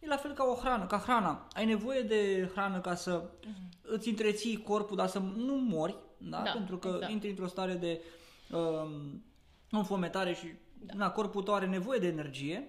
e 0.04 0.08
la 0.08 0.18
fel 0.18 0.34
ca 0.34 0.44
o 0.44 0.56
hrană, 0.56 0.86
ca 0.86 0.98
hrana. 0.98 1.48
Ai 1.52 1.66
nevoie 1.66 2.02
de 2.02 2.50
hrană 2.54 2.80
ca 2.80 2.96
să 2.96 3.24
uh-huh. 3.24 3.82
îți 3.82 4.10
întreții 4.10 4.62
corpul, 4.62 4.96
dar 4.96 5.08
să 5.08 5.20
nu 5.20 5.56
mori, 5.56 5.96
da? 6.18 6.42
da 6.42 6.52
pentru 6.52 6.78
că 6.78 6.92
exact. 6.94 7.12
intri 7.12 7.30
într-o 7.30 7.48
stare 7.48 7.74
de 7.74 8.02
um, 8.52 9.24
înfometare 9.70 10.34
și 10.34 10.48
da. 10.74 10.94
na, 10.96 11.12
corpul 11.12 11.44
tău 11.44 11.54
are 11.54 11.66
nevoie 11.66 12.00
de 12.00 12.08
energie, 12.08 12.68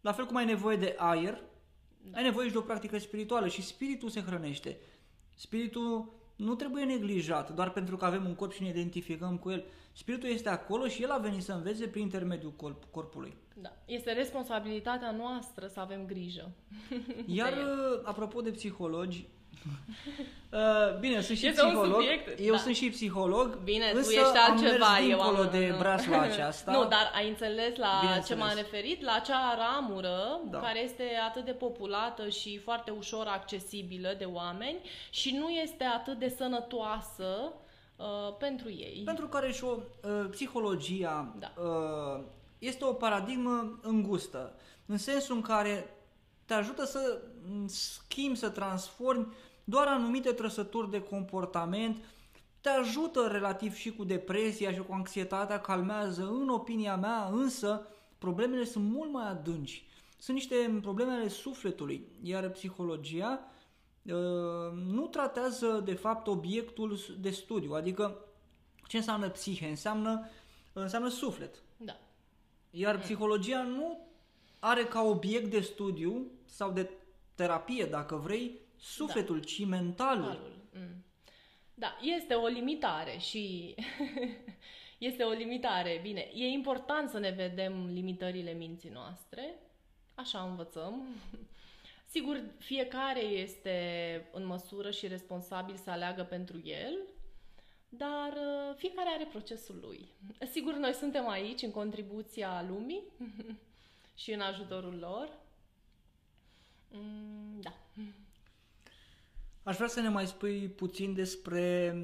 la 0.00 0.12
fel 0.12 0.26
cum 0.26 0.36
ai 0.36 0.44
nevoie 0.44 0.76
de 0.76 0.94
aer, 0.98 1.42
da. 2.10 2.16
ai 2.16 2.22
nevoie 2.22 2.46
și 2.46 2.52
de 2.52 2.58
o 2.58 2.62
practică 2.62 2.98
spirituală 2.98 3.48
și 3.48 3.62
spiritul 3.62 4.08
se 4.08 4.20
hrănește. 4.20 4.78
Spiritul 5.34 6.12
nu 6.36 6.54
trebuie 6.54 6.84
neglijat 6.84 7.54
doar 7.54 7.70
pentru 7.70 7.96
că 7.96 8.04
avem 8.04 8.24
un 8.24 8.34
corp 8.34 8.52
și 8.52 8.62
ne 8.62 8.68
identificăm 8.68 9.38
cu 9.38 9.50
el. 9.50 9.64
Spiritul 9.92 10.28
este 10.28 10.48
acolo 10.48 10.88
și 10.88 11.02
el 11.02 11.10
a 11.10 11.18
venit 11.18 11.42
să 11.42 11.52
învețe 11.52 11.86
prin 11.86 12.02
intermediul 12.02 12.52
corp, 12.52 12.84
corpului. 12.90 13.36
Da. 13.54 13.72
Este 13.84 14.12
responsabilitatea 14.12 15.10
noastră 15.10 15.66
să 15.66 15.80
avem 15.80 16.06
grijă. 16.06 16.50
Iar, 17.26 17.52
de 17.52 17.58
el. 17.60 17.66
uh, 17.68 18.00
apropo 18.04 18.40
de 18.40 18.50
psihologi, 18.50 19.26
uh, 20.52 20.98
bine, 21.00 21.20
sunt 21.20 21.38
și 21.38 21.46
Este 21.46 21.62
un 21.62 21.68
psiholog, 21.68 21.94
subiect, 22.00 22.40
eu 22.40 22.52
da. 22.52 22.58
sunt 22.58 22.74
și 22.74 22.90
psiholog, 22.90 23.58
Bine, 23.62 23.90
tu 23.90 23.96
însă 23.96 24.12
ești 24.12 24.36
am 24.36 24.50
altceva, 24.52 24.88
mers 24.92 25.00
eu 25.00 25.06
dincolo 25.06 25.42
am... 25.42 25.50
de 25.50 25.68
nu. 25.70 25.76
breasla 25.78 26.20
aceasta. 26.30 26.72
nu, 26.72 26.82
dar 26.88 27.12
ai 27.14 27.28
înțeles 27.28 27.76
la 27.76 27.98
Bineînțeles. 28.00 28.26
ce 28.28 28.34
m-am 28.34 28.52
referit? 28.56 29.02
La 29.02 29.12
acea 29.12 29.56
ramură 29.56 30.40
Da. 30.50 30.58
care 30.58 30.82
este 30.82 31.04
atât 31.28 31.44
de 31.44 31.52
populată 31.52 32.28
și 32.28 32.58
foarte 32.58 32.90
ușor 32.90 33.26
accesibilă 33.26 34.14
de 34.18 34.24
oameni 34.24 34.78
și 35.10 35.36
nu 35.36 35.48
este 35.48 35.84
atât 35.84 36.18
de 36.18 36.28
sănătoasă 36.36 37.52
uh, 37.96 38.06
pentru 38.38 38.70
ei. 38.70 39.02
Pentru 39.04 39.26
care 39.28 39.52
și 39.52 39.64
o 39.64 39.76
uh, 39.76 40.26
psihologia 40.30 41.34
Da. 41.38 41.52
uh, 41.62 42.24
este 42.66 42.84
o 42.84 42.92
paradigmă 42.92 43.78
îngustă, 43.82 44.54
în 44.86 44.98
sensul 44.98 45.34
în 45.34 45.42
care 45.42 45.96
te 46.44 46.54
ajută 46.54 46.84
să 46.84 47.22
mm, 47.48 47.66
schimbi, 47.66 48.38
să 48.38 48.48
transformi 48.48 49.26
doar 49.64 49.86
anumite 49.86 50.32
trăsături 50.32 50.90
de 50.90 51.02
comportament, 51.02 52.04
te 52.60 52.68
ajută 52.68 53.26
relativ 53.26 53.74
și 53.74 53.92
cu 53.92 54.04
depresia 54.04 54.72
și 54.72 54.78
cu 54.78 54.92
anxietatea, 54.92 55.60
calmează, 55.60 56.22
în 56.22 56.48
opinia 56.48 56.96
mea, 56.96 57.28
însă 57.32 57.86
problemele 58.18 58.64
sunt 58.64 58.90
mult 58.90 59.12
mai 59.12 59.28
adânci. 59.28 59.86
Sunt 60.18 60.36
niște 60.36 60.78
probleme 60.82 61.12
ale 61.12 61.28
sufletului, 61.28 62.08
iar 62.22 62.48
psihologia 62.48 63.40
uh, 64.02 64.12
nu 64.86 65.06
tratează 65.06 65.82
de 65.84 65.94
fapt 65.94 66.26
obiectul 66.26 66.98
de 67.20 67.30
studiu, 67.30 67.72
adică 67.72 68.18
ce 68.86 68.96
înseamnă 68.96 69.28
psihe? 69.28 69.68
Înseamnă, 69.68 70.28
înseamnă 70.72 71.08
suflet. 71.08 71.63
Da. 72.74 72.80
Iar 72.80 72.98
psihologia 72.98 73.62
nu 73.62 73.98
are 74.58 74.84
ca 74.84 75.02
obiect 75.02 75.50
de 75.50 75.60
studiu 75.60 76.30
sau 76.44 76.72
de 76.72 76.90
terapie, 77.34 77.84
dacă 77.84 78.16
vrei, 78.16 78.58
sufletul, 78.76 79.42
ci 79.42 79.64
mentalul. 79.64 80.24
Mentalul. 80.24 80.52
Mm. 80.72 81.04
Da, 81.74 81.98
este 82.16 82.34
o 82.34 82.46
limitare 82.46 83.18
și 83.18 83.74
este 84.98 85.22
o 85.22 85.30
limitare. 85.30 85.98
Bine, 86.02 86.30
e 86.34 86.46
important 86.46 87.10
să 87.10 87.18
ne 87.18 87.30
vedem 87.30 87.86
limitările 87.86 88.52
minții 88.52 88.90
noastre, 88.90 89.54
așa 90.14 90.40
învățăm. 90.42 91.02
Sigur, 92.14 92.42
fiecare 92.58 93.20
este 93.20 94.28
în 94.32 94.46
măsură 94.46 94.90
și 94.90 95.06
responsabil 95.06 95.76
să 95.76 95.90
aleagă 95.90 96.22
pentru 96.22 96.62
el, 96.64 96.98
dar 97.96 98.32
uh, 98.32 98.74
fiecare 98.76 99.08
are 99.14 99.28
procesul 99.30 99.78
lui. 99.82 100.08
Sigur, 100.50 100.74
noi 100.74 100.92
suntem 100.92 101.28
aici 101.28 101.62
în 101.62 101.70
contribuția 101.70 102.64
lumii 102.68 103.02
și 104.22 104.32
în 104.32 104.40
ajutorul 104.40 104.98
lor. 104.98 105.28
Mm, 106.90 107.60
Da. 107.60 107.74
Aș 109.62 109.76
vrea 109.76 109.88
să 109.88 110.00
ne 110.00 110.08
mai 110.08 110.26
spui 110.26 110.68
puțin 110.68 111.14
despre 111.14 111.96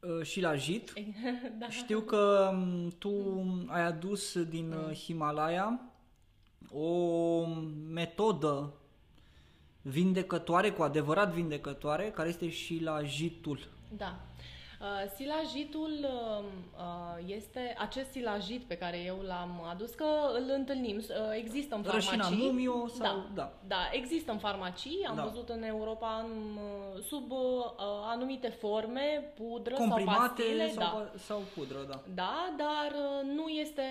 uh, 0.00 0.26
Shilajit. 0.26 0.92
da. 1.58 1.68
Știu 1.68 2.00
că 2.00 2.50
um, 2.52 2.88
tu 2.88 3.44
ai 3.66 3.82
adus 3.82 4.42
din 4.42 4.72
uh, 4.72 4.94
Himalaya 4.94 5.90
o 6.72 7.44
metodă 7.88 8.72
vindecătoare, 9.82 10.70
cu 10.70 10.82
adevărat 10.82 11.32
vindecătoare, 11.32 12.10
care 12.10 12.28
este 12.28 12.50
Shilajitul. 12.50 13.68
Da. 13.96 14.20
Uh, 14.80 14.86
Silajitul 15.16 15.92
uh, 16.02 16.44
uh, 16.76 17.24
este 17.26 17.74
acest 17.78 18.10
silajit 18.10 18.62
pe 18.64 18.76
care 18.76 18.98
eu 18.98 19.18
l-am 19.26 19.62
adus, 19.70 19.90
că 19.94 20.04
îl 20.34 20.50
întâlnim. 20.54 20.96
Uh, 20.96 21.04
Există 21.36 21.74
în 21.74 21.84
Rășina 21.90 22.22
farmacii. 22.24 22.46
mumio 22.46 22.86
sau... 22.86 23.16
Da. 23.16 23.26
da. 23.34 23.52
Da, 23.66 23.88
există 23.92 24.32
în 24.32 24.38
farmacii, 24.38 25.04
am 25.08 25.16
Da. 25.16 25.22
văzut 25.22 25.48
în 25.48 25.62
Europa 25.62 26.24
în, 26.24 26.56
uh, 26.56 27.02
sub 27.02 27.30
uh, 27.30 27.38
anumite 28.04 28.48
forme, 28.48 29.32
pudră 29.36 29.74
Comprimate 29.74 30.16
sau 30.16 30.26
pastile. 30.26 30.68
sau, 30.70 30.98
da. 30.98 31.10
sau 31.18 31.40
pudră, 31.54 31.78
da. 31.88 32.00
Da, 32.14 32.54
dar 32.56 32.92
uh, 32.92 33.30
nu 33.34 33.48
este 33.48 33.82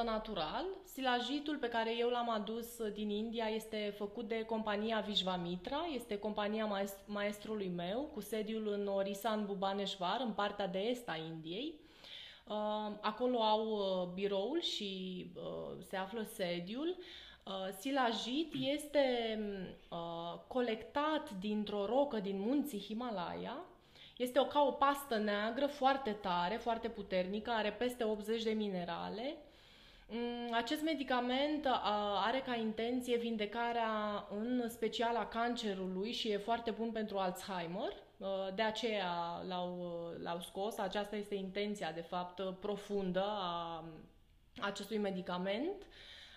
100% 0.00 0.04
natural. 0.04 0.64
Silajitul 0.84 1.56
pe 1.56 1.68
care 1.68 1.96
eu 1.98 2.08
l-am 2.08 2.30
adus 2.30 2.78
uh, 2.78 2.92
din 2.92 3.10
India 3.10 3.44
este 3.54 3.94
făcut 3.98 4.28
de 4.28 4.42
compania 4.42 5.04
Vishvamitra, 5.06 5.80
este 5.94 6.18
compania 6.18 6.64
maest- 6.66 7.06
maestrului 7.06 7.72
meu, 7.76 8.10
cu 8.14 8.20
sediul 8.20 8.68
în 8.80 8.86
Orisan 8.86 9.46
Bhubaneswar, 9.96 10.26
în 10.26 10.32
partea 10.32 10.66
de 10.66 10.78
est 10.78 11.08
a 11.08 11.16
Indiei. 11.16 11.74
Uh, 12.48 12.92
Acolo 13.00 13.42
au 13.42 13.66
uh, 13.66 14.08
biroul 14.14 14.60
și 14.60 15.24
uh, 15.36 15.76
se 15.88 15.96
află 15.96 16.22
sediul. 16.22 16.96
Uh, 17.46 17.52
Silajit 17.78 18.52
este 18.74 19.38
uh, 19.90 20.38
colectat 20.46 21.30
dintr-o 21.40 21.86
rocă 21.86 22.18
din 22.20 22.40
munții 22.40 22.84
Himalaya. 22.86 23.64
Este 24.16 24.38
o, 24.38 24.44
ca 24.44 24.60
o 24.62 24.70
pastă 24.70 25.16
neagră 25.16 25.66
foarte 25.66 26.10
tare, 26.10 26.56
foarte 26.56 26.88
puternică, 26.88 27.50
are 27.50 27.72
peste 27.72 28.04
80 28.04 28.42
de 28.42 28.50
minerale. 28.50 29.36
Mm, 30.08 30.52
Acest 30.54 30.82
medicament 30.82 31.64
uh, 31.64 31.72
are 32.26 32.42
ca 32.46 32.54
intenție 32.54 33.16
vindecarea 33.16 34.26
în 34.30 34.68
special 34.68 35.16
a 35.16 35.26
cancerului 35.26 36.12
și 36.12 36.28
e 36.28 36.36
foarte 36.36 36.70
bun 36.70 36.90
pentru 36.90 37.16
Alzheimer. 37.16 37.92
Uh, 38.22 38.54
De 38.54 38.62
aceea 38.62 39.42
l-au, 39.48 39.78
uh, 39.78 40.22
l-au 40.22 40.40
scos. 40.40 40.78
Aceasta 40.78 41.16
este 41.16 41.34
intenția, 41.34 41.92
de 41.92 42.00
fapt, 42.00 42.38
uh, 42.38 42.54
profundă 42.60 43.24
a 43.26 43.84
acestui 44.60 44.98
medicament. 44.98 45.86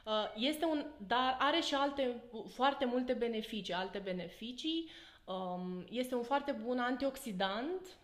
Uh, 0.05 0.33
Este 0.35 0.65
un, 0.65 0.85
dar 1.07 1.35
are 1.39 1.59
și 1.59 1.73
alte, 1.75 2.23
foarte 2.47 2.85
multe 2.85 3.13
beneficii, 3.13 3.73
alte 3.73 3.97
beneficii. 3.99 4.89
Um, 5.25 5.85
Este 5.89 6.15
un 6.15 6.23
foarte 6.23 6.51
bun 6.51 6.79
antioxidant. 6.79 7.97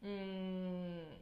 Mm, 0.00 1.16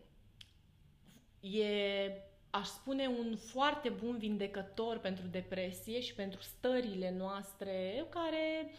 E, 1.52 2.10
aș 2.50 2.66
spune, 2.66 3.06
un 3.06 3.36
foarte 3.36 3.88
bun 3.88 4.18
vindecător 4.18 4.98
pentru 4.98 5.26
depresie 5.26 6.00
și 6.00 6.14
pentru 6.14 6.40
stările 6.40 7.14
noastre 7.18 8.06
care 8.10 8.70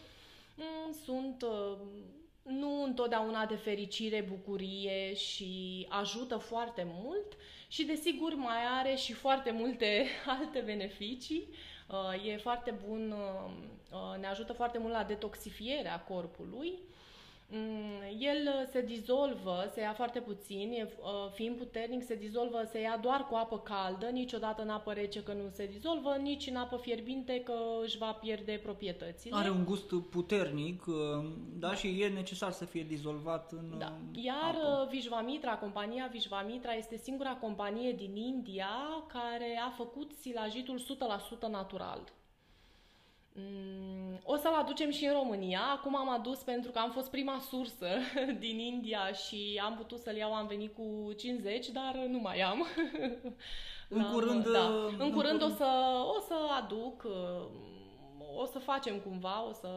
mm, 0.56 0.92
sunt 1.04 1.42
uh, 1.42 1.78
nu 2.46 2.82
întotdeauna 2.82 3.46
de 3.46 3.54
fericire, 3.56 4.26
bucurie 4.28 5.14
și 5.14 5.86
ajută 5.88 6.36
foarte 6.36 6.86
mult 6.88 7.36
și 7.68 7.84
desigur 7.84 8.34
mai 8.34 8.64
are 8.80 8.94
și 8.94 9.12
foarte 9.12 9.50
multe 9.50 10.06
alte 10.40 10.60
beneficii. 10.60 11.48
Uh, 11.88 12.26
E 12.26 12.36
foarte 12.36 12.74
bun, 12.86 13.10
uh, 13.10 13.50
uh, 13.92 14.20
ne 14.20 14.26
ajută 14.26 14.52
foarte 14.52 14.78
mult 14.78 14.92
la 14.92 15.04
detoxifierea 15.04 16.00
corpului. 16.00 16.78
Mm, 17.48 18.00
El 18.18 18.36
uh, 18.46 18.68
se 18.72 18.80
dizolvă, 18.82 19.70
se 19.74 19.80
ia 19.80 19.92
foarte 19.92 20.20
puțin, 20.20 20.70
e, 20.72 20.88
uh, 21.00 21.08
fiind 21.32 21.56
puternic, 21.56 22.04
se 22.04 22.14
dizolvă, 22.14 22.68
se 22.70 22.80
ia 22.80 22.98
doar 23.02 23.26
cu 23.30 23.34
apă 23.34 23.58
caldă, 23.58 24.06
niciodată 24.06 24.62
în 24.62 24.68
apă 24.68 24.92
rece 24.92 25.22
că 25.22 25.32
nu 25.32 25.48
se 25.52 25.66
dizolvă, 25.66 26.16
nici 26.16 26.46
în 26.46 26.56
apă 26.56 26.76
fierbinte 26.76 27.40
că 27.44 27.52
își 27.82 27.98
va 27.98 28.12
pierde 28.12 28.60
proprietățile. 28.62 29.36
Are 29.36 29.50
un 29.50 29.64
gust 29.64 29.94
puternic, 30.10 30.86
uh, 30.86 30.94
da, 31.58 31.74
și 31.74 32.02
e 32.02 32.08
necesar 32.08 32.50
să 32.52 32.64
fie 32.64 32.82
dizolvat 32.82 33.52
în 33.52 33.74
Da. 33.78 33.92
uh, 34.12 34.24
Iar 34.24 34.54
apă. 34.54 34.80
uh, 34.82 34.88
Vishvamitra, 34.90 35.58
compania 35.58 36.08
Vishvamitra 36.12 36.72
este 36.72 36.96
singura 36.96 37.34
companie 37.34 37.92
din 37.92 38.16
India 38.16 38.68
care 39.08 39.60
a 39.66 39.70
făcut 39.70 40.12
silajitul 40.20 40.78
100% 40.78 41.48
natural. 41.50 42.00
Mm, 43.38 44.20
O 44.24 44.36
să-l 44.36 44.52
aducem 44.54 44.90
și 44.90 45.04
în 45.04 45.12
România. 45.12 45.60
Acum 45.76 45.96
am 45.96 46.08
adus 46.08 46.38
pentru 46.38 46.70
că 46.70 46.78
am 46.78 46.90
fost 46.90 47.10
prima 47.10 47.38
sursă 47.50 47.88
din 48.38 48.58
India 48.58 49.12
și 49.12 49.60
am 49.64 49.74
putut 49.76 49.98
să-l 49.98 50.16
iau, 50.16 50.32
am 50.34 50.46
venit 50.46 50.74
cu 50.74 51.12
50, 51.16 51.66
dar 51.68 51.94
nu 52.08 52.18
mai 52.18 52.40
am. 52.40 52.66
În 53.88 54.00
L-am- 54.02 54.12
curând, 54.12 54.52
da. 54.52 54.58
uh, 54.64 54.92
În 54.92 54.96
în 54.98 55.12
curând 55.12 55.42
o 55.42 55.44
curând- 55.44 55.56
să, 55.56 55.70
o 56.16 56.20
să 56.20 56.34
aduc, 56.62 57.02
uh, 57.04 57.46
o 58.38 58.44
să 58.44 58.58
facem 58.58 58.98
cumva, 58.98 59.46
o 59.48 59.52
să 59.52 59.68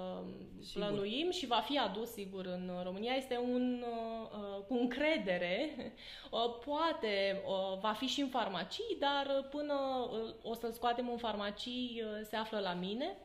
Sigur. 0.61 0.87
plănuim 0.87 1.31
și 1.31 1.47
va 1.47 1.55
fi 1.65 1.77
adus 1.77 2.09
sigur 2.11 2.45
în 2.45 2.71
România. 2.83 3.13
Este 3.13 3.37
un 3.53 3.83
uh, 3.87 4.29
uh, 4.31 4.63
cu 4.67 4.73
încredere. 4.73 5.69
Uh, 6.31 6.55
Poate 6.65 7.41
uh, 7.45 7.79
va 7.81 7.91
fi 7.91 8.05
și 8.05 8.21
în 8.21 8.27
farmacii, 8.27 8.97
dar 8.99 9.47
până 9.51 9.73
uh, 10.11 10.33
o 10.43 10.53
să-l 10.53 10.71
scoatem 10.71 11.09
în 11.09 11.17
farmacii 11.17 12.03
uh, 12.05 12.25
se 12.29 12.35
află 12.35 12.59
la 12.59 12.73
mine. 12.73 13.17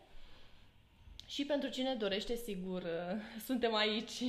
Și 1.35 1.45
pentru 1.45 1.69
cine 1.69 1.95
dorește, 1.99 2.35
sigur, 2.35 2.83
uh, 2.83 2.89
suntem 3.45 3.75
aici. 3.75 4.23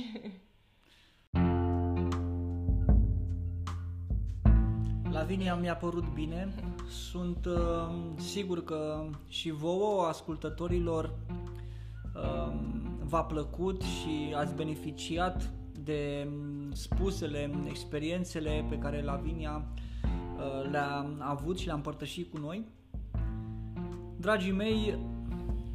Lavinia 5.16 5.54
mi-a 5.54 5.76
părut 5.76 6.12
bine. 6.14 6.54
Sunt 6.88 7.44
uh, 7.44 7.88
sigur 8.16 8.64
că 8.64 9.10
și 9.28 9.50
vouă, 9.50 10.06
ascultătorilor, 10.06 11.18
uh, 12.14 12.52
v-a 13.02 13.24
plăcut 13.24 13.82
și 13.82 14.34
ați 14.34 14.54
beneficiat 14.54 15.50
de 15.84 16.28
mm, 16.30 16.72
spusele, 16.72 17.50
experiențele 17.68 18.66
pe 18.68 18.78
care 18.78 19.02
Lavinia 19.02 19.64
uh, 20.36 20.70
le-a 20.70 21.06
avut 21.18 21.58
și 21.58 21.66
le-a 21.66 21.74
împărtășit 21.74 22.30
cu 22.30 22.38
noi. 22.38 22.64
Dragii 24.16 24.52
mei, 24.52 24.98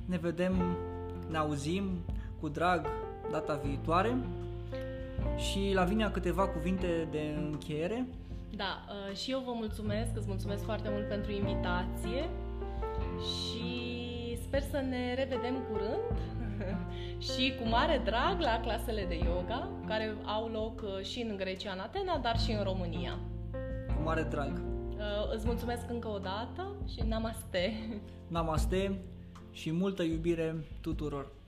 ne 0.05 0.17
vedem, 0.17 0.77
ne 1.31 1.37
auzim 1.37 1.83
cu 2.39 2.47
drag 2.49 2.85
data 3.31 3.59
viitoare 3.63 4.17
și 5.37 5.71
Lavinia 5.73 6.11
câteva 6.11 6.47
cuvinte 6.47 7.07
de 7.11 7.35
încheiere. 7.37 8.07
Da, 8.55 8.85
uh, 8.89 9.15
și 9.15 9.31
eu 9.31 9.41
vă 9.45 9.51
mulțumesc, 9.55 10.09
îți 10.15 10.27
mulțumesc 10.27 10.63
foarte 10.63 10.89
mult 10.91 11.07
pentru 11.07 11.31
invitație 11.31 12.29
și 13.19 14.37
sper 14.41 14.61
să 14.61 14.83
ne 14.89 15.13
revedem 15.13 15.55
curând 15.71 16.17
și 17.33 17.53
cu 17.61 17.67
mare 17.67 18.01
drag 18.03 18.39
la 18.39 18.59
clasele 18.61 19.05
de 19.05 19.15
yoga 19.15 19.69
care 19.87 20.15
au 20.25 20.47
loc 20.47 20.81
uh, 20.81 21.03
și 21.03 21.21
în 21.29 21.35
Grecia, 21.37 21.71
în 21.71 21.79
Atena, 21.79 22.17
dar 22.17 22.39
și 22.39 22.51
în 22.51 22.63
România. 22.63 23.19
Cu 23.95 24.01
mare 24.03 24.23
drag. 24.23 24.61
Uh, 25.01 25.33
îți 25.35 25.45
mulțumesc 25.45 25.89
încă 25.89 26.07
o 26.07 26.17
dată 26.17 26.75
și 26.87 27.01
namaste! 27.07 27.73
Namaste 28.27 29.01
și 29.53 29.71
multă 29.71 30.03
iubire 30.03 30.55
tuturor! 30.81 31.40